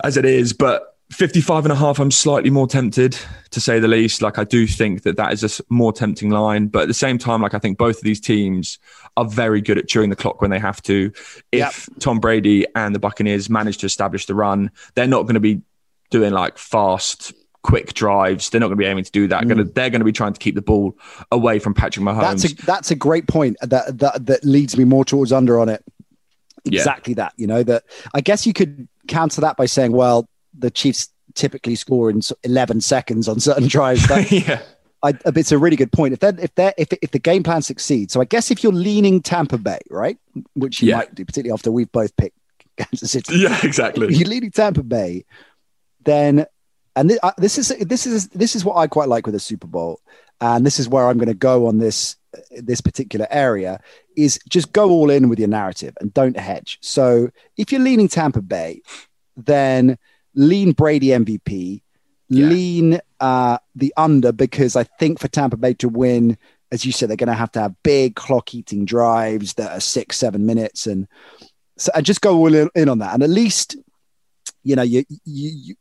as 0.04 0.18
it 0.18 0.26
is. 0.26 0.54
But 0.54 0.95
55 1.16 1.66
and 1.66 1.72
a 1.72 1.76
half, 1.76 2.00
I'm 2.00 2.12
slightly 2.12 2.50
more 2.50 2.68
tempted 2.68 3.18
to 3.52 3.62
say 3.62 3.80
the 3.80 3.88
least. 3.88 4.22
Like, 4.22 4.38
I 4.38 4.44
do 4.44 4.68
think 4.68 5.04
that 5.04 5.16
that 5.16 5.32
is 5.32 5.44
a 5.44 5.64
more 5.70 5.94
tempting 5.94 6.30
line. 6.30 6.68
But 6.68 6.84
at 6.84 6.88
the 6.90 6.94
same 6.94 7.18
time, 7.18 7.42
like, 7.42 7.54
I 7.54 7.60
think 7.60 7.78
both 7.78 7.98
of 7.98 8.04
these 8.04 8.20
teams 8.20 8.78
are 9.16 9.26
very 9.26 9.62
good 9.62 9.78
at 9.78 9.88
chewing 9.88 10.10
the 10.10 10.16
clock 10.16 10.42
when 10.42 10.52
they 10.52 10.60
have 10.60 10.82
to. 10.84 11.12
If 11.52 11.88
Tom 12.00 12.20
Brady 12.20 12.66
and 12.76 12.94
the 12.94 13.00
Buccaneers 13.00 13.50
manage 13.50 13.78
to 13.80 13.86
establish 13.86 14.26
the 14.26 14.36
run, 14.36 14.72
they're 14.96 15.08
not 15.08 15.24
going 15.24 15.36
to 15.36 15.40
be 15.40 15.62
doing 16.12 16.34
like 16.34 16.58
fast, 16.58 17.34
quick 17.64 17.94
drives. 17.94 18.50
They're 18.50 18.60
not 18.60 18.68
going 18.68 18.78
to 18.78 18.84
be 18.84 18.86
aiming 18.86 19.06
to 19.06 19.12
do 19.12 19.28
that. 19.30 19.48
Gonna, 19.48 19.64
mm. 19.64 19.74
they're 19.74 19.90
going 19.90 20.02
to 20.02 20.06
be 20.06 20.12
trying 20.12 20.34
to 20.34 20.40
keep 20.40 20.56
the 20.56 20.62
ball 20.62 20.98
away 21.32 21.60
from 21.60 21.74
Patrick 21.74 22.06
Mahomes. 22.06 22.22
that's 22.22 22.52
a 22.52 22.56
that's 22.66 22.92
a 22.92 22.96
great 22.96 23.28
point. 23.28 23.56
That 23.62 23.98
that 24.00 24.26
that 24.26 24.44
leads 24.44 24.78
me 24.78 24.84
more 24.84 25.06
towards 25.06 25.32
under 25.32 25.60
on 25.60 25.70
it. 25.70 25.84
Yeah. 26.66 26.82
Exactly 26.82 27.14
that. 27.16 27.34
You 27.38 27.48
know 27.48 27.64
that. 27.64 27.84
I 28.14 28.22
guess 28.22 28.46
you 28.46 28.54
could 28.54 28.88
counter 29.08 29.42
that 29.42 29.56
by 29.56 29.66
saying, 29.66 29.92
well, 29.92 30.28
the 30.58 30.72
Chiefs 30.72 31.10
typically 31.34 31.76
score 31.76 32.10
in 32.10 32.22
11 32.44 32.82
seconds 32.82 33.28
on 33.28 33.40
certain 33.40 33.68
drives. 33.68 34.08
That, 34.08 34.32
yeah. 34.48 34.62
I, 35.04 35.14
it's 35.36 35.52
a 35.52 35.58
really 35.58 35.76
good 35.76 35.92
point. 35.92 36.14
If 36.14 36.20
that 36.22 36.40
if 36.40 36.56
that 36.56 36.74
if 36.78 36.88
if 37.02 37.12
the 37.12 37.20
game 37.20 37.44
plan 37.44 37.62
succeeds, 37.62 38.14
so 38.14 38.22
I 38.22 38.26
guess 38.26 38.50
if 38.50 38.64
you're 38.64 38.72
leaning 38.74 39.22
Tampa 39.22 39.58
Bay, 39.58 39.80
right, 39.92 40.18
which 40.56 40.82
you 40.82 40.90
Yeah. 40.90 40.98
might 40.98 41.14
do, 41.14 41.24
particularly 41.26 41.54
after 41.54 41.72
we've 41.72 41.92
both 41.92 42.16
picked 42.18 42.38
Kansas 42.78 43.12
City, 43.12 43.36
Yeah, 43.38 43.60
exactly. 43.64 44.08
if 44.08 44.18
you're 44.18 44.30
leaning 44.30 44.50
Tampa 44.52 44.82
Bay, 44.82 45.26
then 46.04 46.46
and 46.96 47.10
thi- 47.10 47.20
uh, 47.22 47.34
this 47.38 47.58
is 47.58 47.68
this 47.80 48.08
is 48.08 48.30
this 48.30 48.56
is 48.56 48.64
what 48.66 48.78
I 48.78 48.88
quite 48.88 49.10
like 49.10 49.26
with 49.28 49.34
the 49.34 49.40
Super 49.40 49.68
Bowl, 49.68 50.00
and 50.42 50.66
this 50.66 50.80
is 50.80 50.88
where 50.90 51.08
I'm 51.08 51.18
going 51.18 51.28
to 51.28 51.34
go 51.36 51.68
on 51.68 51.78
this 51.80 52.16
this 52.52 52.82
particular 52.82 53.28
area 53.30 53.80
is 54.18 54.40
just 54.50 54.74
go 54.74 54.90
all 54.90 55.10
in 55.10 55.30
with 55.30 55.40
your 55.40 55.48
narrative 55.48 55.96
and 56.02 56.14
don't 56.14 56.38
hedge. 56.38 56.78
So 56.82 57.30
if 57.58 57.72
you're 57.72 57.82
leaning 57.82 58.08
Tampa 58.10 58.42
Bay, 58.42 58.82
then 59.38 59.98
lean 60.36 60.74
Brady 60.74 61.08
MVP, 61.08 61.82
Yeah. 62.30 62.46
lean 62.48 63.00
uh, 63.20 63.58
the 63.76 63.94
under 63.98 64.32
because 64.32 64.76
I 64.76 64.84
think 64.84 65.20
for 65.20 65.28
Tampa 65.28 65.58
Bay 65.58 65.74
to 65.76 65.90
win, 65.90 66.38
as 66.72 66.86
you 66.86 66.92
said, 66.92 67.10
they're 67.10 67.18
going 67.18 67.28
to 67.28 67.34
have 67.34 67.52
to 67.54 67.62
have 67.62 67.84
big 67.84 68.16
clock 68.16 68.54
eating 68.54 68.86
drives 68.86 69.54
that 69.56 69.72
are 69.72 69.80
six 69.80 70.18
seven 70.18 70.46
minutes 70.46 70.88
and 70.88 71.08
so 71.78 71.92
and 71.96 72.06
just 72.06 72.22
go 72.22 72.38
all 72.38 72.54
in, 72.54 72.70
in 72.76 72.90
on 72.90 73.00
that 73.00 73.14
and 73.14 73.24
at 73.24 73.30
least 73.30 73.76
you 74.64 74.76
know, 74.76 74.82
you 74.82 75.06
you 75.26 75.76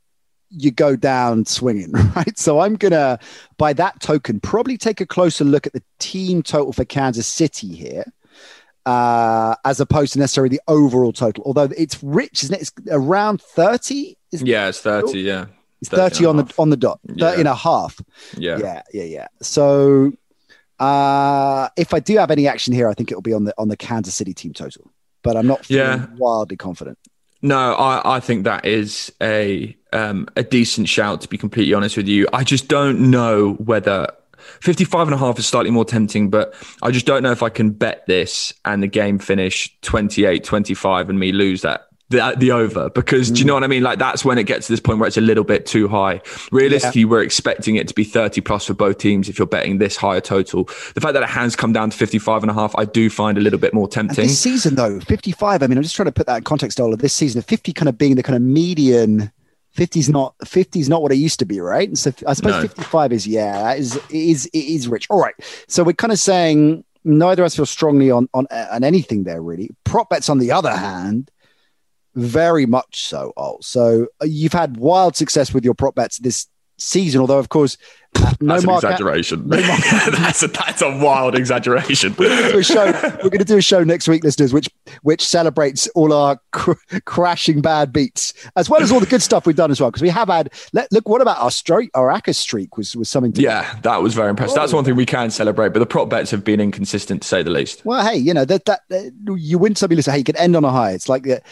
you 0.50 0.70
go 0.70 0.94
down 0.94 1.44
swinging, 1.46 1.90
right? 2.16 2.38
So 2.38 2.60
I'm 2.60 2.74
gonna, 2.76 3.18
by 3.56 3.72
that 3.72 4.00
token, 4.00 4.40
probably 4.40 4.76
take 4.76 5.00
a 5.00 5.06
closer 5.06 5.42
look 5.42 5.66
at 5.66 5.72
the 5.72 5.82
team 5.98 6.42
total 6.42 6.72
for 6.72 6.84
Kansas 6.84 7.26
City 7.26 7.68
here. 7.74 8.04
Uh, 8.86 9.54
as 9.64 9.80
opposed 9.80 10.12
to 10.12 10.18
necessarily 10.18 10.50
the 10.50 10.60
overall 10.68 11.12
total, 11.12 11.42
although 11.46 11.70
it's 11.76 12.02
rich, 12.02 12.42
isn't 12.44 12.54
it? 12.54 12.60
It's 12.60 12.72
around 12.90 13.40
30. 13.40 14.16
Yeah, 14.32 14.68
it's 14.68 14.80
30. 14.80 15.20
Yeah. 15.20 15.46
It's 15.80 15.88
30, 15.88 16.16
30 16.16 16.24
on 16.26 16.36
the 16.36 16.54
on 16.58 16.70
the 16.70 16.76
dot, 16.76 17.00
30 17.08 17.20
yeah. 17.20 17.32
and 17.34 17.48
a 17.48 17.54
half. 17.54 17.98
Yeah. 18.36 18.58
Yeah. 18.58 18.82
Yeah. 18.92 19.04
Yeah. 19.04 19.26
So 19.40 20.12
uh, 20.78 21.68
if 21.76 21.94
I 21.94 22.00
do 22.00 22.16
have 22.18 22.30
any 22.30 22.48
action 22.48 22.72
here, 22.72 22.88
I 22.88 22.94
think 22.94 23.10
it'll 23.10 23.22
be 23.22 23.32
on 23.32 23.44
the 23.44 23.54
on 23.58 23.68
the 23.68 23.76
Kansas 23.76 24.14
City 24.14 24.34
team 24.34 24.52
total, 24.52 24.90
but 25.22 25.36
I'm 25.36 25.46
not 25.46 25.68
yeah. 25.70 26.06
wildly 26.16 26.56
confident. 26.56 26.98
No, 27.42 27.74
I, 27.74 28.16
I 28.16 28.20
think 28.20 28.44
that 28.44 28.64
is 28.64 29.12
a 29.22 29.76
um, 29.92 30.28
a 30.36 30.42
decent 30.42 30.88
shout. 30.88 31.20
To 31.20 31.28
be 31.28 31.38
completely 31.38 31.74
honest 31.74 31.96
with 31.96 32.08
you, 32.08 32.26
I 32.32 32.42
just 32.42 32.68
don't 32.68 33.10
know 33.10 33.52
whether 33.54 34.08
55 34.60 35.08
and 35.08 35.14
a 35.14 35.18
half 35.18 35.38
is 35.38 35.46
slightly 35.46 35.70
more 35.70 35.84
tempting, 35.84 36.30
but 36.30 36.54
I 36.82 36.90
just 36.90 37.06
don't 37.06 37.22
know 37.22 37.32
if 37.32 37.42
I 37.42 37.48
can 37.48 37.70
bet 37.70 38.04
this 38.06 38.52
and 38.64 38.82
the 38.82 38.86
game 38.86 39.18
finish 39.18 39.76
28 39.82 40.44
25 40.44 41.10
and 41.10 41.18
me 41.18 41.32
lose 41.32 41.62
that 41.62 41.88
the, 42.10 42.34
the 42.36 42.50
over 42.50 42.90
because 42.90 43.30
do 43.30 43.38
you 43.38 43.44
mm. 43.44 43.48
know 43.48 43.54
what 43.54 43.64
I 43.64 43.66
mean? 43.66 43.82
Like 43.82 43.98
that's 43.98 44.24
when 44.24 44.38
it 44.38 44.44
gets 44.44 44.66
to 44.66 44.72
this 44.72 44.80
point 44.80 44.98
where 44.98 45.06
it's 45.06 45.16
a 45.16 45.22
little 45.22 45.44
bit 45.44 45.66
too 45.66 45.88
high. 45.88 46.20
Realistically, 46.52 47.02
yeah. 47.02 47.06
we're 47.06 47.22
expecting 47.22 47.76
it 47.76 47.88
to 47.88 47.94
be 47.94 48.04
30 48.04 48.40
plus 48.42 48.66
for 48.66 48.74
both 48.74 48.98
teams 48.98 49.28
if 49.28 49.38
you're 49.38 49.46
betting 49.46 49.78
this 49.78 49.96
higher 49.96 50.20
total. 50.20 50.64
The 50.94 51.00
fact 51.00 51.14
that 51.14 51.22
it 51.22 51.28
has 51.28 51.56
come 51.56 51.72
down 51.72 51.90
to 51.90 51.96
55 51.96 52.42
and 52.42 52.50
a 52.50 52.54
half, 52.54 52.74
I 52.76 52.84
do 52.84 53.08
find 53.08 53.38
a 53.38 53.40
little 53.40 53.58
bit 53.58 53.72
more 53.72 53.88
tempting. 53.88 54.22
And 54.22 54.30
this 54.30 54.38
season 54.38 54.74
though, 54.74 55.00
55, 55.00 55.62
I 55.62 55.66
mean, 55.66 55.78
I'm 55.78 55.82
just 55.82 55.96
trying 55.96 56.06
to 56.06 56.12
put 56.12 56.26
that 56.26 56.38
in 56.38 56.44
context 56.44 56.78
all 56.78 56.92
of 56.92 56.98
this 57.00 57.14
season, 57.14 57.42
50 57.42 57.72
kind 57.72 57.88
of 57.88 57.96
being 57.96 58.16
the 58.16 58.22
kind 58.22 58.36
of 58.36 58.42
median 58.42 59.32
50 59.74 60.00
is 60.00 60.08
not 60.08 60.34
50 60.44 60.80
is 60.80 60.88
not 60.88 61.02
what 61.02 61.12
it 61.12 61.16
used 61.16 61.38
to 61.40 61.44
be, 61.44 61.60
right? 61.60 61.88
And 61.88 61.98
so 61.98 62.12
I 62.26 62.32
suppose 62.32 62.54
no. 62.54 62.62
55 62.62 63.12
is 63.12 63.26
yeah, 63.26 63.62
that 63.62 63.78
is 63.78 63.96
it 63.96 64.02
is 64.10 64.46
it 64.46 64.58
is 64.58 64.88
rich. 64.88 65.06
All 65.10 65.20
right. 65.20 65.34
So 65.68 65.82
we're 65.82 65.92
kind 65.92 66.12
of 66.12 66.18
saying 66.18 66.84
neither 67.04 67.42
of 67.42 67.46
us 67.46 67.56
feel 67.56 67.66
strongly 67.66 68.10
on 68.10 68.28
on 68.34 68.46
on 68.50 68.84
anything 68.84 69.24
there 69.24 69.42
really. 69.42 69.70
Prop 69.84 70.08
bets 70.08 70.28
on 70.28 70.38
the 70.38 70.52
other 70.52 70.74
hand 70.74 71.30
very 72.14 72.66
much 72.66 73.04
so, 73.04 73.32
Alt. 73.36 73.64
So 73.64 74.06
uh, 74.22 74.26
you've 74.26 74.52
had 74.52 74.76
wild 74.76 75.16
success 75.16 75.52
with 75.52 75.64
your 75.64 75.74
prop 75.74 75.96
bets 75.96 76.18
this 76.18 76.46
season, 76.76 77.20
although 77.20 77.38
of 77.38 77.48
course 77.48 77.76
no 78.40 78.54
that's 78.54 78.64
an 78.64 78.70
exaggeration. 78.70 79.48
No 79.48 79.56
that's, 80.10 80.42
a, 80.42 80.48
that's 80.48 80.82
a 80.82 80.98
wild 80.98 81.34
exaggeration. 81.34 82.14
we're, 82.18 82.28
going 82.52 82.62
show, 82.62 82.84
we're 82.84 83.30
going 83.30 83.38
to 83.38 83.44
do 83.44 83.56
a 83.56 83.62
show 83.62 83.82
next 83.82 84.08
week, 84.08 84.24
listeners, 84.24 84.52
which 84.52 84.68
which 85.02 85.24
celebrates 85.24 85.88
all 85.88 86.12
our 86.12 86.38
cr- 86.52 86.72
crashing 87.04 87.60
bad 87.60 87.92
beats, 87.92 88.32
as 88.56 88.70
well 88.70 88.82
as 88.82 88.92
all 88.92 89.00
the 89.00 89.06
good 89.06 89.22
stuff 89.22 89.46
we've 89.46 89.56
done 89.56 89.70
as 89.70 89.80
well. 89.80 89.90
Because 89.90 90.02
we 90.02 90.08
have 90.08 90.28
had. 90.28 90.52
Let, 90.72 90.90
look, 90.92 91.08
what 91.08 91.20
about 91.20 91.38
our 91.38 91.50
streak? 91.50 91.90
Our 91.94 92.08
Acca 92.08 92.34
streak 92.34 92.76
was 92.76 92.94
was 92.96 93.08
something. 93.08 93.32
To 93.32 93.42
yeah, 93.42 93.78
that 93.82 94.02
was 94.02 94.14
very 94.14 94.30
impressive. 94.30 94.56
Oh. 94.56 94.60
That's 94.60 94.72
one 94.72 94.84
thing 94.84 94.96
we 94.96 95.06
can 95.06 95.30
celebrate. 95.30 95.70
But 95.70 95.80
the 95.80 95.86
prop 95.86 96.08
bets 96.08 96.30
have 96.30 96.44
been 96.44 96.60
inconsistent, 96.60 97.22
to 97.22 97.28
say 97.28 97.42
the 97.42 97.50
least. 97.50 97.84
Well, 97.84 98.06
hey, 98.06 98.16
you 98.16 98.34
know 98.34 98.44
that 98.44 98.64
that, 98.66 98.82
that 98.88 99.12
you 99.36 99.58
win 99.58 99.74
something. 99.74 99.96
Listen, 99.96 100.12
hey, 100.12 100.18
you 100.18 100.24
can 100.24 100.36
end 100.36 100.56
on 100.56 100.64
a 100.64 100.70
high. 100.70 100.92
It's 100.92 101.08
like 101.08 101.24
the 101.24 101.42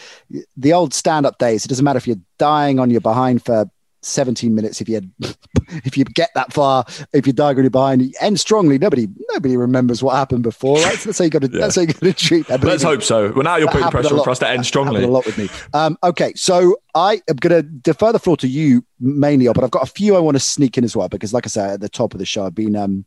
the 0.57 0.73
old 0.73 0.93
stand 0.93 1.25
up 1.25 1.37
days. 1.37 1.65
It 1.65 1.67
doesn't 1.67 1.83
matter 1.83 1.97
if 1.97 2.07
you're 2.07 2.17
dying 2.37 2.79
on 2.79 2.89
your 2.89 3.01
behind 3.01 3.43
for 3.43 3.69
17 4.05 4.53
minutes 4.53 4.81
if 4.81 4.89
you 4.89 4.95
had, 4.95 5.11
if 5.85 5.97
you 5.97 6.03
get 6.03 6.29
that 6.35 6.53
far 6.53 6.85
if 7.13 7.25
you're 7.25 7.33
diagonally 7.33 7.69
behind 7.69 8.01
you 8.01 8.11
end 8.21 8.39
strongly 8.39 8.77
nobody 8.77 9.07
nobody 9.31 9.57
remembers 9.57 10.03
what 10.03 10.15
happened 10.15 10.43
before 10.43 10.77
right? 10.77 10.97
So 10.97 11.09
that's 11.09 11.19
how 11.19 11.25
you 11.25 11.29
got 11.29 11.41
to 11.43 11.49
yeah. 11.51 11.59
that's 11.59 11.75
how 11.75 11.81
you 11.81 11.87
got 11.87 11.99
to 11.99 12.13
treat 12.13 12.47
that. 12.47 12.63
Let's 12.63 12.83
hope 12.83 13.03
so. 13.03 13.31
Well 13.31 13.43
now 13.43 13.57
you're 13.57 13.69
putting 13.69 13.89
pressure 13.89 14.17
on 14.17 14.23
for 14.23 14.29
us 14.29 14.39
to 14.39 14.49
end 14.49 14.65
strongly. 14.65 15.03
a 15.03 15.07
lot 15.07 15.25
with 15.25 15.37
me. 15.37 15.49
Um, 15.73 15.97
okay 16.03 16.33
so 16.35 16.77
I 16.95 17.21
am 17.27 17.37
going 17.37 17.55
to 17.55 17.63
defer 17.63 18.11
the 18.11 18.19
floor 18.19 18.37
to 18.37 18.47
you 18.47 18.85
mainly 18.99 19.47
but 19.47 19.63
I've 19.63 19.71
got 19.71 19.83
a 19.83 19.91
few 19.91 20.15
I 20.15 20.19
want 20.19 20.35
to 20.35 20.39
sneak 20.39 20.77
in 20.77 20.83
as 20.83 20.95
well 20.95 21.09
because 21.09 21.33
like 21.33 21.45
I 21.45 21.49
said 21.49 21.69
at 21.71 21.81
the 21.81 21.89
top 21.89 22.13
of 22.13 22.19
the 22.19 22.25
show 22.25 22.45
I've 22.45 22.55
been 22.55 22.75
um 22.75 23.05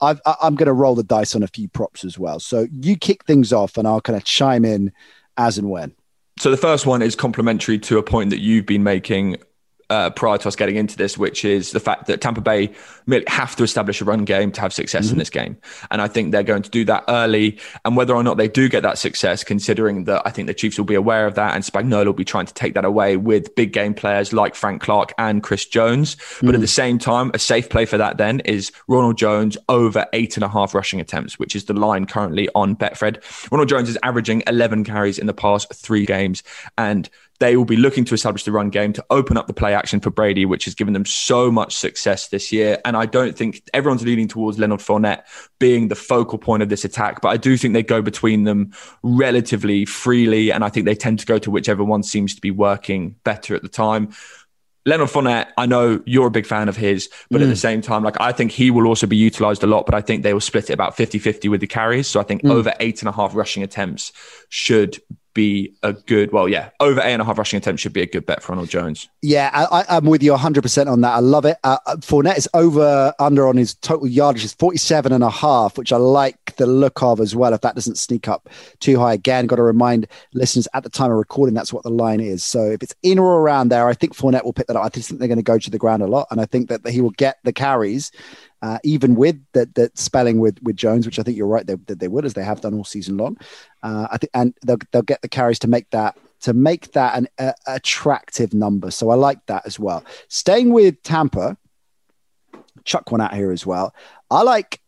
I've, 0.00 0.20
I'm 0.42 0.54
going 0.56 0.66
to 0.66 0.72
roll 0.72 0.94
the 0.94 1.02
dice 1.02 1.34
on 1.34 1.42
a 1.42 1.48
few 1.48 1.68
props 1.68 2.04
as 2.04 2.18
well. 2.18 2.38
So 2.38 2.66
you 2.70 2.96
kick 2.96 3.24
things 3.24 3.52
off 3.52 3.76
and 3.76 3.88
I'll 3.88 4.00
kind 4.00 4.16
of 4.16 4.24
chime 4.24 4.64
in 4.64 4.92
as 5.36 5.58
and 5.58 5.70
when. 5.70 5.94
So 6.38 6.50
the 6.50 6.56
first 6.56 6.84
one 6.84 7.00
is 7.00 7.14
complementary 7.14 7.78
to 7.80 7.98
a 7.98 8.02
point 8.02 8.30
that 8.30 8.40
you've 8.40 8.66
been 8.66 8.82
making 8.82 9.38
uh, 9.90 10.10
prior 10.10 10.38
to 10.38 10.48
us 10.48 10.56
getting 10.56 10.76
into 10.76 10.96
this, 10.96 11.16
which 11.16 11.44
is 11.44 11.70
the 11.70 11.80
fact 11.80 12.06
that 12.06 12.20
Tampa 12.20 12.40
Bay 12.40 12.72
have 13.28 13.54
to 13.56 13.62
establish 13.62 14.00
a 14.00 14.04
run 14.04 14.24
game 14.24 14.50
to 14.52 14.60
have 14.60 14.72
success 14.72 15.06
mm-hmm. 15.06 15.14
in 15.14 15.18
this 15.18 15.30
game. 15.30 15.56
And 15.90 16.02
I 16.02 16.08
think 16.08 16.32
they're 16.32 16.42
going 16.42 16.62
to 16.62 16.70
do 16.70 16.84
that 16.86 17.04
early. 17.08 17.58
And 17.84 17.96
whether 17.96 18.14
or 18.14 18.22
not 18.22 18.36
they 18.36 18.48
do 18.48 18.68
get 18.68 18.82
that 18.82 18.98
success, 18.98 19.44
considering 19.44 20.04
that 20.04 20.22
I 20.24 20.30
think 20.30 20.46
the 20.48 20.54
Chiefs 20.54 20.78
will 20.78 20.84
be 20.84 20.94
aware 20.94 21.26
of 21.26 21.34
that 21.36 21.54
and 21.54 21.64
Spagnuolo 21.64 22.06
will 22.06 22.12
be 22.12 22.24
trying 22.24 22.46
to 22.46 22.54
take 22.54 22.74
that 22.74 22.84
away 22.84 23.16
with 23.16 23.54
big 23.54 23.72
game 23.72 23.94
players 23.94 24.32
like 24.32 24.54
Frank 24.54 24.82
Clark 24.82 25.12
and 25.18 25.42
Chris 25.42 25.66
Jones. 25.66 26.16
Mm-hmm. 26.16 26.46
But 26.46 26.54
at 26.54 26.58
mm. 26.58 26.62
the 26.62 26.68
same 26.68 26.98
time, 26.98 27.30
a 27.32 27.38
safe 27.38 27.68
play 27.68 27.84
for 27.84 27.98
that 27.98 28.18
then 28.18 28.40
is 28.40 28.72
Ronald 28.88 29.18
Jones 29.18 29.56
over 29.68 30.06
eight 30.12 30.36
and 30.36 30.44
a 30.44 30.48
half 30.48 30.74
rushing 30.74 31.00
attempts, 31.00 31.38
which 31.38 31.54
is 31.54 31.66
the 31.66 31.74
line 31.74 32.06
currently 32.06 32.48
on 32.54 32.74
Betfred. 32.76 33.22
Ronald 33.52 33.68
Jones 33.68 33.88
is 33.88 33.98
averaging 34.02 34.42
11 34.46 34.84
carries 34.84 35.18
in 35.18 35.26
the 35.26 35.34
past 35.34 35.72
three 35.74 36.06
games. 36.06 36.42
And 36.76 37.08
they 37.38 37.56
will 37.56 37.64
be 37.64 37.76
looking 37.76 38.04
to 38.04 38.14
establish 38.14 38.44
the 38.44 38.52
run 38.52 38.70
game 38.70 38.92
to 38.94 39.04
open 39.10 39.36
up 39.36 39.46
the 39.46 39.52
play 39.52 39.74
action 39.74 40.00
for 40.00 40.10
Brady, 40.10 40.44
which 40.46 40.64
has 40.64 40.74
given 40.74 40.94
them 40.94 41.04
so 41.04 41.50
much 41.50 41.76
success 41.76 42.28
this 42.28 42.52
year. 42.52 42.78
And 42.84 42.95
I 42.96 43.06
don't 43.06 43.36
think 43.36 43.62
everyone's 43.72 44.04
leaning 44.04 44.28
towards 44.28 44.58
Leonard 44.58 44.80
Fournette 44.80 45.24
being 45.58 45.88
the 45.88 45.94
focal 45.94 46.38
point 46.38 46.62
of 46.62 46.68
this 46.68 46.84
attack, 46.84 47.20
but 47.20 47.28
I 47.28 47.36
do 47.36 47.56
think 47.56 47.74
they 47.74 47.82
go 47.82 48.02
between 48.02 48.44
them 48.44 48.72
relatively 49.02 49.84
freely. 49.84 50.50
And 50.50 50.64
I 50.64 50.68
think 50.68 50.86
they 50.86 50.94
tend 50.94 51.18
to 51.20 51.26
go 51.26 51.38
to 51.38 51.50
whichever 51.50 51.84
one 51.84 52.02
seems 52.02 52.34
to 52.34 52.40
be 52.40 52.50
working 52.50 53.16
better 53.24 53.54
at 53.54 53.62
the 53.62 53.68
time. 53.68 54.10
Leonard 54.86 55.08
Fournette, 55.08 55.48
I 55.56 55.66
know 55.66 56.00
you're 56.06 56.28
a 56.28 56.30
big 56.30 56.46
fan 56.46 56.68
of 56.68 56.76
his, 56.76 57.10
but 57.28 57.40
mm. 57.40 57.44
at 57.44 57.48
the 57.48 57.54
mm. 57.54 57.58
same 57.58 57.82
time, 57.82 58.04
like 58.04 58.20
I 58.20 58.30
think 58.30 58.52
he 58.52 58.70
will 58.70 58.86
also 58.86 59.08
be 59.08 59.16
utilized 59.16 59.64
a 59.64 59.66
lot, 59.66 59.84
but 59.84 59.96
I 59.96 60.00
think 60.00 60.22
they 60.22 60.32
will 60.32 60.40
split 60.40 60.70
it 60.70 60.74
about 60.74 60.96
50 60.96 61.18
50 61.18 61.48
with 61.48 61.60
the 61.60 61.66
carries. 61.66 62.06
So 62.06 62.20
I 62.20 62.22
think 62.22 62.42
mm. 62.42 62.52
over 62.52 62.72
eight 62.78 63.02
and 63.02 63.08
a 63.08 63.12
half 63.12 63.34
rushing 63.34 63.64
attempts 63.64 64.12
should 64.48 65.00
be 65.36 65.72
a 65.82 65.92
good, 65.92 66.32
well, 66.32 66.48
yeah, 66.48 66.70
over 66.80 66.98
eight 67.00 67.12
and 67.12 67.22
a 67.22 67.24
half 67.24 67.36
rushing 67.36 67.58
attempts 67.58 67.82
should 67.82 67.92
be 67.92 68.00
a 68.00 68.06
good 68.06 68.24
bet 68.24 68.42
for 68.42 68.52
Ronald 68.52 68.70
Jones. 68.70 69.08
Yeah, 69.20 69.50
I, 69.52 69.98
am 69.98 70.06
with 70.06 70.22
you 70.22 70.32
100% 70.32 70.90
on 70.90 71.02
that. 71.02 71.12
I 71.12 71.18
love 71.18 71.44
it. 71.44 71.58
Uh, 71.62 71.76
uh, 71.84 71.96
Fournette 71.96 72.38
is 72.38 72.48
over 72.54 73.12
under 73.18 73.46
on 73.46 73.58
his 73.58 73.74
total 73.74 74.08
yardage 74.08 74.44
is 74.44 74.54
47 74.54 75.12
and 75.12 75.22
a 75.22 75.30
half, 75.30 75.76
which 75.76 75.92
I 75.92 75.98
like 75.98 76.56
the 76.56 76.66
look 76.66 77.02
of 77.02 77.20
as 77.20 77.36
well. 77.36 77.52
If 77.52 77.60
that 77.60 77.74
doesn't 77.74 77.98
sneak 77.98 78.28
up 78.28 78.48
too 78.80 78.98
high, 78.98 79.12
again, 79.12 79.46
got 79.46 79.56
to 79.56 79.62
remind 79.62 80.08
listeners 80.32 80.66
at 80.72 80.82
the 80.82 80.90
time 80.90 81.10
of 81.10 81.18
recording, 81.18 81.54
that's 81.54 81.72
what 81.72 81.82
the 81.82 81.90
line 81.90 82.20
is. 82.20 82.42
So 82.42 82.70
if 82.70 82.82
it's 82.82 82.94
in 83.02 83.18
or 83.18 83.40
around 83.40 83.68
there, 83.68 83.86
I 83.88 83.92
think 83.92 84.16
Fournette 84.16 84.44
will 84.44 84.54
pick 84.54 84.68
that 84.68 84.76
up. 84.76 84.84
I 84.84 84.88
just 84.88 85.08
think 85.08 85.18
they're 85.18 85.28
going 85.28 85.36
to 85.36 85.42
go 85.42 85.58
to 85.58 85.70
the 85.70 85.78
ground 85.78 86.02
a 86.02 86.06
lot. 86.06 86.28
And 86.30 86.40
I 86.40 86.46
think 86.46 86.70
that 86.70 86.88
he 86.88 87.02
will 87.02 87.10
get 87.10 87.38
the 87.44 87.52
carries 87.52 88.10
uh, 88.62 88.78
even 88.84 89.14
with 89.14 89.36
that 89.52 89.74
that 89.74 89.96
spelling 89.98 90.38
with 90.38 90.58
with 90.62 90.76
Jones, 90.76 91.06
which 91.06 91.18
I 91.18 91.22
think 91.22 91.36
you're 91.36 91.46
right 91.46 91.66
that 91.66 91.86
they, 91.86 91.94
they, 91.94 92.08
would, 92.08 92.24
as 92.24 92.34
they 92.34 92.44
have 92.44 92.60
done 92.60 92.74
all 92.74 92.84
season 92.84 93.16
long. 93.16 93.36
Uh, 93.82 94.08
I 94.10 94.18
think, 94.18 94.30
and 94.34 94.54
they'll 94.64 94.78
they'll 94.92 95.02
get 95.02 95.22
the 95.22 95.28
carries 95.28 95.58
to 95.60 95.68
make 95.68 95.90
that 95.90 96.16
to 96.40 96.52
make 96.52 96.92
that 96.92 97.16
an 97.16 97.28
uh, 97.38 97.52
attractive 97.66 98.54
number. 98.54 98.90
So 98.90 99.10
I 99.10 99.14
like 99.14 99.44
that 99.46 99.66
as 99.66 99.78
well. 99.78 100.04
Staying 100.28 100.72
with 100.72 101.02
Tampa, 101.02 101.56
chuck 102.84 103.10
one 103.10 103.20
out 103.20 103.34
here 103.34 103.52
as 103.52 103.66
well. 103.66 103.94
I 104.30 104.42
like 104.42 104.80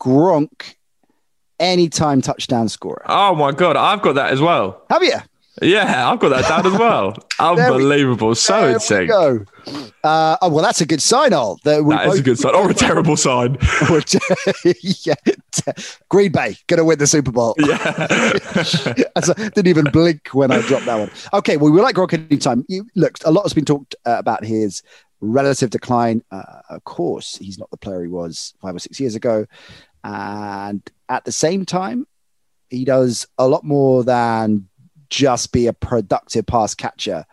Gronk 0.00 0.74
anytime 1.58 2.20
touchdown 2.20 2.68
scorer. 2.68 3.04
Oh 3.06 3.34
my 3.34 3.52
god, 3.52 3.76
I've 3.76 4.02
got 4.02 4.14
that 4.14 4.32
as 4.32 4.40
well. 4.40 4.82
Have 4.90 5.02
you? 5.02 5.16
Yeah, 5.62 6.10
I've 6.10 6.18
got 6.18 6.30
that 6.30 6.48
down 6.48 6.66
as 6.72 6.78
well. 6.78 7.16
Unbelievable. 7.38 8.28
We, 8.28 8.34
so 8.34 8.68
insane. 8.68 9.08
Go. 9.08 9.44
Uh, 10.04 10.36
oh, 10.42 10.50
well, 10.50 10.62
that's 10.62 10.80
a 10.80 10.86
good 10.86 11.00
sign, 11.00 11.32
Al. 11.32 11.58
That, 11.64 11.84
that 11.88 12.06
is 12.08 12.20
a 12.20 12.22
good 12.22 12.38
sign, 12.38 12.54
or 12.54 12.70
a 12.70 12.74
terrible 12.74 13.16
sign. 13.16 13.56
yeah. 14.82 15.14
Green 16.08 16.32
Bay 16.32 16.56
going 16.66 16.78
to 16.78 16.84
win 16.84 16.98
the 16.98 17.06
Super 17.06 17.32
Bowl. 17.32 17.54
Yeah. 17.58 17.78
I 19.16 19.48
didn't 19.50 19.66
even 19.66 19.86
blink 19.86 20.28
when 20.32 20.50
I 20.50 20.60
dropped 20.62 20.86
that 20.86 20.98
one. 20.98 21.10
Okay, 21.32 21.56
well, 21.56 21.72
we 21.72 21.80
like 21.80 21.96
Gronk 21.96 22.12
anytime. 22.12 22.64
You, 22.68 22.86
look, 22.94 23.18
a 23.24 23.30
lot 23.30 23.42
has 23.42 23.54
been 23.54 23.64
talked 23.64 23.94
uh, 24.04 24.16
about 24.18 24.44
his 24.44 24.82
relative 25.20 25.70
decline. 25.70 26.22
Uh, 26.30 26.42
of 26.68 26.84
course, 26.84 27.36
he's 27.36 27.58
not 27.58 27.70
the 27.70 27.78
player 27.78 28.02
he 28.02 28.08
was 28.08 28.54
five 28.60 28.74
or 28.74 28.78
six 28.78 29.00
years 29.00 29.14
ago. 29.14 29.46
And 30.04 30.88
at 31.08 31.24
the 31.24 31.32
same 31.32 31.64
time, 31.64 32.06
he 32.70 32.84
does 32.84 33.26
a 33.38 33.48
lot 33.48 33.64
more 33.64 34.04
than 34.04 34.68
just 35.16 35.50
be 35.50 35.66
a 35.66 35.72
productive 35.72 36.44
pass 36.44 36.74
catcher 36.74 37.24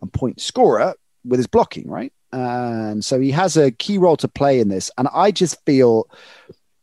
and 0.00 0.12
point 0.12 0.40
scorer 0.40 0.94
with 1.24 1.38
his 1.38 1.46
blocking, 1.46 1.88
right? 1.88 2.12
And 2.32 3.04
so 3.04 3.20
he 3.20 3.30
has 3.30 3.56
a 3.56 3.70
key 3.70 3.96
role 3.96 4.16
to 4.16 4.28
play 4.28 4.58
in 4.58 4.68
this. 4.68 4.90
And 4.98 5.06
I 5.14 5.30
just 5.30 5.64
feel 5.64 6.10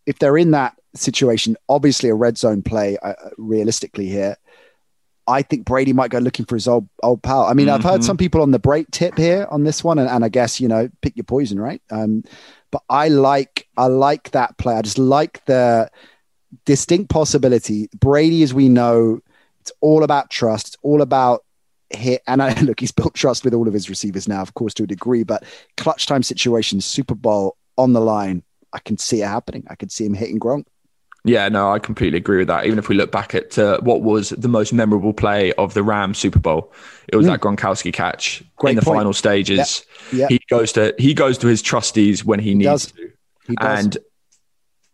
if 0.05 0.17
they're 0.19 0.38
in 0.38 0.51
that 0.51 0.75
situation, 0.95 1.57
obviously 1.67 2.09
a 2.09 2.15
red 2.15 2.38
zone 2.38 2.61
play, 2.61 2.97
uh, 3.03 3.13
realistically 3.38 4.07
here, 4.07 4.38
I 5.27 5.41
think 5.41 5.65
Brady 5.65 5.91
might 5.91 6.11
go 6.11 6.19
looking 6.19 6.45
for 6.45 6.55
his 6.55 6.67
old 6.67 6.88
old 7.03 7.21
pal. 7.21 7.43
I 7.43 7.53
mean, 7.53 7.67
mm-hmm. 7.67 7.75
I've 7.75 7.84
heard 7.84 8.01
mm-hmm. 8.01 8.03
some 8.03 8.17
people 8.17 8.41
on 8.41 8.51
the 8.51 8.59
break 8.59 8.89
tip 8.91 9.17
here 9.17 9.47
on 9.49 9.63
this 9.63 9.84
one, 9.84 9.97
and, 9.97 10.07
and 10.07 10.23
I 10.23 10.29
guess 10.29 10.61
you 10.61 10.67
know, 10.67 10.88
pick 11.01 11.17
your 11.17 11.23
poison, 11.23 11.59
right? 11.59 11.82
Um, 11.89 12.23
but 12.71 12.84
I 12.89 13.09
like 13.09 13.67
I 13.75 13.88
like 13.88 14.32
that 14.32 14.57
play. 14.57 14.75
I 14.75 14.84
just 14.84 14.99
like 14.99 15.43
the 15.45 15.89
distinct 16.65 17.09
possibility. 17.09 17.89
Brady, 17.99 18.43
as 18.43 18.53
we 18.53 18.69
know, 18.69 19.19
it's 19.66 19.72
all 19.82 20.03
about 20.03 20.30
trust. 20.30 20.68
It's 20.68 20.78
all 20.84 21.01
about 21.01 21.43
hit. 21.89 22.22
and 22.28 22.41
I 22.41 22.59
look, 22.61 22.80
he's 22.80 22.91
built 22.91 23.16
trust 23.16 23.43
with 23.43 23.53
all 23.55 23.68
of 23.68 23.74
his 23.74 23.89
receivers 23.89 24.28
now, 24.28 24.41
of 24.41 24.53
course, 24.53 24.76
to 24.76 24.84
a 24.84 24.88
degree, 24.88 25.24
but 25.24 25.43
clutch 25.76 26.05
time 26.05 26.22
situations, 26.22 26.86
Super 26.86 27.16
Bowl 27.16 27.57
on 27.78 27.93
the 27.93 28.01
line, 28.01 28.43
I 28.74 28.80
can 28.80 28.97
see 28.97 29.22
it 29.24 29.28
happening. 29.28 29.63
I 29.68 29.76
can 29.76 29.89
see 29.89 30.05
him 30.05 30.13
hitting 30.13 30.39
Gronk. 30.39 30.66
Yeah, 31.24 31.49
no, 31.49 31.72
I 31.72 31.80
completely 31.80 32.20
agree 32.20 32.38
with 32.38 32.49
that. 32.49 32.68
Even 32.68 32.78
if 32.78 32.88
we 32.88 32.93
look 32.93 33.11
back 33.11 33.34
at 33.34 33.57
uh, 33.57 33.80
what 33.80 34.03
was 34.03 34.30
the 34.30 34.47
most 34.47 34.72
memorable 34.72 35.11
play 35.11 35.53
of 35.53 35.74
the 35.74 35.82
Rams 35.82 36.20
Super 36.20 36.38
Bowl, 36.38 36.72
it 37.07 37.16
was 37.16 37.26
mm. 37.26 37.30
that 37.30 37.41
Gronkowski 37.41 37.91
catch 37.91 38.43
Great 38.57 38.72
in 38.72 38.76
the 38.76 38.84
point. 38.84 38.99
final 38.99 39.13
stages. 39.13 39.84
Yep. 40.11 40.20
Yep. 40.20 40.30
He 40.30 40.39
goes 40.51 40.72
to 40.74 40.93
he 40.99 41.16
goes 41.16 41.39
to 41.39 41.47
his 41.47 41.63
trustees 41.63 42.24
when 42.24 42.39
he, 42.39 42.49
he 42.49 42.55
needs 42.55 42.91
does. 42.91 42.91
to, 42.91 43.55
and 43.59 43.97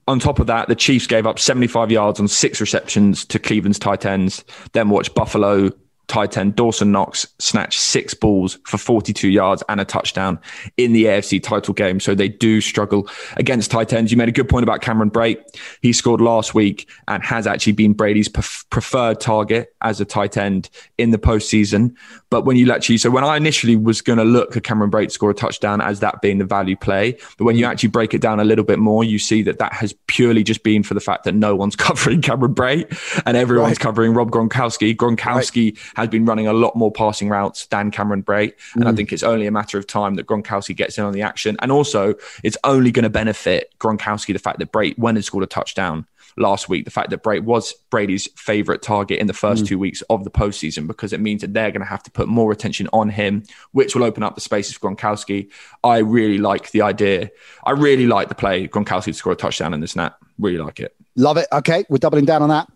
on 0.08 0.20
top 0.20 0.40
of 0.40 0.48
that, 0.48 0.68
the 0.68 0.76
Chiefs 0.76 1.08
gave 1.08 1.26
up 1.26 1.40
75 1.40 1.92
yards 1.92 2.20
on 2.20 2.28
six 2.28 2.60
receptions 2.60 3.26
to 3.26 3.40
Cleveland's 3.40 3.80
tight 3.80 4.06
ends. 4.06 4.44
Then 4.74 4.90
watch 4.90 5.14
Buffalo 5.14 5.72
tight 6.12 6.38
end 6.38 6.58
Dawson 6.58 6.92
Knox 6.92 7.26
snatched 7.40 7.80
six 7.80 8.14
balls 8.14 8.60
for 8.66 8.78
42 8.78 9.30
yards 9.30 9.64
and 9.70 9.80
a 9.80 9.86
touchdown 9.86 10.38
in 10.76 10.92
the 10.92 11.06
AFC 11.06 11.42
title 11.42 11.74
game. 11.74 12.02
So 12.02 12.14
they 12.14 12.28
do 12.28 12.60
struggle 12.60 13.08
against 13.38 13.72
tight 13.72 13.94
ends. 13.94 14.12
You 14.12 14.18
made 14.18 14.28
a 14.28 14.34
good 14.34 14.50
point 14.50 14.64
about 14.64 14.82
Cameron 14.82 15.10
Brate. 15.10 15.42
He 15.82 15.94
scored 15.94 16.20
last 16.20 16.54
week 16.54 16.90
and 17.08 17.24
has 17.24 17.48
actually 17.48 17.72
been 17.72 17.94
Brady's 17.94 18.28
preferred 18.28 19.22
target 19.22 19.74
as 19.82 20.02
a 20.02 20.06
tight 20.06 20.36
end 20.36 20.70
in 20.98 21.12
the 21.12 21.18
postseason. 21.18 21.96
But 22.30 22.44
when 22.44 22.58
you 22.58 22.70
actually, 22.74 22.98
so 22.98 23.10
when 23.10 23.24
I 23.24 23.38
initially 23.38 23.78
was 23.78 24.02
going 24.02 24.20
to 24.20 24.26
look 24.26 24.58
at 24.58 24.66
Cameron 24.66 24.92
Brate 24.92 25.12
score 25.12 25.30
a 25.30 25.34
touchdown 25.34 25.80
as 25.80 26.02
that 26.02 26.22
being 26.22 26.40
the 26.40 26.46
value 26.46 26.76
play, 26.76 27.18
but 27.38 27.46
when 27.46 27.56
you 27.56 27.66
actually 27.66 27.90
break 27.90 28.14
it 28.14 28.20
down 28.20 28.42
a 28.42 28.44
little 28.44 28.66
bit 28.66 28.80
more, 28.80 29.06
you 29.06 29.18
see 29.18 29.44
that 29.44 29.60
that 29.60 29.72
has 29.72 29.94
purely 30.08 30.44
just 30.44 30.64
been 30.64 30.84
for 30.84 30.94
the 30.94 31.00
fact 31.00 31.24
that 31.24 31.36
no 31.36 31.56
one's 31.56 31.76
covering 31.88 32.22
Cameron 32.22 32.54
Brate 32.54 33.22
and 33.26 33.38
everyone's 33.38 33.78
right. 33.78 33.80
covering 33.80 34.14
Rob 34.14 34.30
Gronkowski. 34.30 34.94
Gronkowski 34.94 35.78
right 35.98 36.01
has 36.02 36.10
been 36.10 36.26
running 36.26 36.48
a 36.48 36.54
lot 36.54 36.76
more 36.76 36.92
passing 36.92 37.30
routes 37.30 37.66
than 37.68 37.92
Cameron 37.92 38.24
Brate. 38.24 38.54
And 38.76 38.84
mm. 38.84 38.88
I 38.88 38.94
think 38.94 39.12
it's 39.12 39.24
only 39.24 39.48
a 39.48 39.52
matter 39.52 39.78
of 39.78 39.88
time 39.88 40.16
that 40.16 40.28
Gronkowski 40.28 40.76
gets 40.76 40.98
in 40.98 41.04
on 41.04 41.14
the 41.14 41.22
action. 41.22 41.56
And 41.60 41.72
also, 41.72 42.16
it's 42.44 42.58
only 42.64 42.92
going 42.92 43.04
to 43.04 43.10
benefit 43.10 43.74
Gronkowski 43.80 44.34
the 44.34 44.40
fact 44.40 44.60
that 44.60 44.72
Brate, 44.72 44.98
went 44.98 45.18
and 45.18 45.26
scored 45.26 45.44
a 45.44 45.48
touchdown 45.48 46.06
last 46.38 46.70
week. 46.70 46.86
The 46.86 46.92
fact 46.92 47.10
that 47.10 47.24
Brate 47.24 47.44
was 47.44 47.74
Brady's 47.90 48.28
favorite 48.36 48.82
target 48.82 49.20
in 49.20 49.28
the 49.28 49.34
first 49.34 49.64
mm. 49.64 49.68
two 49.68 49.80
weeks 49.80 50.02
of 50.10 50.24
the 50.24 50.32
postseason, 50.32 50.88
because 50.88 51.14
it 51.14 51.20
means 51.20 51.42
that 51.42 51.54
they're 51.54 51.72
going 51.72 51.82
to 51.82 51.88
have 51.88 52.04
to 52.04 52.12
put 52.12 52.28
more 52.28 52.52
attention 52.52 52.88
on 52.94 53.10
him, 53.10 53.44
which 53.72 53.96
will 53.96 54.04
open 54.04 54.24
up 54.24 54.36
the 54.36 54.42
spaces 54.42 54.76
for 54.76 54.90
Gronkowski. 54.90 55.52
I 55.84 55.98
really 56.00 56.38
like 56.38 56.72
the 56.72 56.82
idea. 56.82 57.32
I 57.66 57.72
really 57.72 58.08
like 58.08 58.30
the 58.30 58.36
play 58.36 58.68
Gronkowski 58.68 59.06
to 59.06 59.14
score 59.14 59.34
a 59.34 59.36
touchdown 59.36 59.74
in 59.74 59.82
this 59.82 59.92
snap. 59.92 60.18
Really 60.40 60.58
like 60.58 60.80
it. 60.80 60.96
Love 61.16 61.38
it. 61.38 61.48
Okay, 61.52 61.86
we're 61.90 61.98
doubling 61.98 62.26
down 62.26 62.42
on 62.42 62.50
that. 62.50 62.72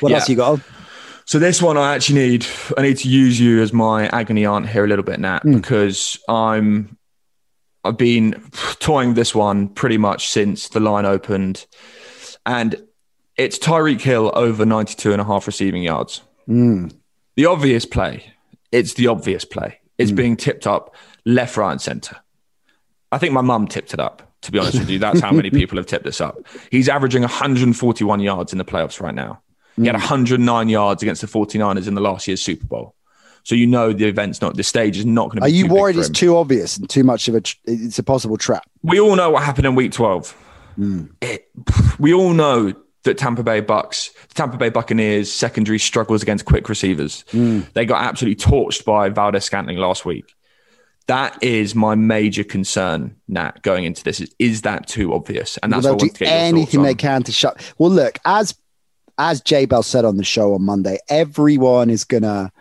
What 0.00 0.10
yeah. 0.10 0.16
else 0.16 0.28
you 0.28 0.36
got? 0.36 0.60
So 1.26 1.38
this 1.38 1.62
one, 1.62 1.76
I 1.76 1.94
actually 1.94 2.20
need 2.20 2.46
I 2.76 2.82
need 2.82 2.98
to 2.98 3.08
use 3.08 3.40
you 3.40 3.62
as 3.62 3.72
my 3.72 4.08
agony 4.08 4.44
aunt 4.44 4.68
here 4.68 4.84
a 4.84 4.88
little 4.88 5.04
bit, 5.04 5.20
Nat, 5.20 5.42
mm. 5.44 5.54
because 5.54 6.18
I'm 6.28 6.98
I've 7.84 7.96
been 7.96 8.42
toying 8.78 9.14
this 9.14 9.34
one 9.34 9.68
pretty 9.68 9.98
much 9.98 10.28
since 10.28 10.68
the 10.68 10.80
line 10.80 11.06
opened, 11.06 11.66
and 12.44 12.82
it's 13.36 13.58
Tyreek 13.58 14.00
Hill 14.00 14.32
over 14.34 14.64
92 14.64 15.12
and 15.12 15.20
a 15.20 15.24
half 15.24 15.46
receiving 15.46 15.82
yards. 15.82 16.22
Mm. 16.48 16.94
The 17.36 17.46
obvious 17.46 17.84
play. 17.84 18.32
It's 18.70 18.94
the 18.94 19.08
obvious 19.08 19.44
play. 19.44 19.80
It's 19.98 20.10
mm. 20.10 20.16
being 20.16 20.36
tipped 20.36 20.66
up 20.66 20.94
left, 21.24 21.56
right, 21.56 21.72
and 21.72 21.80
center. 21.80 22.16
I 23.12 23.18
think 23.18 23.32
my 23.32 23.40
mum 23.40 23.66
tipped 23.68 23.94
it 23.94 24.00
up. 24.00 24.30
To 24.42 24.52
be 24.52 24.58
honest 24.58 24.78
with 24.78 24.90
you, 24.90 24.98
that's 24.98 25.20
how 25.20 25.32
many 25.32 25.50
people 25.58 25.78
have 25.78 25.86
tipped 25.86 26.04
this 26.04 26.20
up. 26.20 26.36
He's 26.70 26.88
averaging 26.88 27.22
141 27.22 28.20
yards 28.20 28.52
in 28.52 28.58
the 28.58 28.64
playoffs 28.64 29.00
right 29.00 29.14
now. 29.14 29.40
He 29.76 29.86
had 29.86 29.94
109 29.94 30.68
yards 30.68 31.02
against 31.02 31.20
the 31.20 31.26
49ers 31.26 31.88
in 31.88 31.94
the 31.94 32.00
last 32.00 32.28
year's 32.28 32.42
Super 32.42 32.66
Bowl. 32.66 32.94
So 33.42 33.54
you 33.54 33.66
know 33.66 33.92
the 33.92 34.06
event's 34.06 34.40
not, 34.40 34.56
the 34.56 34.62
stage 34.62 34.96
is 34.96 35.04
not 35.04 35.28
going 35.28 35.36
to 35.36 35.40
be. 35.42 35.46
Are 35.46 35.48
you 35.54 35.66
worried 35.66 35.96
it's 35.96 36.08
too 36.08 36.36
obvious 36.36 36.78
and 36.78 36.88
too 36.88 37.04
much 37.04 37.28
of 37.28 37.34
a, 37.34 37.42
it's 37.64 37.98
a 37.98 38.02
possible 38.02 38.38
trap? 38.38 38.68
We 38.82 38.98
all 38.98 39.16
know 39.16 39.30
what 39.30 39.42
happened 39.42 39.66
in 39.66 39.74
week 39.74 39.92
12. 39.92 40.34
Mm. 40.78 41.10
It, 41.20 41.50
we 41.98 42.14
all 42.14 42.32
know 42.32 42.72
that 43.02 43.18
Tampa 43.18 43.42
Bay 43.42 43.60
Bucks, 43.60 44.10
Tampa 44.32 44.56
Bay 44.56 44.70
Buccaneers 44.70 45.30
secondary 45.30 45.78
struggles 45.78 46.22
against 46.22 46.46
quick 46.46 46.70
receivers. 46.70 47.22
Mm. 47.32 47.70
They 47.74 47.84
got 47.84 48.02
absolutely 48.02 48.42
torched 48.42 48.86
by 48.86 49.10
Valdes-Scantling 49.10 49.76
last 49.76 50.06
week. 50.06 50.34
That 51.06 51.42
is 51.42 51.74
my 51.74 51.96
major 51.96 52.44
concern, 52.44 53.16
Nat, 53.28 53.60
going 53.60 53.84
into 53.84 54.02
this. 54.02 54.20
Is, 54.20 54.34
is 54.38 54.62
that 54.62 54.86
too 54.86 55.12
obvious? 55.12 55.58
And 55.58 55.70
that's 55.70 55.84
well, 55.84 55.96
they'll 55.96 56.08
do 56.08 56.24
anything 56.24 56.82
they 56.82 56.94
can 56.94 57.22
to 57.24 57.32
shut. 57.32 57.60
Well, 57.76 57.90
look, 57.90 58.18
as 58.24 58.54
as 59.18 59.40
Jay 59.40 59.66
Bell 59.66 59.82
said 59.82 60.04
on 60.04 60.16
the 60.16 60.24
show 60.24 60.54
on 60.54 60.62
Monday, 60.62 60.98
everyone 61.08 61.90
is 61.90 62.04
gonna 62.04 62.52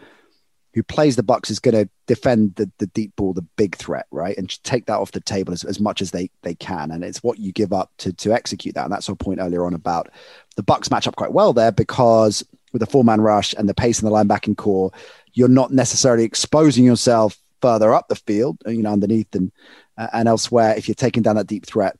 who 0.74 0.82
plays 0.82 1.16
the 1.16 1.24
Bucks 1.24 1.52
is 1.52 1.60
to 1.60 1.88
defend 2.08 2.56
the, 2.56 2.70
the 2.80 2.88
deep 2.88 3.16
ball, 3.16 3.32
the 3.34 3.46
big 3.58 3.76
threat, 3.76 4.08
right, 4.12 4.36
and 4.38 4.62
take 4.64 4.88
that 4.88 4.98
off 4.98 5.12
the 5.12 5.22
table 5.22 5.54
as, 5.54 5.64
as 5.64 5.80
much 5.80 6.02
as 6.02 6.12
they 6.12 6.30
they 6.42 6.56
can. 6.56 6.92
And 6.92 7.04
it's 7.04 7.24
what 7.24 7.40
you 7.40 7.52
give 7.52 7.72
up 7.74 7.92
to 8.00 8.14
to 8.14 8.34
execute 8.34 8.76
that. 8.76 8.86
And 8.86 8.94
that's 8.94 9.10
our 9.10 9.16
point 9.16 9.40
earlier 9.40 9.66
on 9.66 9.74
about 9.74 10.10
the 10.56 10.64
Bucks 10.64 10.90
match 10.90 11.08
up 11.08 11.16
quite 11.16 11.34
well 11.34 11.54
there 11.54 11.72
because 11.72 12.44
with 12.72 12.80
the 12.80 12.88
four 12.88 13.04
man 13.04 13.22
rush 13.22 13.54
and 13.54 13.70
the 13.70 13.74
pace 13.74 14.02
in 14.02 14.08
the 14.08 14.14
linebacking 14.14 14.58
corps, 14.58 14.92
you're 15.34 15.48
not 15.48 15.72
necessarily 15.72 16.24
exposing 16.24 16.84
yourself 16.84 17.38
further 17.62 17.94
up 17.94 18.08
the 18.08 18.16
field, 18.16 18.58
you 18.66 18.82
know, 18.82 18.92
underneath 18.92 19.34
and 19.36 19.52
uh, 19.98 20.08
and 20.14 20.28
elsewhere 20.28 20.74
if 20.76 20.88
you're 20.88 20.96
taking 20.96 21.22
down 21.22 21.36
that 21.36 21.48
deep 21.48 21.66
threat 21.66 21.98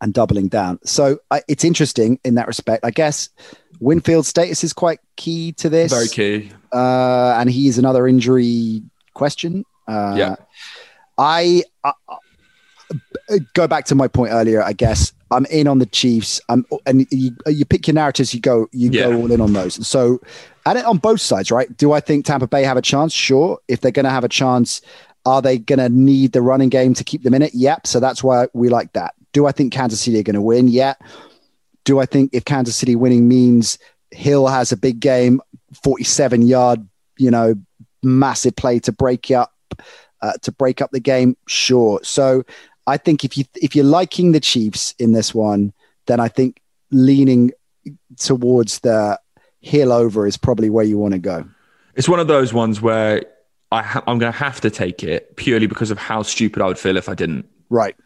and 0.00 0.14
doubling 0.14 0.48
down. 0.48 0.78
So 0.84 1.18
I, 1.30 1.42
it's 1.48 1.64
interesting 1.64 2.18
in 2.24 2.34
that 2.36 2.46
respect. 2.46 2.84
I 2.84 2.90
guess 2.90 3.30
Winfield's 3.80 4.28
status 4.28 4.64
is 4.64 4.72
quite 4.72 5.00
key 5.16 5.52
to 5.52 5.68
this. 5.68 5.92
Very 5.92 6.08
key. 6.08 6.52
Uh, 6.72 7.36
and 7.38 7.50
he 7.50 7.68
is 7.68 7.78
another 7.78 8.06
injury 8.06 8.82
question. 9.14 9.64
Uh, 9.86 10.14
yeah. 10.16 10.36
I, 11.16 11.64
I, 11.84 11.92
go 13.54 13.66
back 13.66 13.84
to 13.86 13.94
my 13.94 14.08
point 14.08 14.32
earlier. 14.32 14.62
I 14.62 14.72
guess 14.72 15.12
I'm 15.30 15.46
in 15.46 15.66
on 15.66 15.78
the 15.78 15.86
Chiefs. 15.86 16.40
I'm, 16.48 16.64
and 16.86 17.06
you, 17.10 17.36
you 17.46 17.64
pick 17.64 17.86
your 17.86 17.94
narratives. 17.94 18.32
You 18.32 18.40
go 18.40 18.68
you 18.72 18.90
yeah. 18.90 19.04
go 19.04 19.16
all 19.16 19.32
in 19.32 19.40
on 19.40 19.52
those. 19.52 19.86
So, 19.86 20.20
and 20.64 20.78
on 20.78 20.98
both 20.98 21.20
sides, 21.20 21.50
right? 21.50 21.74
Do 21.76 21.92
I 21.92 22.00
think 22.00 22.24
Tampa 22.24 22.46
Bay 22.46 22.62
have 22.62 22.76
a 22.76 22.82
chance? 22.82 23.12
Sure. 23.12 23.58
If 23.68 23.80
they're 23.80 23.90
going 23.92 24.04
to 24.04 24.10
have 24.10 24.24
a 24.24 24.28
chance, 24.28 24.80
are 25.26 25.42
they 25.42 25.58
going 25.58 25.78
to 25.78 25.88
need 25.88 26.32
the 26.32 26.42
running 26.42 26.68
game 26.68 26.94
to 26.94 27.04
keep 27.04 27.22
them 27.22 27.34
in 27.34 27.42
it? 27.42 27.54
Yep. 27.54 27.86
So 27.86 28.00
that's 28.00 28.22
why 28.22 28.48
we 28.54 28.68
like 28.68 28.92
that. 28.92 29.14
Do 29.32 29.46
I 29.46 29.52
think 29.52 29.72
Kansas 29.72 30.00
City 30.00 30.18
are 30.18 30.22
going 30.22 30.34
to 30.34 30.40
win? 30.40 30.68
Yeah. 30.68 30.94
Do 31.84 32.00
I 32.00 32.06
think 32.06 32.30
if 32.32 32.44
Kansas 32.44 32.76
City 32.76 32.96
winning 32.96 33.28
means 33.28 33.78
Hill 34.10 34.46
has 34.46 34.72
a 34.72 34.76
big 34.76 35.00
game, 35.00 35.40
47 35.82 36.42
yard, 36.42 36.86
you 37.18 37.30
know, 37.30 37.54
massive 38.02 38.56
play 38.56 38.78
to 38.80 38.92
break 38.92 39.30
up, 39.30 39.52
uh, 40.22 40.32
to 40.42 40.52
break 40.52 40.80
up 40.80 40.90
the 40.90 41.00
game? 41.00 41.36
Sure. 41.46 42.00
So 42.02 42.44
I 42.86 42.96
think 42.96 43.24
if 43.24 43.36
you 43.36 43.44
if 43.56 43.76
you're 43.76 43.84
liking 43.84 44.32
the 44.32 44.40
Chiefs 44.40 44.94
in 44.98 45.12
this 45.12 45.34
one, 45.34 45.72
then 46.06 46.20
I 46.20 46.28
think 46.28 46.60
leaning 46.90 47.52
towards 48.18 48.80
the 48.80 49.20
Hill 49.60 49.92
over 49.92 50.26
is 50.26 50.36
probably 50.36 50.70
where 50.70 50.84
you 50.84 50.98
want 50.98 51.12
to 51.12 51.18
go. 51.18 51.44
It's 51.94 52.08
one 52.08 52.20
of 52.20 52.28
those 52.28 52.54
ones 52.54 52.80
where 52.80 53.24
I 53.70 53.82
ha- 53.82 54.02
I'm 54.06 54.18
going 54.18 54.32
to 54.32 54.38
have 54.38 54.60
to 54.62 54.70
take 54.70 55.02
it 55.02 55.36
purely 55.36 55.66
because 55.66 55.90
of 55.90 55.98
how 55.98 56.22
stupid 56.22 56.62
I 56.62 56.66
would 56.66 56.78
feel 56.78 56.96
if 56.96 57.08
I 57.08 57.14
didn't. 57.14 57.46
Right. 57.68 57.96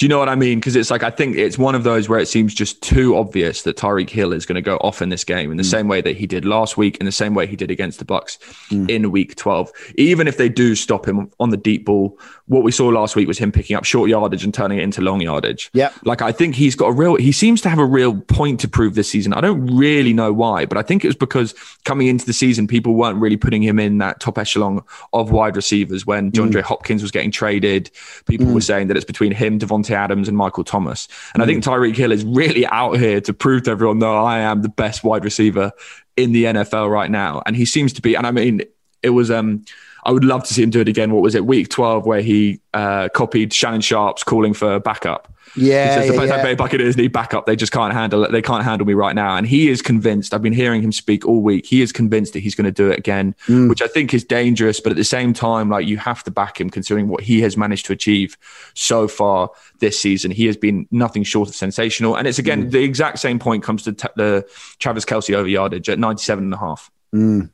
Do 0.00 0.06
you 0.06 0.08
know 0.08 0.18
what 0.18 0.30
I 0.30 0.34
mean? 0.34 0.60
Because 0.60 0.76
it's 0.76 0.90
like 0.90 1.02
I 1.02 1.10
think 1.10 1.36
it's 1.36 1.58
one 1.58 1.74
of 1.74 1.84
those 1.84 2.08
where 2.08 2.18
it 2.18 2.24
seems 2.24 2.54
just 2.54 2.80
too 2.80 3.18
obvious 3.18 3.64
that 3.64 3.76
Tyreek 3.76 4.08
Hill 4.08 4.32
is 4.32 4.46
going 4.46 4.54
to 4.54 4.62
go 4.62 4.78
off 4.78 5.02
in 5.02 5.10
this 5.10 5.24
game 5.24 5.50
in 5.50 5.58
the 5.58 5.62
mm. 5.62 5.70
same 5.70 5.88
way 5.88 6.00
that 6.00 6.16
he 6.16 6.26
did 6.26 6.46
last 6.46 6.78
week, 6.78 6.96
in 6.96 7.04
the 7.04 7.12
same 7.12 7.34
way 7.34 7.46
he 7.46 7.54
did 7.54 7.70
against 7.70 7.98
the 7.98 8.06
Bucks 8.06 8.38
mm. 8.70 8.88
in 8.88 9.10
Week 9.10 9.36
12. 9.36 9.70
Even 9.96 10.26
if 10.26 10.38
they 10.38 10.48
do 10.48 10.74
stop 10.74 11.06
him 11.06 11.30
on 11.38 11.50
the 11.50 11.58
deep 11.58 11.84
ball, 11.84 12.18
what 12.50 12.64
we 12.64 12.72
saw 12.72 12.88
last 12.88 13.14
week 13.14 13.28
was 13.28 13.38
him 13.38 13.52
picking 13.52 13.76
up 13.76 13.84
short 13.84 14.10
yardage 14.10 14.42
and 14.42 14.52
turning 14.52 14.78
it 14.78 14.82
into 14.82 15.00
long 15.00 15.20
yardage. 15.20 15.70
Yeah, 15.72 15.92
like 16.02 16.20
I 16.20 16.32
think 16.32 16.56
he's 16.56 16.74
got 16.74 16.86
a 16.88 16.92
real. 16.92 17.14
He 17.14 17.30
seems 17.30 17.60
to 17.60 17.68
have 17.68 17.78
a 17.78 17.84
real 17.84 18.20
point 18.22 18.58
to 18.60 18.68
prove 18.68 18.96
this 18.96 19.08
season. 19.08 19.32
I 19.32 19.40
don't 19.40 19.66
really 19.76 20.12
know 20.12 20.32
why, 20.32 20.66
but 20.66 20.76
I 20.76 20.82
think 20.82 21.04
it 21.04 21.06
was 21.06 21.14
because 21.14 21.54
coming 21.84 22.08
into 22.08 22.26
the 22.26 22.32
season, 22.32 22.66
people 22.66 22.94
weren't 22.94 23.20
really 23.20 23.36
putting 23.36 23.62
him 23.62 23.78
in 23.78 23.98
that 23.98 24.18
top 24.18 24.36
echelon 24.36 24.82
of 25.12 25.30
wide 25.30 25.54
receivers. 25.54 26.04
When 26.04 26.32
DeAndre 26.32 26.54
mm. 26.54 26.62
Hopkins 26.62 27.02
was 27.02 27.12
getting 27.12 27.30
traded, 27.30 27.88
people 28.26 28.46
mm. 28.46 28.54
were 28.54 28.60
saying 28.60 28.88
that 28.88 28.96
it's 28.96 29.06
between 29.06 29.30
him, 29.30 29.60
Davante 29.60 29.92
Adams, 29.92 30.26
and 30.26 30.36
Michael 30.36 30.64
Thomas. 30.64 31.06
And 31.34 31.40
mm. 31.40 31.44
I 31.44 31.46
think 31.46 31.64
hmm. 31.64 31.70
Tyreek 31.70 31.94
Hill 31.94 32.10
is 32.10 32.24
really 32.24 32.66
out 32.66 32.98
here 32.98 33.20
to 33.20 33.32
prove 33.32 33.62
to 33.64 33.70
everyone, 33.70 34.00
no, 34.00 34.16
I 34.16 34.40
am 34.40 34.62
the 34.62 34.68
best 34.68 35.04
wide 35.04 35.24
receiver 35.24 35.70
in 36.16 36.32
the 36.32 36.46
NFL 36.46 36.90
right 36.90 37.12
now. 37.12 37.42
And 37.46 37.54
he 37.54 37.64
seems 37.64 37.92
to 37.92 38.02
be, 38.02 38.16
and 38.16 38.26
I 38.26 38.32
mean, 38.32 38.62
it 39.02 39.10
was 39.10 39.30
um 39.30 39.64
I 40.04 40.12
would 40.12 40.24
love 40.24 40.44
to 40.44 40.54
see 40.54 40.62
him 40.62 40.70
do 40.70 40.80
it 40.80 40.88
again. 40.88 41.12
What 41.12 41.22
was 41.22 41.34
it, 41.34 41.46
week 41.46 41.68
12, 41.68 42.06
where 42.06 42.20
he 42.20 42.60
uh, 42.74 43.08
copied 43.10 43.52
Shannon 43.52 43.80
Sharpe's 43.80 44.22
calling 44.22 44.54
for 44.54 44.80
backup? 44.80 45.32
Yeah, 45.56 46.00
he 46.02 46.08
says, 46.08 46.16
the 46.16 46.26
yeah, 46.26 46.42
Bay 46.42 46.54
Buccaneers 46.54 46.96
need 46.96 47.12
backup. 47.12 47.46
They 47.46 47.56
just 47.56 47.72
can't 47.72 47.92
handle 47.92 48.22
it. 48.24 48.30
They 48.30 48.42
can't 48.42 48.62
handle 48.62 48.86
me 48.86 48.94
right 48.94 49.14
now. 49.16 49.36
And 49.36 49.46
he 49.46 49.68
is 49.68 49.82
convinced. 49.82 50.32
I've 50.32 50.42
been 50.42 50.52
hearing 50.52 50.80
him 50.80 50.92
speak 50.92 51.26
all 51.26 51.42
week. 51.42 51.66
He 51.66 51.82
is 51.82 51.90
convinced 51.90 52.34
that 52.34 52.40
he's 52.40 52.54
going 52.54 52.66
to 52.66 52.72
do 52.72 52.88
it 52.88 52.98
again, 52.98 53.34
mm. 53.46 53.68
which 53.68 53.82
I 53.82 53.88
think 53.88 54.14
is 54.14 54.22
dangerous. 54.22 54.80
But 54.80 54.92
at 54.92 54.96
the 54.96 55.04
same 55.04 55.32
time, 55.32 55.68
like 55.68 55.86
you 55.86 55.96
have 55.96 56.22
to 56.24 56.30
back 56.30 56.60
him, 56.60 56.70
considering 56.70 57.08
what 57.08 57.22
he 57.22 57.40
has 57.40 57.56
managed 57.56 57.86
to 57.86 57.92
achieve 57.92 58.38
so 58.74 59.08
far 59.08 59.50
this 59.80 60.00
season. 60.00 60.30
He 60.30 60.46
has 60.46 60.56
been 60.56 60.86
nothing 60.92 61.24
short 61.24 61.48
of 61.48 61.56
sensational. 61.56 62.16
And 62.16 62.28
it's 62.28 62.38
again 62.38 62.66
mm. 62.66 62.70
the 62.70 62.84
exact 62.84 63.18
same 63.18 63.40
point 63.40 63.64
comes 63.64 63.82
to 63.84 63.92
t- 63.92 64.08
the 64.14 64.48
Travis 64.78 65.04
Kelce 65.04 65.34
over 65.34 65.48
yardage 65.48 65.88
at 65.88 65.98
97 65.98 66.44
and 66.44 66.54
a 66.54 66.58
half. 66.58 66.90
Mm. 67.12 67.50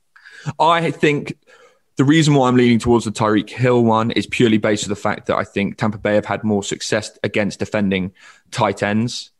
I 0.61 0.91
think 0.91 1.39
the 1.97 2.05
reason 2.05 2.35
why 2.35 2.49
I'm 2.49 2.57
leaning 2.57 2.79
towards 2.79 3.07
the 3.07 3.11
Tyreek 3.11 3.49
Hill 3.49 3.83
one 3.83 4.11
is 4.11 4.27
purely 4.27 4.59
based 4.59 4.85
on 4.85 4.91
the 4.91 4.97
fact 4.97 5.27
that 5.27 5.37
I 5.37 5.45
think 5.45 5.79
Tampa 5.79 5.99
Bay 5.99 6.15
have 6.15 6.27
had 6.27 6.45
more 6.45 6.63
success 6.63 7.19
against 7.23 7.59
defending 7.59 8.13
tight 8.51 8.83
ends 8.83 9.31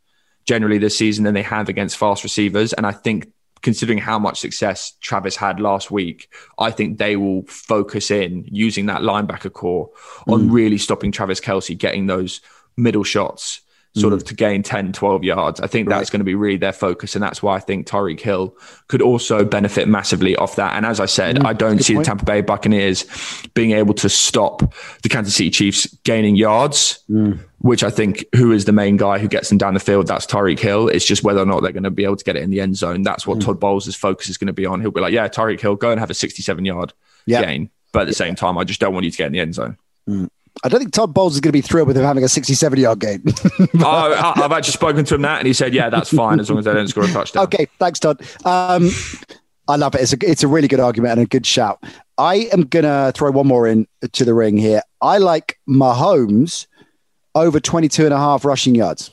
generally 0.47 0.79
this 0.79 0.97
season 0.97 1.25
than 1.25 1.35
they 1.35 1.43
have 1.43 1.69
against 1.69 1.99
fast 1.99 2.23
receivers. 2.23 2.73
And 2.73 2.87
I 2.87 2.93
think 2.93 3.31
considering 3.63 3.99
how 3.99 4.19
much 4.19 4.41
success 4.41 4.93
Travis 5.01 5.37
had 5.37 5.61
last 5.61 5.91
week, 5.91 6.33
I 6.59 6.71
think 6.71 6.99
they 6.99 7.17
will 7.17 7.43
focus 7.47 8.11
in 8.11 8.47
using 8.51 8.87
that 8.87 9.03
linebacker 9.03 9.53
corps 9.53 9.91
on 10.27 10.49
mm. 10.49 10.53
really 10.53 10.79
stopping 10.79 11.13
Travis 11.13 11.41
Kelce 11.41 11.77
getting 11.77 12.07
those 12.07 12.41
middle 12.77 13.05
shots 13.05 13.61
sort 13.97 14.13
mm. 14.13 14.17
of 14.17 14.25
to 14.25 14.35
gain 14.35 14.63
10, 14.63 14.93
12 14.93 15.25
yards. 15.25 15.61
I 15.61 15.67
think 15.67 15.89
right. 15.89 15.97
that's 15.97 16.11
going 16.11 16.21
to 16.21 16.25
be 16.25 16.35
really 16.35 16.59
their 16.59 16.73
focus. 16.73 17.15
And 17.15 17.23
that's 17.23 17.43
why 17.43 17.57
I 17.57 17.61
think 17.61 17.87
Tyreek 17.87 18.21
Hill 18.21 18.57
could 18.89 19.01
also 19.01 19.45
benefit 19.45 19.89
massively 19.89 20.37
off 20.37 20.57
that. 20.57 20.75
And 20.77 20.85
as 20.85 21.01
I 21.01 21.07
said, 21.07 21.37
mm. 21.37 21.47
I 21.47 21.53
don't 21.55 21.83
see 21.83 21.95
point. 21.95 22.05
the 22.05 22.11
Tampa 22.11 22.25
Bay 22.25 22.41
Buccaneers 22.43 23.05
being 23.55 23.73
able 23.73 23.95
to 23.95 24.09
stop 24.09 24.75
the 25.03 25.09
Kansas 25.09 25.35
City 25.35 25.51
Chiefs 25.51 25.87
gaining 26.05 26.37
yards, 26.37 27.03
mm. 27.09 27.39
which 27.59 27.83
I 27.83 27.91
think 27.91 28.25
who 28.35 28.53
is 28.53 28.67
the 28.67 28.73
main 28.73 28.97
guy 28.97 29.19
who 29.19 29.29
gets 29.29 29.49
them 29.49 29.59
down 29.59 29.75
the 29.75 29.81
field? 29.81 30.07
That's 30.07 30.27
Tyreek 30.27 30.59
Hill. 30.59 30.89
It's 30.89 31.07
just 31.07 31.25
whether 31.25 31.41
or 31.41 31.47
not 31.47 31.63
they're 31.63 31.73
going 31.73 31.85
to 31.85 31.91
be 31.91 32.05
able 32.05 32.17
to 32.17 32.25
get 32.25 32.37
it 32.37 32.43
in 32.43 32.51
the 32.51 32.61
end 32.61 32.77
zone. 32.77 33.03
That's 33.03 33.27
what 33.27 33.39
mm. 33.39 33.45
Todd 33.45 33.59
Bowles' 33.59 33.95
focus 33.95 34.29
is 34.29 34.37
going 34.37 34.49
to 34.49 34.53
be 34.53 34.67
on. 34.67 34.81
He'll 34.81 34.91
be 34.91 35.01
like, 35.01 35.15
yeah, 35.15 35.29
Tyreek 35.29 35.61
Hill, 35.61 35.77
go 35.77 35.91
and 35.91 35.99
have 35.99 36.11
a 36.11 36.15
67 36.15 36.65
yard 36.65 36.93
yep. 37.25 37.45
gain. 37.45 37.71
But 37.93 38.03
at 38.03 38.09
the 38.09 38.15
same 38.15 38.35
time, 38.35 38.59
I 38.59 38.65
just 38.65 38.79
don't 38.79 38.93
want 38.93 39.05
you 39.05 39.11
to 39.11 39.17
get 39.17 39.29
in 39.29 39.33
the 39.33 39.41
end 39.41 39.55
zone. 39.55 39.79
Mm. 40.07 40.29
I 40.65 40.69
don't 40.69 40.81
think 40.81 40.93
Todd 40.93 41.13
Bowles 41.13 41.35
is 41.35 41.41
going 41.41 41.51
to 41.51 41.53
be 41.53 41.61
thrilled 41.61 41.89
with 41.89 41.97
him 41.97 42.05
having 42.05 42.25
a 42.25 42.29
67 42.29 42.79
yard 42.79 42.99
game. 42.99 43.23
oh, 43.81 44.35
I've 44.37 44.53
actually 44.53 44.73
spoken 44.73 45.05
to 45.05 45.15
him 45.15 45.23
that, 45.23 45.39
and 45.39 45.47
he 45.47 45.53
said, 45.53 45.75
"Yeah, 45.75 45.91
that's 45.91 46.15
fine 46.15 46.41
as 46.41 46.49
long 46.49 46.59
as 46.59 46.65
they 46.65 46.73
don't 46.73 46.89
score 46.89 47.05
a 47.05 47.09
touchdown." 47.09 47.45
Okay, 47.45 47.67
thanks, 47.79 48.01
Todd. 48.01 48.21
Um, 48.45 48.91
I 49.69 49.77
love 49.77 49.95
it. 49.95 50.01
It's 50.01 50.13
a 50.13 50.17
it's 50.23 50.43
a 50.43 50.49
really 50.49 50.69
good 50.69 50.81
argument 50.81 51.13
and 51.13 51.21
a 51.23 51.27
good 51.27 51.47
shout. 51.47 51.83
I 52.19 52.49
am 52.53 52.63
gonna 52.63 53.13
throw 53.15 53.31
one 53.31 53.47
more 53.47 53.67
in 53.67 53.87
to 54.13 54.25
the 54.25 54.35
ring 54.35 54.57
here. 54.57 54.83
I 55.03 55.19
like 55.19 55.59
Mahomes 55.69 56.67
over 57.35 57.61
22 57.61 58.05
and 58.05 58.15
a 58.15 58.19
half 58.19 58.45
rushing 58.45 58.75
yards. 58.75 59.11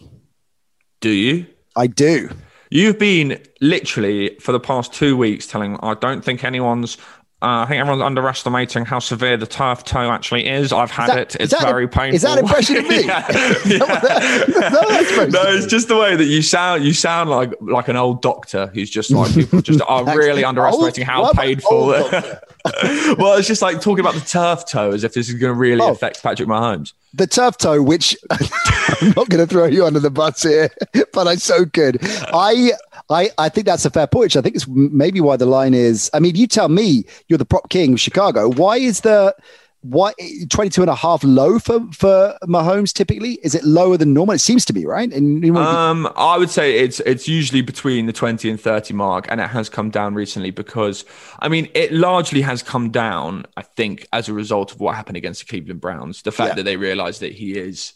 Do 1.01 1.09
you? 1.09 1.45
I 1.75 1.87
do. 1.87 2.29
You've 2.69 2.97
been 2.97 3.39
literally 3.61 4.35
for 4.39 4.51
the 4.51 4.59
past 4.59 4.93
two 4.93 5.17
weeks 5.17 5.45
telling 5.45 5.77
I 5.83 5.95
don't 5.95 6.23
think 6.23 6.43
anyone's 6.43 6.97
uh, 7.43 7.63
I 7.63 7.65
think 7.65 7.81
everyone's 7.81 8.01
underestimating 8.01 8.85
how 8.85 8.99
severe 8.99 9.35
the 9.35 9.45
turf 9.45 9.83
toe 9.83 10.09
actually 10.09 10.47
is. 10.47 10.71
I've 10.71 10.91
had 10.91 11.09
that, 11.09 11.35
it; 11.35 11.41
it's 11.41 11.61
very 11.61 11.83
a, 11.83 11.87
painful. 11.89 12.15
Is 12.15 12.21
that 12.21 12.39
impression 12.39 12.77
of 12.77 12.87
me? 12.87 13.03
yeah. 13.03 13.27
yeah. 13.65 15.25
no, 15.25 15.41
it's 15.51 15.65
just 15.65 15.89
the 15.89 15.97
way 15.97 16.15
that 16.15 16.23
you 16.23 16.41
sound. 16.41 16.85
You 16.85 16.93
sound 16.93 17.29
like 17.29 17.53
like 17.59 17.89
an 17.89 17.97
old 17.97 18.21
doctor 18.21 18.67
who's 18.67 18.89
just 18.89 19.11
like 19.11 19.33
people 19.35 19.61
just 19.61 19.81
are 19.89 20.05
really 20.05 20.45
underestimating 20.45 21.03
how 21.03 21.33
painful. 21.33 21.87
well, 21.87 23.33
it's 23.33 23.47
just 23.49 23.61
like 23.61 23.81
talking 23.81 23.99
about 23.99 24.13
the 24.13 24.21
turf 24.25 24.65
toe 24.65 24.91
as 24.91 25.03
if 25.03 25.13
this 25.13 25.27
is 25.27 25.35
going 25.35 25.53
to 25.53 25.59
really 25.59 25.81
oh. 25.81 25.91
affect 25.91 26.23
Patrick 26.23 26.47
Mahomes. 26.47 26.93
The 27.13 27.27
turf 27.27 27.57
toe, 27.57 27.81
which 27.81 28.15
I'm 28.31 29.09
not 29.17 29.27
going 29.27 29.45
to 29.45 29.47
throw 29.47 29.65
you 29.65 29.85
under 29.85 29.99
the 29.99 30.09
bus 30.09 30.43
here, 30.43 30.71
but 31.11 31.27
I'm 31.27 31.39
so 31.39 31.65
good. 31.65 31.99
I 32.01 32.71
I, 33.10 33.30
I 33.38 33.49
think 33.49 33.66
that's 33.66 33.86
a 33.86 33.89
fair 33.89 34.08
point. 34.08 34.26
Which 34.26 34.38
I 34.38 34.41
think 34.41 34.56
it's 34.56 34.68
maybe 34.68 35.22
why 35.22 35.38
the 35.38 35.45
line 35.45 35.74
is. 35.74 36.10
I 36.14 36.20
mean, 36.20 36.36
you 36.36 36.47
tell 36.47 36.70
me 36.70 37.06
you're 37.28 37.38
the 37.38 37.45
prop 37.45 37.70
king 37.70 37.93
of 37.93 37.99
Chicago. 37.99 38.49
Why 38.49 38.78
is 38.78 39.01
the 39.01 39.36
why 39.84 40.14
22 40.49 40.82
and 40.82 40.89
a 40.89 40.95
half 40.95 41.24
low 41.24 41.60
for 41.60 41.86
for 41.91 42.38
Mahomes 42.43 42.93
typically? 42.93 43.34
Is 43.43 43.54
it 43.54 43.64
lower 43.64 43.97
than 43.97 44.14
normal? 44.14 44.36
It 44.36 44.39
seems 44.39 44.66
to 44.66 44.74
be, 44.74 44.86
right? 44.86 45.12
And 45.12 45.45
um, 45.58 46.12
I 46.16 46.38
would 46.38 46.49
say 46.49 46.80
it's 46.80 47.01
it's 47.01 47.28
usually 47.28 47.62
between 47.62 48.06
the 48.06 48.14
20 48.14 48.49
and 48.49 48.60
30 48.60 48.93
mark, 48.93 49.28
and 49.30 49.41
it 49.41 49.49
has 49.49 49.70
come 49.70 49.89
down 49.89 50.16
recently 50.16 50.51
because 50.51 51.06
I 51.39 51.49
mean 51.49 51.68
it 51.74 51.91
largely 51.91 52.41
has 52.41 52.64
come 52.64 52.89
down, 52.89 53.45
I 53.58 53.62
think, 53.62 54.08
as 54.14 54.30
a 54.30 54.34
result 54.34 54.72
of 54.72 54.80
what 54.80 54.95
happened 54.95 55.18
against 55.18 55.41
the 55.41 55.47
Cleveland 55.47 55.82
Browns. 55.82 56.22
The 56.22 56.32
fact 56.32 56.51
yeah. 56.51 56.56
that 56.56 56.64
they 56.64 56.78
realized 56.78 57.20
that 57.22 57.34
he 57.34 57.58
is 57.58 57.93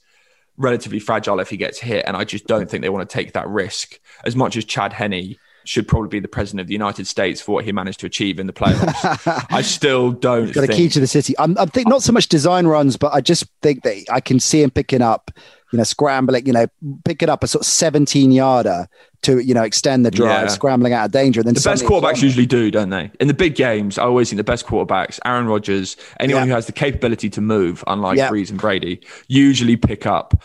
relatively 0.58 1.00
fragile 1.00 1.40
if 1.40 1.50
he 1.50 1.58
gets 1.58 1.80
hit. 1.80 2.06
And 2.08 2.18
I 2.18 2.24
just 2.24 2.48
don't 2.48 2.70
think 2.70 2.82
they 2.82 2.90
want 2.90 3.08
to 3.10 3.14
take 3.14 3.34
that 3.34 3.48
risk 3.48 4.00
as 4.26 4.36
much 4.36 4.58
as 4.58 4.66
Chad 4.66 4.94
Henne 4.94 5.36
should 5.68 5.88
probably 5.88 6.08
be 6.08 6.20
the 6.20 6.28
president 6.28 6.62
of 6.62 6.68
the 6.68 6.74
United 6.74 7.08
States 7.08 7.42
for 7.42 7.52
what 7.52 7.66
he 7.66 7.72
managed 7.72 8.00
to 8.00 8.06
achieve 8.06 8.40
in 8.40 8.48
the 8.48 8.54
playoffs. 8.54 9.48
I 9.52 9.62
still 9.62 10.12
don't. 10.12 10.52
Got 10.54 10.62
think... 10.62 10.74
a 10.74 10.76
key 10.76 10.90
to 10.90 11.00
the 11.00 11.08
city. 11.08 11.38
I'm, 11.38 11.58
I'm 11.58 11.68
think 11.70 11.88
not 11.88 12.04
so 12.04 12.14
much 12.14 12.30
design 12.30 12.68
runs, 12.68 12.96
but 12.96 13.14
I 13.14 13.22
just 13.22 13.46
think 13.62 13.84
that 13.84 14.06
I 14.10 14.22
can 14.22 14.40
see 14.40 14.62
him 14.64 14.72
picking 14.72 15.02
up, 15.02 15.32
you 15.72 15.78
know, 15.78 15.84
scrambling, 15.84 16.46
you 16.46 16.54
know, 16.54 16.68
picking 17.04 17.30
up 17.30 17.44
a 17.44 17.48
sort 17.48 17.62
of 17.62 17.68
17 17.68 18.32
yarder 18.32 18.88
to 19.24 19.40
you 19.40 19.54
know 19.54 19.64
extend 19.64 20.06
the 20.06 20.12
drive, 20.12 20.44
yeah. 20.44 20.48
scrambling 20.48 20.94
out 20.94 21.06
of 21.06 21.12
danger. 21.12 21.40
And 21.40 21.48
then 21.48 21.54
the 21.56 21.62
best 21.62 21.84
quarterbacks 21.84 22.22
usually 22.22 22.46
do, 22.46 22.72
don't 22.72 22.90
they? 22.90 23.12
In 23.20 23.28
the 23.28 23.34
big 23.34 23.56
games, 23.56 23.98
I 23.98 24.04
always 24.04 24.30
think 24.30 24.38
the 24.38 24.44
best 24.44 24.66
quarterbacks, 24.66 25.20
Aaron 25.26 25.48
Rodgers, 25.48 25.98
anyone 26.20 26.44
yeah. 26.44 26.48
who 26.48 26.54
has 26.54 26.66
the 26.66 26.72
capability 26.72 27.30
to 27.32 27.42
move, 27.42 27.84
unlike 27.88 28.18
yeah. 28.18 28.30
Brees 28.30 28.50
and 28.50 28.60
Brady, 28.60 29.02
usually 29.28 29.76
pick 29.76 30.06
up. 30.06 30.42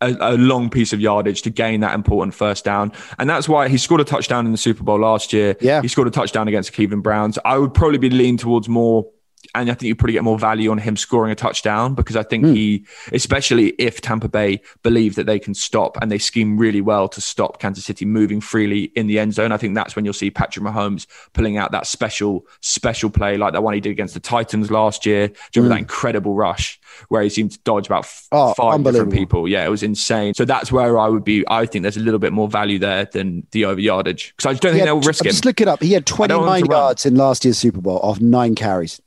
A, 0.00 0.16
a, 0.18 0.36
long 0.36 0.68
piece 0.68 0.92
of 0.92 1.00
yardage 1.00 1.42
to 1.42 1.50
gain 1.50 1.78
that 1.82 1.94
important 1.94 2.34
first 2.34 2.64
down. 2.64 2.90
And 3.20 3.30
that's 3.30 3.48
why 3.48 3.68
he 3.68 3.78
scored 3.78 4.00
a 4.00 4.04
touchdown 4.04 4.46
in 4.46 4.50
the 4.50 4.58
Super 4.58 4.82
Bowl 4.82 4.98
last 4.98 5.32
year. 5.32 5.54
Yeah. 5.60 5.80
He 5.80 5.86
scored 5.86 6.08
a 6.08 6.10
touchdown 6.10 6.48
against 6.48 6.70
the 6.70 6.74
Cleveland 6.74 7.04
Browns. 7.04 7.38
I 7.44 7.56
would 7.56 7.72
probably 7.72 7.98
be 7.98 8.10
leaning 8.10 8.36
towards 8.36 8.68
more 8.68 9.06
and 9.54 9.70
I 9.70 9.74
think 9.74 9.88
you 9.88 9.94
probably 9.94 10.14
get 10.14 10.24
more 10.24 10.38
value 10.38 10.70
on 10.70 10.78
him 10.78 10.96
scoring 10.96 11.32
a 11.32 11.34
touchdown 11.34 11.94
because 11.94 12.16
I 12.16 12.22
think 12.22 12.44
mm. 12.44 12.54
he, 12.54 12.86
especially 13.12 13.70
if 13.78 14.00
Tampa 14.00 14.28
Bay 14.28 14.60
believe 14.82 15.14
that 15.16 15.26
they 15.26 15.38
can 15.38 15.54
stop 15.54 15.98
and 16.00 16.10
they 16.10 16.18
scheme 16.18 16.56
really 16.56 16.80
well 16.80 17.08
to 17.08 17.20
stop 17.20 17.58
Kansas 17.58 17.84
City 17.84 18.04
moving 18.04 18.40
freely 18.40 18.84
in 18.94 19.08
the 19.08 19.18
end 19.18 19.34
zone. 19.34 19.52
I 19.52 19.56
think 19.56 19.74
that's 19.74 19.94
when 19.96 20.04
you'll 20.04 20.14
see 20.14 20.30
Patrick 20.30 20.64
Mahomes 20.64 21.06
pulling 21.32 21.56
out 21.58 21.72
that 21.72 21.86
special, 21.86 22.46
special 22.60 23.10
play 23.10 23.36
like 23.36 23.52
that 23.52 23.62
one 23.62 23.74
he 23.74 23.80
did 23.80 23.90
against 23.90 24.14
the 24.14 24.20
Titans 24.20 24.70
last 24.70 25.04
year. 25.04 25.28
Do 25.28 25.34
you 25.54 25.62
remember 25.62 25.74
mm. 25.74 25.76
that 25.76 25.80
incredible 25.80 26.34
rush 26.34 26.80
where 27.08 27.22
he 27.22 27.28
seemed 27.28 27.52
to 27.52 27.58
dodge 27.60 27.86
about 27.86 28.06
oh, 28.30 28.54
five 28.54 28.82
different 28.84 29.12
people? 29.12 29.48
Yeah, 29.48 29.66
it 29.66 29.70
was 29.70 29.82
insane. 29.82 30.34
So 30.34 30.44
that's 30.44 30.72
where 30.72 30.98
I 30.98 31.08
would 31.08 31.24
be. 31.24 31.44
I 31.48 31.66
think 31.66 31.82
there's 31.82 31.96
a 31.96 32.00
little 32.00 32.20
bit 32.20 32.32
more 32.32 32.48
value 32.48 32.78
there 32.78 33.04
than 33.06 33.46
the 33.50 33.66
over 33.66 33.80
yardage 33.80 34.34
because 34.36 34.46
I 34.48 34.52
just 34.52 34.62
don't 34.62 34.72
think 34.72 34.84
they'll 34.84 35.00
risk 35.00 35.26
it. 35.26 35.30
Just 35.30 35.44
look 35.44 35.60
it 35.60 35.68
up. 35.68 35.82
He 35.82 35.92
had 35.92 36.06
29 36.06 36.66
yards 36.66 37.04
in 37.04 37.16
last 37.16 37.44
year's 37.44 37.58
Super 37.58 37.80
Bowl 37.80 37.98
off 37.98 38.20
nine 38.20 38.54
carries 38.54 39.00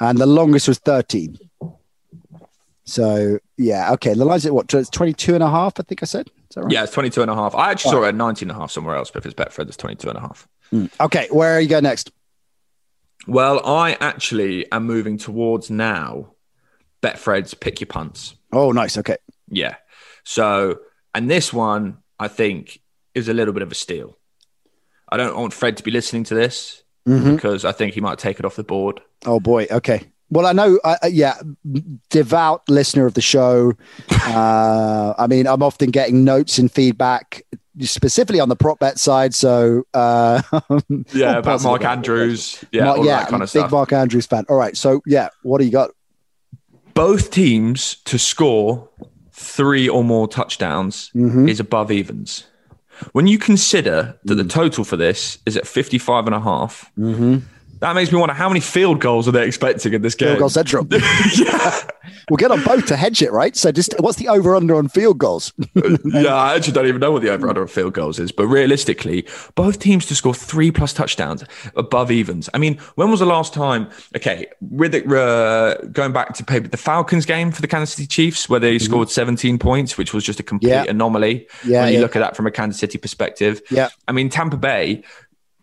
and 0.00 0.18
the 0.18 0.26
longest 0.26 0.68
was 0.68 0.78
13. 0.78 1.38
So 2.84 3.38
yeah, 3.58 3.92
okay. 3.92 4.14
The 4.14 4.24
line's 4.24 4.46
at 4.46 4.54
what? 4.54 4.72
It's 4.72 4.90
22 4.90 5.34
and 5.34 5.42
a 5.42 5.50
half, 5.50 5.74
I 5.78 5.82
think 5.82 6.02
I 6.02 6.06
said. 6.06 6.28
Is 6.28 6.54
that 6.54 6.62
Right? 6.62 6.72
Yeah, 6.72 6.84
it's 6.84 6.92
22 6.92 7.20
and 7.22 7.30
a 7.30 7.34
half. 7.34 7.54
I 7.54 7.70
actually 7.70 7.90
saw 7.90 8.04
it 8.04 8.08
at 8.08 8.14
19 8.14 8.48
and 8.48 8.56
a 8.56 8.60
half 8.60 8.70
somewhere 8.70 8.96
else, 8.96 9.10
but 9.10 9.24
if 9.24 9.26
it's 9.26 9.34
Betfred, 9.34 9.68
it's 9.68 9.76
22 9.76 10.08
and 10.08 10.16
a 10.16 10.20
half. 10.20 10.48
Mm. 10.72 10.90
Okay, 11.00 11.28
where 11.30 11.54
are 11.54 11.60
you 11.60 11.68
going 11.68 11.82
next? 11.82 12.10
Well, 13.26 13.60
I 13.66 13.98
actually 14.00 14.70
am 14.72 14.84
moving 14.86 15.18
towards 15.18 15.70
now 15.70 16.32
Betfred's 17.02 17.52
pick 17.52 17.80
your 17.80 17.88
punts. 17.88 18.34
Oh, 18.52 18.72
nice. 18.72 18.96
Okay. 18.96 19.16
Yeah. 19.48 19.76
So, 20.24 20.78
and 21.14 21.30
this 21.30 21.52
one 21.52 21.98
I 22.18 22.28
think 22.28 22.80
is 23.14 23.28
a 23.28 23.34
little 23.34 23.52
bit 23.52 23.62
of 23.62 23.70
a 23.70 23.74
steal. 23.74 24.16
I 25.10 25.16
don't 25.16 25.36
want 25.36 25.52
Fred 25.52 25.76
to 25.78 25.82
be 25.82 25.90
listening 25.90 26.24
to 26.24 26.34
this 26.34 26.82
mm-hmm. 27.08 27.34
because 27.34 27.64
I 27.64 27.72
think 27.72 27.94
he 27.94 28.00
might 28.00 28.18
take 28.18 28.38
it 28.38 28.44
off 28.44 28.56
the 28.56 28.64
board. 28.64 29.00
Oh 29.26 29.40
boy. 29.40 29.66
Okay. 29.70 30.04
Well, 30.30 30.46
I 30.46 30.52
know, 30.52 30.78
uh, 30.84 30.96
yeah, 31.10 31.40
devout 32.10 32.68
listener 32.68 33.06
of 33.06 33.14
the 33.14 33.22
show. 33.22 33.72
Uh, 34.28 35.14
I 35.16 35.26
mean, 35.26 35.46
I'm 35.46 35.62
often 35.62 35.90
getting 35.90 36.22
notes 36.22 36.58
and 36.58 36.70
feedback, 36.70 37.46
specifically 37.80 38.40
on 38.40 38.50
the 38.50 38.56
prop 38.56 38.78
bet 38.78 38.98
side. 38.98 39.34
So, 39.34 39.84
uh, 39.94 40.42
yeah, 41.14 41.38
about 41.38 41.62
Mark 41.62 41.82
Andrews, 41.82 42.62
yeah, 42.72 42.84
Mark, 42.84 42.98
yeah, 43.04 43.24
kind 43.24 43.42
of 43.42 43.50
big 43.52 43.60
stuff. 43.60 43.72
Mark 43.72 43.92
Andrews 43.92 44.26
fan. 44.26 44.44
All 44.50 44.56
right, 44.56 44.76
so 44.76 45.00
yeah, 45.06 45.30
what 45.42 45.58
do 45.58 45.64
you 45.64 45.70
got? 45.70 45.92
Both 46.92 47.30
teams 47.30 47.96
to 48.04 48.18
score 48.18 48.86
three 49.32 49.88
or 49.88 50.04
more 50.04 50.28
touchdowns 50.28 51.10
mm-hmm. 51.14 51.48
is 51.48 51.58
above 51.58 51.90
evens. 51.90 52.46
When 53.12 53.26
you 53.26 53.38
consider 53.38 54.18
that 54.24 54.34
mm. 54.34 54.38
the 54.38 54.44
total 54.44 54.84
for 54.84 54.96
this 54.96 55.38
is 55.46 55.56
at 55.56 55.66
55 55.66 56.26
and 56.26 56.34
a 56.34 56.40
half, 56.40 56.90
mm-hmm 56.98 57.38
that 57.80 57.94
makes 57.94 58.12
me 58.12 58.18
wonder 58.18 58.34
how 58.34 58.48
many 58.48 58.60
field 58.60 59.00
goals 59.00 59.28
are 59.28 59.32
they 59.32 59.46
expecting 59.46 59.92
in 59.92 60.02
this 60.02 60.14
game? 60.14 60.28
Field 60.30 60.38
goal 60.38 60.48
central. 60.48 60.86
yeah. 60.90 61.80
We'll 62.30 62.36
get 62.36 62.50
on 62.50 62.62
both 62.62 62.86
to 62.86 62.96
hedge 62.96 63.22
it, 63.22 63.32
right? 63.32 63.56
So 63.56 63.72
just 63.72 63.94
what's 64.00 64.18
the 64.18 64.28
over 64.28 64.54
under 64.54 64.76
on 64.76 64.88
field 64.88 65.18
goals? 65.18 65.52
yeah, 66.04 66.34
I 66.34 66.56
actually 66.56 66.74
don't 66.74 66.86
even 66.86 67.00
know 67.00 67.12
what 67.12 67.22
the 67.22 67.30
over 67.30 67.48
under 67.48 67.62
on 67.62 67.68
field 67.68 67.94
goals 67.94 68.18
is. 68.18 68.32
But 68.32 68.46
realistically, 68.46 69.26
both 69.54 69.78
teams 69.78 70.06
to 70.06 70.14
score 70.14 70.34
three 70.34 70.70
plus 70.70 70.92
touchdowns 70.92 71.44
above 71.74 72.10
evens. 72.10 72.50
I 72.52 72.58
mean, 72.58 72.78
when 72.96 73.10
was 73.10 73.20
the 73.20 73.26
last 73.26 73.54
time? 73.54 73.88
Okay, 74.14 74.46
with 74.60 74.94
it, 74.94 75.10
uh, 75.10 75.76
going 75.92 76.12
back 76.12 76.34
to 76.34 76.44
paper, 76.44 76.68
the 76.68 76.76
Falcons 76.76 77.24
game 77.24 77.50
for 77.50 77.62
the 77.62 77.68
Kansas 77.68 77.94
City 77.94 78.06
Chiefs, 78.06 78.48
where 78.48 78.60
they 78.60 78.76
mm-hmm. 78.76 78.84
scored 78.84 79.10
17 79.10 79.58
points, 79.58 79.96
which 79.96 80.12
was 80.12 80.24
just 80.24 80.40
a 80.40 80.42
complete 80.42 80.70
yeah. 80.70 80.84
anomaly. 80.84 81.48
Yeah, 81.64 81.82
when 81.82 81.92
you 81.92 81.98
yeah. 81.98 82.02
look 82.02 82.16
at 82.16 82.20
that 82.20 82.36
from 82.36 82.46
a 82.46 82.50
Kansas 82.50 82.80
City 82.80 82.98
perspective. 82.98 83.62
Yeah. 83.70 83.88
I 84.06 84.12
mean, 84.12 84.28
Tampa 84.28 84.56
Bay 84.56 85.02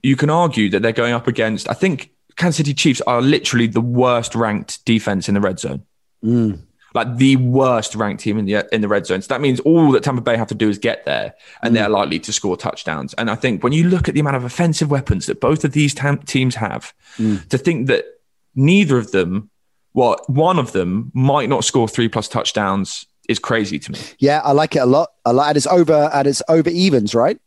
you 0.06 0.16
can 0.16 0.30
argue 0.30 0.70
that 0.70 0.84
they're 0.84 0.92
going 0.92 1.14
up 1.14 1.28
against, 1.28 1.68
I 1.70 1.74
think 1.74 2.12
Kansas 2.36 2.58
City 2.58 2.76
Chiefs 2.76 3.02
are 3.02 3.22
literally 3.22 3.66
the 3.66 3.82
worst 3.82 4.36
ranked 4.36 4.86
defense 4.86 5.28
in 5.28 5.34
the 5.34 5.42
red 5.42 5.60
zone. 5.60 5.84
Mm. 6.24 6.62
Like 6.94 7.18
the 7.18 7.36
worst 7.38 7.96
ranked 7.96 8.22
team 8.22 8.38
in 8.38 8.46
the 8.46 8.66
in 8.72 8.82
the 8.82 8.88
red 8.88 9.06
zone. 9.06 9.22
So 9.22 9.28
that 9.30 9.42
means 9.42 9.60
all 9.62 9.92
that 9.92 10.04
Tampa 10.04 10.22
Bay 10.22 10.38
have 10.38 10.48
to 10.48 10.56
do 10.56 10.70
is 10.70 10.78
get 10.78 11.04
there, 11.06 11.34
and 11.62 11.72
mm. 11.72 11.78
they're 11.78 11.90
likely 11.90 12.20
to 12.20 12.32
score 12.32 12.56
touchdowns. 12.56 13.14
And 13.16 13.30
I 13.30 13.36
think 13.36 13.64
when 13.64 13.74
you 13.74 13.90
look 13.90 14.08
at 14.08 14.14
the 14.14 14.22
amount 14.22 14.38
of 14.38 14.46
offensive 14.46 14.90
weapons 14.92 15.26
that 15.26 15.42
both 15.42 15.66
of 15.66 15.74
these 15.74 15.94
tam- 15.94 16.20
teams 16.20 16.56
have, 16.56 16.94
mm. 17.18 17.46
to 17.50 17.58
think 17.58 17.88
that 17.88 18.06
neither 18.54 18.98
of 18.98 19.12
them, 19.12 19.50
well, 19.94 20.18
one 20.28 20.58
of 20.58 20.72
them 20.72 21.12
might 21.14 21.50
not 21.50 21.66
score 21.66 21.90
three 21.90 22.08
plus 22.08 22.30
touchdowns 22.30 23.08
is 23.28 23.40
crazy 23.40 23.80
to 23.80 23.92
me. 23.92 24.00
Yeah, 24.20 24.40
I 24.44 24.52
like 24.52 24.76
it 24.76 24.80
a 24.80 24.86
lot. 24.86 25.10
I 25.26 25.32
like, 25.32 25.50
and 25.50 25.58
it's 25.58 25.68
over, 25.68 26.10
and 26.14 26.28
it's 26.28 26.44
over 26.48 26.70
evens, 26.70 27.14
right? 27.14 27.40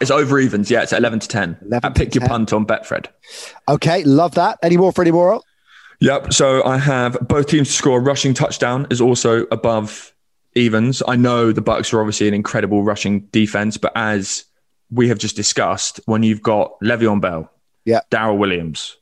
It's 0.00 0.10
over 0.10 0.38
evens. 0.38 0.70
Yeah, 0.70 0.82
it's 0.82 0.92
eleven 0.92 1.18
to 1.20 1.28
ten. 1.28 1.58
11 1.62 1.90
I 1.90 1.92
pick 1.92 2.10
to 2.12 2.20
your 2.20 2.28
punt 2.28 2.52
on 2.52 2.66
Betfred. 2.66 3.06
Okay, 3.68 4.02
love 4.04 4.34
that. 4.36 4.58
Any 4.62 4.76
more 4.76 4.92
for 4.92 5.02
any 5.02 5.10
more? 5.10 5.40
Yep. 6.00 6.32
So 6.32 6.64
I 6.64 6.78
have 6.78 7.18
both 7.28 7.46
teams 7.48 7.68
to 7.68 7.74
score 7.74 7.98
a 7.98 8.02
rushing 8.02 8.32
touchdown 8.32 8.86
is 8.90 9.00
also 9.00 9.42
above 9.50 10.14
evens. 10.54 11.02
I 11.06 11.16
know 11.16 11.52
the 11.52 11.60
Bucks 11.60 11.92
are 11.92 12.00
obviously 12.00 12.26
an 12.28 12.34
incredible 12.34 12.82
rushing 12.82 13.20
defense, 13.32 13.76
but 13.76 13.92
as 13.94 14.44
we 14.90 15.08
have 15.08 15.18
just 15.18 15.36
discussed, 15.36 16.00
when 16.06 16.22
you've 16.22 16.42
got 16.42 16.72
Le'Veon 16.82 17.20
Bell, 17.20 17.52
Yeah. 17.84 18.00
Darrel 18.10 18.38
Williams, 18.38 18.96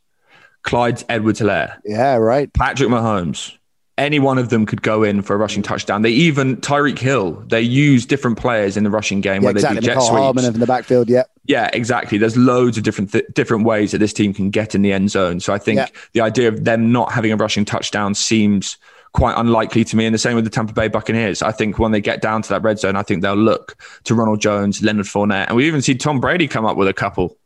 Clyde 0.62 1.03
Edwards-Helaire, 1.09 1.78
Yeah, 1.84 2.16
right. 2.16 2.53
Patrick 2.53 2.88
Mahomes, 2.90 3.57
any 3.99 4.18
one 4.18 4.38
of 4.38 4.49
them 4.49 4.64
could 4.64 4.80
go 4.82 5.03
in 5.03 5.20
for 5.22 5.34
a 5.34 5.36
rushing 5.36 5.62
touchdown. 5.62 6.03
They 6.03 6.11
even 6.11 6.57
Tyreek 6.57 6.99
Hill. 6.99 7.32
They 7.49 7.61
use 7.61 8.07
different 8.07 8.38
players 8.38 8.76
in 8.76 8.84
the 8.84 8.90
rushing 8.90 9.20
game 9.20 9.42
Yeah, 9.42 9.49
where 9.49 9.51
exactly. 9.57 9.74
they 9.76 9.80
do 9.80 9.86
jet 9.86 9.96
Mecole 9.99 10.09
Hardman 10.11 10.44
sweeps. 10.44 10.55
in 10.55 10.61
the 10.61 10.66
backfield. 10.66 11.09
Yeah, 11.11 11.24
Yeah, 11.46 11.68
exactly. 11.72 12.16
There's 12.18 12.36
loads 12.36 12.78
of 12.78 12.84
different 12.84 13.12
th- 13.12 13.26
different 13.34 13.64
ways 13.64 13.92
that 13.92 13.99
this 13.99 14.12
team 14.12 14.32
can 14.32 14.51
get 14.51 14.74
in 14.74 14.82
the 14.82 14.92
end 14.92 15.11
zone. 15.11 15.40
So 15.40 15.53
I 15.53 15.59
think 15.59 15.78
Yeah. 15.78 15.86
the 16.14 16.20
idea 16.22 16.49
of 16.49 16.64
them 16.64 16.92
not 16.92 17.12
having 17.12 17.32
a 17.32 17.36
rushing 17.36 17.64
touchdown 17.64 18.14
seems 18.14 18.76
quite 19.12 19.34
unlikely 19.36 19.84
to 19.84 19.96
me. 19.96 20.05
And 20.07 20.14
the 20.14 20.18
same 20.18 20.34
with 20.36 20.44
the 20.44 20.51
Tampa 20.51 20.72
Bay 20.74 20.88
Buccaneers. 20.88 21.42
I 21.42 21.51
think 21.51 21.78
when 21.78 21.92
they 21.92 22.01
get 22.01 22.20
down 22.22 22.42
to 22.42 22.49
that 22.51 22.62
red 22.62 22.78
zone, 22.78 22.94
I 22.94 23.03
think 23.03 23.22
they'll 23.22 23.34
look 23.34 23.74
to 24.05 24.14
Ronald 24.14 24.40
Jones, 24.40 24.82
Leonard 24.82 25.07
Fournette, 25.07 25.46
and 25.49 25.57
we 25.57 25.66
even 25.66 25.80
see 25.82 25.94
Tom 25.94 26.20
Brady 26.20 26.46
come 26.46 26.64
up 26.66 26.76
with 26.76 26.88
a 26.88 26.92
couple. 26.92 27.36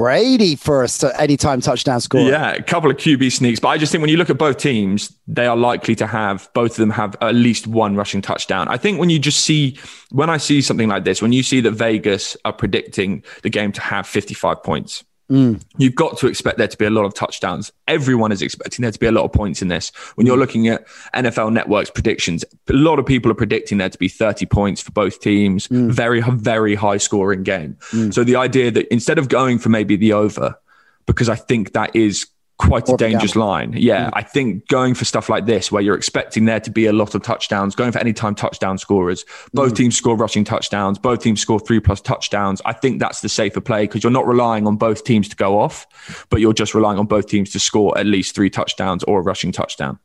Brady 0.00 0.56
first 0.56 1.04
uh, 1.04 1.12
anytime 1.18 1.60
touchdown 1.60 2.00
score. 2.00 2.22
Yeah, 2.22 2.52
a 2.52 2.62
couple 2.62 2.90
of 2.90 2.96
QB 2.96 3.32
sneaks. 3.32 3.60
But 3.60 3.68
I 3.68 3.76
just 3.76 3.92
think 3.92 4.00
when 4.00 4.08
you 4.08 4.16
look 4.16 4.30
at 4.30 4.38
both 4.38 4.56
teams, 4.56 5.14
they 5.28 5.46
are 5.46 5.58
likely 5.58 5.94
to 5.96 6.06
have 6.06 6.48
both 6.54 6.70
of 6.70 6.76
them 6.78 6.88
have 6.88 7.16
at 7.20 7.34
least 7.34 7.66
one 7.66 7.96
rushing 7.96 8.22
touchdown. 8.22 8.66
I 8.68 8.78
think 8.78 8.98
when 8.98 9.10
you 9.10 9.18
just 9.18 9.40
see 9.40 9.78
when 10.10 10.30
I 10.30 10.38
see 10.38 10.62
something 10.62 10.88
like 10.88 11.04
this, 11.04 11.20
when 11.20 11.32
you 11.32 11.42
see 11.42 11.60
that 11.60 11.72
Vegas 11.72 12.34
are 12.46 12.52
predicting 12.54 13.22
the 13.42 13.50
game 13.50 13.72
to 13.72 13.80
have 13.82 14.06
55 14.06 14.62
points, 14.62 15.04
Mm. 15.30 15.62
you've 15.78 15.94
got 15.94 16.18
to 16.18 16.26
expect 16.26 16.58
there 16.58 16.66
to 16.66 16.76
be 16.76 16.84
a 16.84 16.90
lot 16.90 17.04
of 17.04 17.14
touchdowns. 17.14 17.70
Everyone 17.86 18.32
is 18.32 18.42
expecting 18.42 18.82
there 18.82 18.90
to 18.90 18.98
be 18.98 19.06
a 19.06 19.12
lot 19.12 19.24
of 19.24 19.32
points 19.32 19.62
in 19.62 19.68
this. 19.68 19.90
When 20.16 20.26
you're 20.26 20.36
mm. 20.36 20.40
looking 20.40 20.68
at 20.68 20.86
NFL 21.14 21.52
Network's 21.52 21.90
predictions, 21.90 22.44
a 22.68 22.72
lot 22.72 22.98
of 22.98 23.06
people 23.06 23.30
are 23.30 23.34
predicting 23.36 23.78
there 23.78 23.88
to 23.88 23.98
be 23.98 24.08
30 24.08 24.46
points 24.46 24.80
for 24.80 24.90
both 24.90 25.20
teams. 25.20 25.68
Mm. 25.68 25.90
Very, 25.90 26.20
very 26.20 26.74
high 26.74 26.96
scoring 26.96 27.44
game. 27.44 27.76
So 28.10 28.24
the 28.24 28.36
idea 28.36 28.70
that 28.72 28.92
instead 28.92 29.18
of 29.18 29.28
going 29.28 29.58
for 29.58 29.68
maybe 29.68 29.96
the 29.96 30.12
over, 30.12 30.58
because 31.06 31.28
I 31.28 31.36
think 31.36 31.72
that 31.72 31.94
is 31.94 32.26
quite 32.60 32.86
a 32.86 32.90
More 32.90 32.94
of 32.96 33.00
a 33.00 33.04
dangerous 33.04 33.34
line. 33.36 33.72
Yeah, 33.74 34.06
mm. 34.06 34.10
I 34.12 34.22
think 34.22 34.68
going 34.68 34.94
for 34.94 35.06
stuff 35.06 35.28
like 35.28 35.46
this, 35.46 35.72
where 35.72 35.82
you're 35.82 35.96
expecting 35.96 36.44
there 36.44 36.60
to 36.60 36.70
be 36.70 36.86
a 36.86 36.92
lot 36.92 37.14
of 37.14 37.22
touchdowns, 37.22 37.74
going 37.74 37.90
for 37.90 37.98
anytime 37.98 38.34
touchdown 38.34 38.76
scorers, 38.76 39.24
both 39.54 39.72
mm. 39.72 39.76
teams 39.76 39.96
score 39.96 40.14
rushing 40.16 40.44
touchdowns, 40.44 40.98
both 40.98 41.22
teams 41.22 41.40
score 41.40 41.58
three 41.58 41.80
plus 41.80 42.00
touchdowns. 42.02 42.60
I 42.66 42.74
think 42.74 43.00
that's 43.00 43.22
the 43.22 43.30
safer 43.30 43.62
play 43.62 43.84
because 43.84 44.04
you're 44.04 44.12
not 44.12 44.26
relying 44.26 44.66
on 44.66 44.76
both 44.76 45.04
teams 45.04 45.28
to 45.30 45.36
go 45.36 45.58
off, 45.58 45.86
but 46.28 46.40
you're 46.40 46.52
just 46.52 46.74
relying 46.74 46.98
on 46.98 47.06
both 47.06 47.26
teams 47.26 47.50
to 47.52 47.60
score 47.60 47.96
at 47.96 48.06
least 48.06 48.34
three 48.34 48.50
touchdowns 48.50 49.02
or 49.04 49.20
a 49.20 49.22
rushing 49.22 49.52
touchdown. 49.52 49.98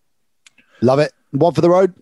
love 0.82 1.00
it. 1.00 1.12
One 1.32 1.54
for 1.54 1.62
the 1.62 1.70
road. 1.70 1.94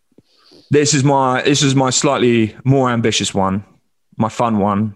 This 0.70 0.94
is 0.94 1.04
my 1.04 1.42
this 1.42 1.64
is 1.64 1.76
my 1.76 1.90
slightly 1.90 2.56
more 2.64 2.90
ambitious 2.90 3.34
one, 3.34 3.66
my 4.18 4.30
fun 4.30 4.60
one. 4.60 4.96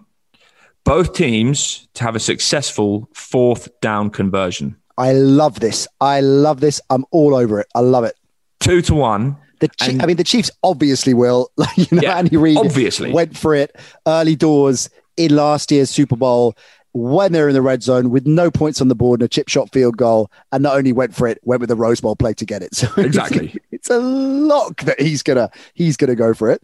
Both 0.84 1.14
teams 1.14 1.88
to 1.96 2.04
have 2.04 2.16
a 2.16 2.20
successful 2.20 3.10
fourth 3.14 3.68
down 3.82 4.10
conversion. 4.10 4.78
I 4.98 5.12
love 5.14 5.60
this. 5.60 5.88
I 6.02 6.22
love 6.22 6.60
this. 6.60 6.82
I'm 6.90 7.06
all 7.12 7.36
over 7.36 7.60
it. 7.60 7.68
I 7.76 7.80
love 7.82 8.04
it. 8.04 8.16
Two 8.60 8.82
to 8.84 8.96
one. 8.96 9.38
The 9.60 9.70
And- 9.82 10.02
I 10.02 10.06
mean, 10.06 10.18
the 10.18 10.24
Chiefs 10.24 10.52
obviously 10.64 11.14
will. 11.14 11.50
Like, 11.58 11.78
you 11.78 11.88
know, 11.92 12.02
Yeah, 12.02 12.18
Andy 12.18 12.38
Reid 12.38 12.58
obviously. 12.58 13.12
went 13.12 13.38
for 13.38 13.54
it 13.56 13.76
early 14.08 14.36
doors 14.36 14.90
in 15.16 15.36
last 15.36 15.72
year's 15.72 15.90
Super 15.90 16.16
Bowl 16.16 16.56
when 16.94 17.32
they're 17.32 17.48
in 17.50 17.54
the 17.54 17.62
red 17.62 17.84
zone 17.84 18.10
with 18.10 18.26
no 18.26 18.50
points 18.50 18.82
on 18.82 18.88
the 18.88 18.96
board 18.96 19.20
and 19.22 19.26
a 19.26 19.30
chip 19.30 19.50
shot 19.50 19.72
field 19.72 19.98
goal, 19.98 20.32
and 20.52 20.64
not 20.64 20.76
only 20.78 20.92
went 20.94 21.14
for 21.16 21.28
it, 21.28 21.40
went 21.44 21.60
with 21.60 21.70
the 21.70 21.76
Rose 21.76 22.02
Bowl 22.02 22.16
play 22.16 22.34
to 22.34 22.46
get 22.46 22.64
it. 22.64 22.74
So 22.76 22.88
Exactly. 22.98 23.56
it's 23.72 23.90
a 23.90 24.00
lock 24.00 24.82
that 24.82 25.00
he's 25.00 25.22
gonna 25.22 25.50
he's 25.76 25.96
gonna 25.98 26.16
go 26.16 26.34
for 26.34 26.50
it. 26.50 26.64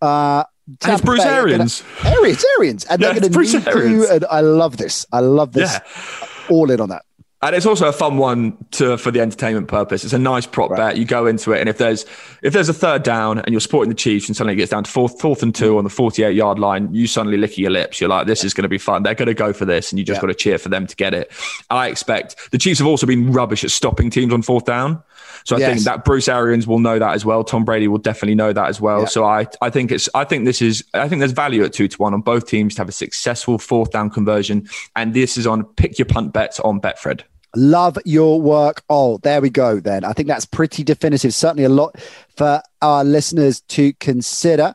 Uh, 0.00 0.44
And 0.82 0.92
it's 0.94 1.02
Bruce 1.02 1.22
Bay 1.22 1.28
are 1.30 1.42
gonna- 1.42 1.52
Arians. 1.52 1.82
Arians, 2.04 2.44
Arians, 2.58 2.84
and 2.86 3.00
Yeah, 3.02 3.12
they're 3.12 3.28
going 3.30 3.44
to 3.46 3.58
need. 3.58 3.68
Arians. 3.68 4.04
And 4.10 4.24
I 4.30 4.40
love 4.40 4.76
this. 4.78 5.04
I 5.12 5.20
love 5.20 5.52
this. 5.52 5.72
Yeah. 5.72 6.28
All 6.48 6.70
in 6.70 6.80
on 6.80 6.88
that. 6.90 7.02
And 7.42 7.54
it's 7.54 7.66
also 7.66 7.86
a 7.86 7.92
fun 7.92 8.16
one 8.16 8.56
to 8.72 8.96
for 8.96 9.10
the 9.10 9.20
entertainment 9.20 9.68
purpose. 9.68 10.04
It's 10.04 10.14
a 10.14 10.18
nice 10.18 10.46
prop 10.46 10.70
Right. 10.70 10.76
bet. 10.78 10.96
You 10.96 11.04
go 11.04 11.26
into 11.26 11.52
it, 11.52 11.60
and 11.60 11.68
if 11.68 11.76
there's 11.76 12.06
if 12.42 12.54
there's 12.54 12.70
a 12.70 12.74
third 12.74 13.02
down 13.02 13.38
and 13.40 13.48
you're 13.52 13.60
supporting 13.60 13.90
the 13.90 13.94
Chiefs, 13.94 14.26
and 14.26 14.34
suddenly 14.34 14.54
it 14.54 14.56
gets 14.56 14.70
down 14.70 14.84
to 14.84 14.90
fourth 14.90 15.20
fourth 15.20 15.42
and 15.42 15.54
two 15.54 15.74
mm. 15.74 15.78
on 15.78 15.84
the 15.84 15.90
48 15.90 16.34
yard 16.34 16.58
line, 16.58 16.88
you 16.94 17.06
suddenly 17.06 17.36
lick 17.36 17.58
your 17.58 17.70
lips. 17.70 18.00
You're 18.00 18.08
like, 18.08 18.26
this 18.26 18.42
is 18.42 18.54
going 18.54 18.62
to 18.62 18.70
be 18.70 18.78
fun. 18.78 19.02
They're 19.02 19.14
going 19.14 19.26
to 19.26 19.34
go 19.34 19.52
for 19.52 19.66
this, 19.66 19.92
and 19.92 19.98
you 19.98 20.04
just 20.04 20.16
Yeah. 20.16 20.22
got 20.22 20.26
to 20.28 20.34
cheer 20.34 20.56
for 20.58 20.70
them 20.70 20.86
to 20.86 20.96
get 20.96 21.12
it. 21.12 21.30
I 21.68 21.88
expect 21.88 22.50
the 22.52 22.58
Chiefs 22.58 22.78
have 22.78 22.88
also 22.88 23.06
been 23.06 23.30
rubbish 23.30 23.64
at 23.64 23.70
stopping 23.70 24.08
teams 24.08 24.32
on 24.32 24.40
fourth 24.40 24.64
down. 24.64 25.02
So 25.46 25.54
I 25.54 25.60
Yes. 25.60 25.72
think 25.74 25.84
that 25.84 26.04
Bruce 26.04 26.26
Arians 26.28 26.66
will 26.66 26.80
know 26.80 26.98
that 26.98 27.14
as 27.14 27.24
well. 27.24 27.44
Tom 27.44 27.64
Brady 27.64 27.86
will 27.86 27.98
definitely 27.98 28.34
know 28.34 28.52
that 28.52 28.68
as 28.68 28.80
well. 28.80 29.00
Yeah. 29.02 29.06
So 29.06 29.24
I, 29.24 29.46
I 29.62 29.70
think 29.70 29.92
it's, 29.92 30.08
I 30.12 30.24
think 30.24 30.44
this 30.44 30.60
is, 30.60 30.82
I 30.92 31.08
think 31.08 31.20
there's 31.20 31.30
value 31.30 31.62
at 31.62 31.72
two 31.72 31.86
to 31.86 31.96
one 31.98 32.12
on 32.14 32.20
both 32.20 32.48
teams 32.48 32.74
to 32.74 32.80
have 32.80 32.88
a 32.88 32.92
successful 32.92 33.56
fourth 33.56 33.92
down 33.92 34.10
conversion. 34.10 34.68
And 34.96 35.14
this 35.14 35.38
is 35.38 35.46
on 35.46 35.62
pick 35.62 35.98
your 36.00 36.06
punt 36.06 36.32
bets 36.32 36.58
on 36.60 36.80
Betfred. 36.80 37.22
Love 37.54 37.96
your 38.04 38.42
work. 38.42 38.82
Oh, 38.90 39.18
there 39.18 39.40
we 39.40 39.48
go. 39.48 39.78
Then 39.78 40.04
I 40.04 40.12
think 40.12 40.26
that's 40.26 40.44
pretty 40.44 40.82
definitive. 40.82 41.32
Certainly 41.32 41.62
a 41.64 41.68
lot 41.68 41.94
for 42.36 42.60
our 42.82 43.04
listeners 43.04 43.60
to 43.68 43.92
consider. 43.94 44.74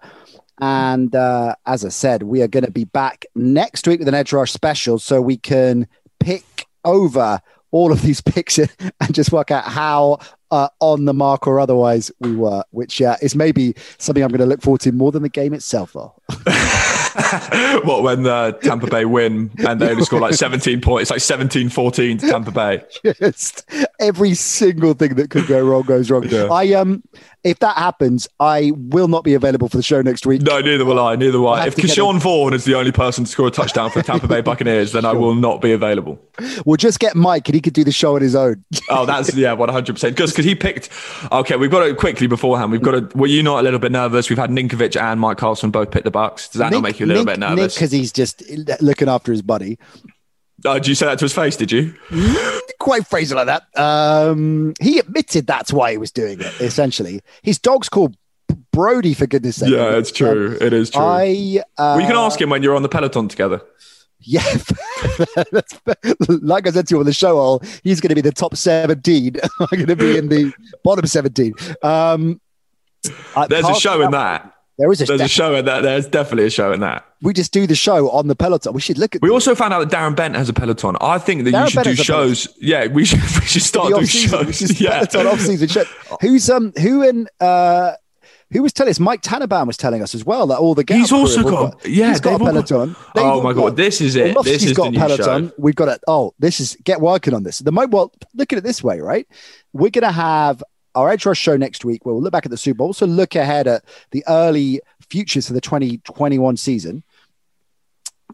And 0.62 1.14
uh, 1.16 1.56
as 1.66 1.84
I 1.84 1.90
said, 1.90 2.24
we 2.24 2.42
are 2.42 2.48
going 2.48 2.66
to 2.66 2.72
be 2.72 2.86
back 2.86 3.26
next 3.36 3.88
week 3.88 4.00
with 4.00 4.08
an 4.08 4.14
Edge 4.14 4.32
Rush 4.32 4.52
special 4.54 5.00
so 5.00 5.22
we 5.22 5.36
can 5.38 5.88
pick 6.20 6.66
over 6.86 7.42
all 7.72 7.92
of 7.92 8.02
these 8.04 8.22
picks 8.26 8.58
and 8.58 8.70
just 9.12 9.32
work 9.32 9.52
out 9.52 9.66
how 9.66 10.20
uh, 10.52 10.68
on 10.80 11.06
the 11.06 11.14
mark 11.14 11.47
or 11.47 11.60
otherwise 11.60 12.12
we 12.20 12.36
were, 12.36 12.64
which 12.72 13.02
uh, 13.02 13.18
is 13.22 13.36
maybe 13.36 13.74
something 13.97 14.24
I'm 14.24 14.30
going 14.30 14.39
to 14.39 14.45
look 14.45 14.62
forward 14.62 14.82
to 14.82 14.91
more 14.91 15.12
than 15.12 15.24
the 15.24 15.30
game 15.30 15.54
itself, 15.54 15.93
though. 15.93 16.14
what 17.84 18.04
when 18.04 18.24
the 18.24 18.58
Tampa 18.62 18.88
Bay 18.88 19.04
win 19.04 19.52
and 19.68 19.82
they 19.82 19.89
only 19.89 20.04
score 20.04 20.20
like 20.20 20.34
17 20.34 20.80
points, 20.80 21.04
it's 21.04 21.12
like 21.12 21.20
17 21.20 21.70
14 21.70 22.18
to 22.20 22.28
Tampa 22.28 22.52
Bay. 22.52 22.84
just 23.20 23.70
every 23.99 24.34
single 24.34 24.93
thing 24.93 25.16
that 25.16 25.30
could 25.30 25.45
go 25.47 25.62
wrong 25.62 25.82
goes 25.84 26.10
wrong. 26.10 26.24
Yeah. 26.30 26.45
I 26.45 26.74
um, 26.74 27.04
if 27.43 27.60
that 27.60 27.76
happens, 27.76 28.28
I 28.39 28.72
will 28.76 29.08
not 29.08 29.24
be 29.24 29.34
available 29.34 29.68
for 29.68 29.78
the 29.78 29.84
show 29.84 30.02
next 30.02 30.26
week. 30.26 30.41
No, 30.41 30.62
neither 30.62 30.86
will 30.86 30.99
I. 30.99 31.16
Neither 31.16 31.39
will 31.39 31.49
I'll 31.49 31.56
I. 31.56 31.68
If 31.68 31.76
to 31.76 31.82
get 31.82 31.91
Ke'Shawn 31.91 32.20
Vaughn 32.20 32.54
is 32.54 32.66
the 32.66 32.76
only 32.76 32.91
person 32.91 33.26
to 33.26 33.30
score 33.30 33.47
a 33.47 33.52
touchdown 33.52 33.89
for 33.89 33.99
the 33.99 34.04
Tampa 34.04 34.28
Bay 34.28 34.41
Buccaneers, 34.41 34.91
then 34.91 35.06
I 35.06 35.14
will 35.14 35.36
not 35.36 35.60
be 35.60 35.72
available. 35.72 36.20
We'll 36.66 36.78
just 36.78 36.99
get 36.99 37.16
Mike, 37.16 37.47
and 37.47 37.56
he 37.56 37.62
could 37.62 37.74
do 37.74 37.84
the 37.84 37.91
show 37.91 38.16
on 38.16 38.22
his 38.22 38.36
own. 38.36 38.64
Oh, 38.89 39.06
that's 39.06 39.34
yeah, 39.36 39.54
one 39.54 39.70
hundred 39.70 39.93
percent. 39.93 40.18
Just 40.18 40.36
because 40.42 40.50
he 40.50 40.56
picked. 40.56 40.89
Okay, 41.32 41.56
we've 41.56 41.72
got 41.72 41.86
to 41.86 41.94
quickly 41.96 42.28
beforehand. 42.28 42.72
We've 42.72 42.82
got 42.82 43.12
to. 43.12 43.18
Were 43.18 43.28
you 43.28 43.44
not 43.44 43.60
a 43.60 43.64
little 43.64 43.80
bit 43.80 43.92
nervous? 43.92 44.30
We've 44.30 44.39
had 44.39 44.50
Ninkovich 44.50 45.00
and 45.00 45.20
Mike 45.20 45.38
Carlson 45.38 45.72
both 45.72 45.92
pick 45.92 46.04
the 46.04 46.12
Bucks. 46.12 46.50
Does 46.50 46.60
that 46.60 46.72
not 46.72 46.82
make 46.82 47.00
you 47.00 47.06
a 47.06 47.08
little 47.08 47.26
bit 47.26 47.39
nervous? 47.39 47.76
because 47.76 47.92
he's 47.92 48.12
just 48.12 48.44
looking 48.82 49.08
after 49.10 49.32
his 49.32 49.42
buddy. 49.42 49.78
Oh, 50.66 50.76
did 50.76 50.88
you 50.88 50.96
say 50.96 51.08
that 51.08 51.18
to 51.20 51.26
his 51.26 51.34
face? 51.34 51.56
Did 51.56 51.72
you? 51.72 51.96
Quite 52.80 53.08
phrase 53.08 53.32
it 53.32 53.36
like 53.36 53.48
that. 53.48 53.64
Um, 53.76 54.74
he 54.80 55.00
admitted 55.00 55.48
that's 55.48 55.74
why 55.74 55.92
he 55.92 55.98
was 55.98 56.12
doing 56.12 56.39
it. 56.39 56.62
Essentially, 56.62 57.22
his 57.42 57.58
dog's 57.60 57.89
called 57.89 58.16
Brody. 58.72 59.14
For 59.14 59.28
goodness' 59.28 59.58
sake. 59.58 59.70
Yeah, 59.70 59.98
it's 59.98 60.12
true. 60.12 60.58
It 60.60 60.74
is 60.74 60.89
true. 60.92 61.02
I 61.02 61.62
uh, 61.78 61.96
well, 61.96 62.02
you 62.02 62.08
can 62.08 62.16
ask 62.16 62.39
him 62.39 62.50
when 62.50 62.64
you're 62.64 62.76
on 62.76 62.84
the 62.84 62.89
peloton 62.89 63.28
together. 63.28 63.62
Yeah, 64.24 64.44
like 66.42 66.68
I 66.68 66.72
said 66.72 66.88
to 66.88 66.96
you 66.96 67.00
on 67.00 67.06
the 67.06 67.14
show, 67.14 67.38
all 67.38 67.62
he's 67.84 68.00
going 68.00 68.10
to 68.10 68.16
be 68.16 68.22
the 68.22 68.32
top 68.32 68.56
seventeen. 68.56 69.38
I'm 69.60 69.68
going 69.72 69.88
to 69.88 69.96
be 69.96 70.18
in 70.18 70.30
the 70.30 70.54
bottom 70.84 71.06
seventeen. 71.08 71.54
Um, 71.82 72.40
There's 73.50 73.68
a 73.68 73.76
show 73.76 74.02
in 74.02 74.12
that. 74.12 74.54
There 74.78 74.92
is 74.92 75.02
a, 75.02 75.06
There's 75.06 75.22
a 75.22 75.28
show 75.28 75.54
in 75.56 75.66
that. 75.66 75.82
There's 75.82 76.08
definitely 76.08 76.46
a 76.46 76.50
show 76.50 76.72
in 76.72 76.80
that. 76.80 77.06
We 77.22 77.34
just 77.34 77.54
do 77.54 77.68
the 77.68 77.76
show 77.76 78.10
on 78.10 78.28
the 78.28 78.36
Peloton. 78.36 78.74
We 78.74 78.82
should 78.82 78.98
look 78.98 79.16
at 79.16 79.22
We 79.22 79.30
also 79.30 79.54
found 79.54 79.74
out 79.74 79.88
that 79.88 79.96
Darren 79.96 80.16
Bent 80.16 80.36
has 80.36 80.50
a 80.50 80.54
peloton. 80.54 80.98
I 81.02 81.20
think 81.20 81.44
that 81.44 81.54
Darren 81.54 81.64
you 81.66 81.70
should 81.70 81.84
Bent 81.84 81.98
do 81.98 82.04
shows. 82.04 82.48
Yeah, 82.60 82.88
we 82.88 83.06
should. 83.06 83.20
We 83.40 83.46
should 83.46 83.62
start 83.62 83.90
doing 83.90 84.06
shows. 84.06 84.80
Yeah, 84.82 85.06
Peloton 85.06 85.28
off-season 85.28 85.68
show. 85.68 85.84
Who's 86.22 86.50
um 86.50 86.74
who 86.82 87.04
in 87.04 87.28
uh 87.40 87.94
who 88.52 88.62
was 88.64 88.74
telling 88.74 88.91
us? 88.91 88.99
Mike 88.99 89.22
Tannenbaum 89.22 89.66
was 89.68 89.78
telling 89.78 90.02
us 90.02 90.14
as 90.14 90.26
well 90.26 90.47
that 90.47 90.58
all 90.60 90.76
the 90.76 90.84
Get 90.84 90.97
He's 90.97 91.12
also 91.12 91.38
have 91.38 91.45
all 91.45 91.52
got- 91.70 91.88
yeah, 91.88 92.10
he's 92.10 92.20
got 92.20 92.30
a 92.30 92.38
they've 92.38 92.54
got- 92.54 92.68
Peloton. 92.68 92.95
Oh 93.18 93.41
my 93.41 93.54
got- 93.54 93.62
god, 93.62 93.76
this 93.78 94.02
is 94.02 94.16
it. 94.16 94.36
This 94.43 94.64
is 94.64 94.74
got 94.74 94.86
the 94.86 94.91
new 94.91 94.99
Peloton. 94.99 95.47
show. 95.49 95.54
We've 95.58 95.76
got 95.76 95.88
it. 95.88 96.02
Oh, 96.08 96.34
this 96.39 96.60
is 96.60 96.78
get 96.84 96.99
working 97.02 97.34
on 97.34 97.43
this. 97.43 97.60
The 97.60 97.72
mo- 97.72 97.88
well, 97.88 98.12
look 98.36 98.52
at 98.54 98.58
it 98.60 98.64
this 98.64 98.84
way, 98.84 98.99
right? 98.99 99.28
We're 99.74 99.89
gonna 99.89 100.12
have 100.12 100.64
our 100.95 101.10
Edge 101.10 101.26
Rush 101.26 101.39
show 101.39 101.56
next 101.56 101.86
week 101.86 102.06
where 102.06 102.14
we'll 102.14 102.22
look 102.24 102.34
back 102.34 102.45
at 102.45 102.52
the 102.52 102.58
Super 102.58 102.80
Bowl, 102.80 102.88
also 102.88 103.08
look 103.08 103.36
ahead 103.36 103.66
at 103.68 103.84
the 104.12 104.24
early 104.28 104.82
futures 105.10 105.47
for 105.47 105.54
the 105.54 105.62
2021 105.62 106.58
season. 106.58 107.04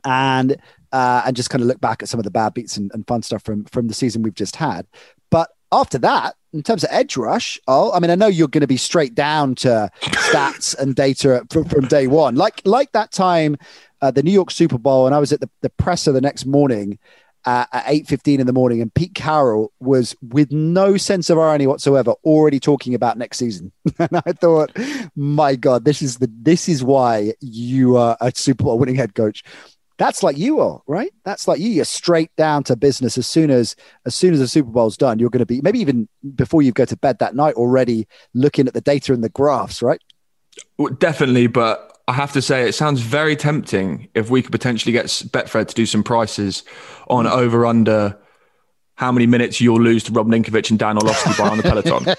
And 0.03 0.57
uh, 0.91 1.23
and 1.25 1.35
just 1.35 1.49
kind 1.49 1.61
of 1.61 1.67
look 1.67 1.81
back 1.81 2.01
at 2.01 2.09
some 2.09 2.19
of 2.19 2.23
the 2.23 2.31
bad 2.31 2.53
beats 2.53 2.77
and, 2.77 2.89
and 2.93 3.05
fun 3.07 3.21
stuff 3.21 3.43
from 3.43 3.65
from 3.65 3.87
the 3.87 3.93
season 3.93 4.21
we've 4.21 4.33
just 4.35 4.55
had. 4.55 4.87
But 5.29 5.49
after 5.71 5.97
that, 5.99 6.35
in 6.57 6.63
terms 6.63 6.83
of 6.83 6.89
edge 6.91 7.15
rush, 7.15 7.59
oh, 7.67 7.91
I 7.93 7.99
mean, 7.99 8.11
I 8.11 8.15
know 8.15 8.27
you're 8.27 8.47
going 8.47 8.61
to 8.61 8.67
be 8.67 8.77
straight 8.77 9.15
down 9.15 9.55
to 9.55 9.89
stats 10.01 10.77
and 10.77 10.95
data 10.95 11.45
from, 11.51 11.65
from, 11.65 11.87
day 11.87 12.07
one, 12.07 12.35
like 12.35 12.61
like 12.65 12.91
that 12.93 13.11
time, 13.11 13.57
uh, 14.01 14.11
the 14.11 14.23
New 14.23 14.31
York 14.31 14.51
Super 14.51 14.77
Bowl, 14.77 15.05
and 15.05 15.15
I 15.15 15.19
was 15.19 15.31
at 15.31 15.39
the, 15.39 15.49
the 15.61 15.69
presser 15.69 16.11
the 16.11 16.21
next 16.21 16.45
morning, 16.45 16.99
uh, 17.47 17.65
at 17.71 17.85
8.15 17.85 18.39
in 18.39 18.45
the 18.45 18.51
morning 18.51 18.81
and 18.81 18.93
Pete 18.93 19.15
Carroll 19.15 19.71
was 19.79 20.17
with 20.21 20.51
no 20.51 20.97
sense 20.97 21.29
of 21.29 21.39
irony 21.39 21.65
whatsoever 21.65 22.11
already 22.25 22.59
talking 22.59 22.93
about 22.93 23.17
next 23.17 23.37
season. 23.37 23.71
and 23.99 24.21
I 24.25 24.33
thought, 24.33 24.77
my 25.15 25.55
God, 25.55 25.85
this 25.85 26.01
is 26.01 26.17
the 26.17 26.29
this 26.41 26.67
is 26.67 26.83
why 26.83 27.33
you 27.39 27.95
are 27.95 28.17
a 28.19 28.33
Super 28.35 28.65
Bowl 28.65 28.77
winning 28.77 28.95
head 28.95 29.15
coach. 29.15 29.45
That's 29.97 30.21
like 30.21 30.37
you 30.37 30.59
are, 30.59 30.81
right? 30.87 31.11
That's 31.25 31.47
like 31.47 31.59
you. 31.59 31.69
You're 31.69 31.85
straight 31.85 32.35
down 32.35 32.63
to 32.65 32.75
business 32.75 33.17
as 33.17 33.27
soon 33.27 33.49
as 33.49 33.75
as 34.05 34.13
soon 34.13 34.33
as 34.33 34.39
the 34.39 34.47
Super 34.47 34.69
Bowl's 34.69 34.97
done. 34.97 35.19
You're 35.19 35.31
going 35.31 35.39
to 35.39 35.45
be 35.45 35.61
maybe 35.61 35.79
even 35.79 36.07
before 36.35 36.61
you 36.61 36.71
go 36.71 36.85
to 36.85 36.95
bed 36.95 37.19
that 37.19 37.35
night 37.35 37.55
already 37.55 38.07
looking 38.33 38.67
at 38.67 38.73
the 38.73 38.81
data 38.81 39.13
and 39.13 39.23
the 39.23 39.29
graphs, 39.29 39.81
right? 39.81 40.01
Well, 40.77 40.93
definitely, 40.93 41.47
but 41.47 41.99
I 42.07 42.13
have 42.13 42.31
to 42.33 42.41
say, 42.41 42.67
it 42.67 42.73
sounds 42.73 43.01
very 43.01 43.35
tempting 43.35 44.07
if 44.13 44.29
we 44.29 44.41
could 44.41 44.51
potentially 44.51 44.93
get 44.93 45.07
Betfred 45.07 45.67
to 45.67 45.75
do 45.75 45.85
some 45.85 46.03
prices 46.03 46.63
on 47.09 47.25
mm. 47.25 47.31
over 47.31 47.65
under 47.65 48.17
how 48.95 49.11
many 49.11 49.27
minutes 49.27 49.61
you'll 49.61 49.81
lose 49.81 50.03
to 50.05 50.11
Rob 50.11 50.27
Ninkovich 50.27 50.69
and 50.69 50.79
Dan 50.79 50.97
Orlovsky 50.97 51.41
by 51.41 51.49
on 51.49 51.57
the 51.57 51.63
Peloton. 51.63 52.05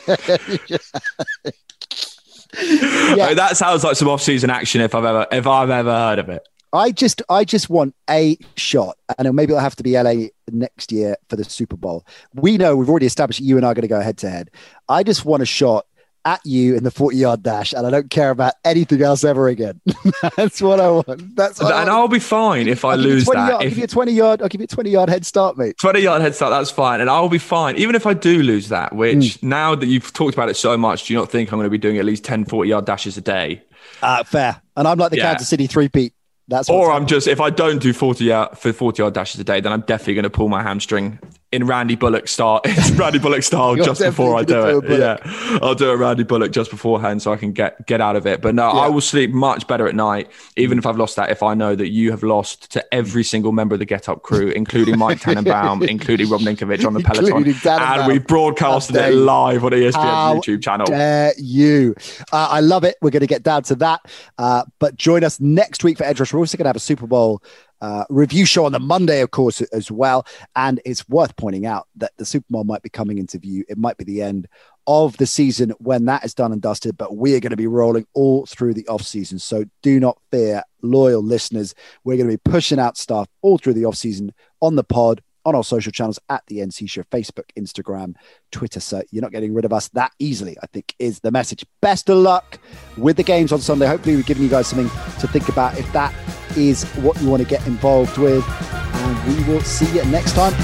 yeah. 3.17 3.35
that 3.35 3.57
sounds 3.57 3.83
like 3.83 3.97
some 3.97 4.09
off-season 4.09 4.51
action 4.51 4.81
if 4.81 4.95
I've 4.95 5.05
ever 5.05 5.27
if 5.33 5.47
I've 5.47 5.71
ever 5.71 5.91
heard 5.91 6.19
of 6.19 6.29
it. 6.29 6.47
I 6.73 6.91
just 6.91 7.23
I 7.29 7.45
just 7.45 7.71
want 7.71 7.95
a 8.11 8.37
shot, 8.57 8.97
and 9.17 9.33
maybe 9.35 9.53
it'll 9.53 9.61
have 9.61 9.77
to 9.77 9.83
be 9.83 10.01
LA 10.01 10.29
next 10.51 10.93
year 10.93 11.17
for 11.29 11.37
the 11.37 11.45
Super 11.45 11.77
Bowl. 11.77 12.07
We 12.35 12.59
know 12.59 12.77
we've 12.77 12.89
already 12.89 13.07
established 13.07 13.41
you 13.41 13.57
and 13.57 13.65
I 13.65 13.71
are 13.71 13.75
going 13.75 13.83
to 13.83 13.89
go 13.89 14.01
head 14.01 14.19
to 14.19 14.31
head. 14.31 14.51
I 14.89 15.03
just 15.03 15.25
want 15.25 15.43
a 15.43 15.47
shot 15.47 15.87
at 16.25 16.45
you 16.45 16.77
in 16.77 16.85
the 16.85 16.91
40 16.91 17.17
yard 17.17 17.43
dash 17.43 17.73
and 17.73 17.87
I 17.87 17.91
don't 17.91 18.11
care 18.11 18.31
about 18.31 18.55
anything 18.65 19.01
else 19.01 19.25
ever 19.25 19.49
again. 19.49 19.81
That's 20.37 20.61
what 20.61 20.79
I 20.79 20.91
want. 20.91 21.37
That's 21.37 21.61
what 21.61 21.73
and 21.75 21.89
I'll 21.89 22.09
be 22.09 22.19
fine 22.19 22.69
if 22.69 22.85
I 22.85 22.97
lose 22.97 23.25
that. 23.27 23.35
Yard, 23.35 23.51
I'll 23.51 23.61
give 23.61 23.79
you 23.79 23.85
a 23.85 23.89
20 23.89 24.13
yard, 24.13 24.43
I'll 24.43 24.49
give 24.49 24.61
you 24.61 24.67
a 24.67 24.69
20 24.69 24.91
yard 24.91 25.09
head 25.09 25.25
start, 25.25 25.57
mate. 25.57 25.79
20 25.79 26.01
yard 26.01 26.21
head 26.21 26.35
start, 26.35 26.51
that's 26.51 26.71
fine. 26.71 27.01
And 27.01 27.09
I'll 27.09 27.29
be 27.29 27.39
fine. 27.39 27.77
Even 27.77 27.95
if 27.95 28.05
I 28.05 28.15
do 28.15 28.43
lose 28.43 28.69
that, 28.69 28.95
which 28.95 29.17
mm. 29.17 29.43
now 29.43 29.75
that 29.75 29.87
you've 29.87 30.13
talked 30.13 30.35
about 30.35 30.51
it 30.51 30.57
so 30.57 30.77
much, 30.77 31.07
do 31.07 31.15
you 31.15 31.19
not 31.19 31.31
think 31.31 31.51
I'm 31.51 31.59
going 31.59 31.67
to 31.67 31.71
be 31.71 31.79
doing 31.79 31.99
at 31.99 32.05
least 32.05 32.25
10 32.25 32.45
40 32.45 32.69
yard 32.69 32.85
dashes 32.85 33.17
a 33.17 33.23
day? 33.23 33.63
Uh, 34.03 34.23
fair. 34.25 34.61
And 34.77 34.87
I'm 34.87 34.99
like 34.99 35.11
the 35.11 35.19
yeah. 35.19 35.31
Kansas 35.31 35.49
City 35.49 35.67
three 35.67 35.89
peat. 35.89 36.13
That's 36.49 36.71
or 36.71 36.91
I'm 36.91 37.07
just 37.07 37.29
if 37.29 37.41
I 37.41 37.51
don't 37.51 37.81
do 37.81 37.93
40 37.93 38.25
yard 38.25 38.59
for 38.59 38.73
40 38.73 39.03
yard 39.03 39.15
dashes 39.15 39.41
a 39.41 39.45
day, 39.45 39.61
then 39.61 39.73
I'm 39.73 39.83
definitely 39.83 40.15
going 40.15 40.25
to 40.25 40.31
pull 40.31 40.49
my 40.49 40.63
hamstring 40.63 41.19
in 41.51 41.67
Randy 41.67 41.97
Bullock 41.97 42.29
style, 42.29 42.61
Randy 42.95 43.19
Bullock 43.19 43.43
style, 43.43 43.77
just 43.77 44.03
before 44.03 44.37
I 44.37 44.45
do 44.45 44.81
it. 44.81 44.99
Yeah, 44.99 45.17
I'll 45.63 45.75
do 45.75 45.91
a 45.91 45.97
Randy 45.97 46.23
Bullock 46.23 46.53
just 46.53 46.71
beforehand 46.71 47.23
so 47.23 47.33
I 47.33 47.37
can 47.37 47.53
get 47.53 47.87
get 47.87 48.01
out 48.01 48.17
of 48.17 48.27
it. 48.27 48.43
But 48.43 48.55
no, 48.55 48.73
yeah. 48.73 48.81
I 48.81 48.89
will 48.89 49.01
sleep 49.01 49.31
much 49.31 49.67
better 49.67 49.89
at 49.89 49.95
night, 49.95 50.31
even 50.57 50.79
if 50.79 50.85
I've 50.85 50.99
lost 50.99 51.17
that. 51.17 51.31
If 51.31 51.43
I 51.43 51.55
know 51.55 51.75
that 51.75 51.89
you 51.89 52.11
have 52.11 52.23
lost 52.23 52.71
to 52.73 52.95
every 52.95 53.25
single 53.25 53.53
member 53.53 53.75
of 53.75 53.79
the 53.79 53.87
Get 53.87 54.09
Up 54.09 54.23
crew, 54.23 54.49
including 54.49 54.99
Mike 54.99 55.21
Tannenbaum, 55.23 55.83
including 55.85 56.29
Rob 56.29 56.43
Ninkovich 56.43 56.87
on 56.87 56.93
the 56.93 57.01
Peloton, 57.01 57.55
and 57.67 58.07
we 58.07 58.19
broadcasted 58.19 58.97
it 58.97 59.15
live 59.15 59.65
on 59.65 59.73
ESPN's 59.73 59.95
How 59.95 60.35
YouTube 60.37 60.63
channel. 60.63 60.87
Dare 60.87 61.33
you? 61.39 61.95
Uh, 62.33 62.49
I 62.51 62.61
love 62.61 62.85
it. 62.85 62.97
We're 63.01 63.11
going 63.11 63.21
to 63.21 63.27
get 63.27 63.43
down 63.43 63.63
to 63.65 63.75
that, 63.77 64.01
uh, 64.37 64.65
but 64.79 64.97
join 64.97 65.25
us 65.25 65.41
next 65.41 65.83
week 65.83 65.97
for 65.97 66.05
Edge 66.05 66.21
Rush. 66.21 66.33
We're 66.33 66.41
also 66.41 66.59
going 66.59 66.65
to 66.65 66.69
have 66.69 66.77
a 66.77 66.81
Super 66.81 67.07
Bowl 67.07 67.43
uh, 67.81 68.05
review 68.09 68.45
show 68.45 68.65
on 68.65 68.73
the 68.73 68.81
Monday, 68.81 69.21
of 69.21 69.31
course, 69.31 69.61
as 69.61 69.91
well. 69.91 70.27
And 70.57 70.81
it's 70.85 71.09
worth 71.09 71.37
pointing 71.37 71.67
out 71.67 71.87
that 71.97 72.13
the 72.17 72.25
Super 72.25 72.47
Bowl 72.51 72.65
might 72.65 72.83
be 72.83 72.89
coming 72.89 73.19
into 73.19 73.39
view. 73.39 73.65
It 73.69 73.79
might 73.79 73.97
be 73.97 74.05
the 74.05 74.23
end 74.23 74.49
of 74.87 75.17
the 75.19 75.27
season 75.27 75.71
when 75.79 76.07
that 76.07 76.25
is 76.25 76.35
done 76.35 76.51
and 76.51 76.63
dusted, 76.63 76.97
but 76.97 77.17
we 77.17 77.35
are 77.35 77.41
going 77.41 77.51
to 77.51 77.57
be 77.57 77.67
rolling 77.67 78.07
all 78.15 78.47
through 78.47 78.73
the 78.73 78.89
off 78.89 79.03
season. 79.03 79.39
So 79.39 79.65
do 79.83 80.01
not 80.01 80.19
fear, 80.31 80.63
loyal 80.83 81.23
listeners. 81.23 81.75
We're 82.05 82.17
going 82.17 82.31
to 82.31 82.37
be 82.37 82.51
pushing 82.51 82.79
out 82.79 82.97
stuff 82.97 83.29
all 83.43 83.59
through 83.59 83.75
the 83.75 83.85
off 83.85 83.97
season 83.97 84.33
on 84.63 84.77
the 84.77 84.85
pod 84.85 85.23
on 85.49 85.55
our 85.55 85.65
social 85.65 85.91
channels 85.91 86.19
at 86.29 86.45
the 86.47 86.59
NC 86.59 86.89
Show, 86.91 87.03
Facebook, 87.05 87.51
Instagram, 87.59 88.15
Twitter. 88.53 88.81
So 88.81 89.03
you're 89.11 89.23
not 89.23 89.33
getting 89.33 89.55
rid 89.55 89.65
of 89.65 89.73
us 89.73 89.89
that 89.89 90.13
easily, 90.19 90.57
I 90.63 90.67
think 90.67 90.95
is 90.99 91.21
the 91.21 91.31
message. 91.31 91.65
Best 91.81 92.09
of 92.11 92.19
luck 92.19 92.59
with 92.97 93.17
the 93.17 93.23
games 93.23 93.53
on 93.53 93.61
Sunday. 93.61 93.87
Hopefully, 93.87 94.17
we've 94.17 94.27
given 94.27 94.43
you 94.43 94.49
guys 94.49 94.67
something 94.69 94.89
to 95.21 95.29
think 95.29 95.49
about 95.49 95.79
if 95.79 95.91
that 95.93 96.15
is 96.57 96.85
what 96.97 97.21
you 97.21 97.29
want 97.29 97.43
to 97.43 97.49
get 97.49 97.67
involved 97.67 98.19
with. 98.19 98.45
And 98.73 99.37
we 99.37 99.53
will 99.53 99.63
see 99.63 99.87
you 99.95 100.05
next 100.07 100.35
time. 100.35 100.55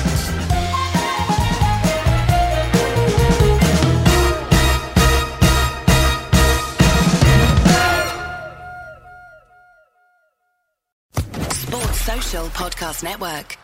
Podcast 12.54 13.02
Network. 13.02 13.63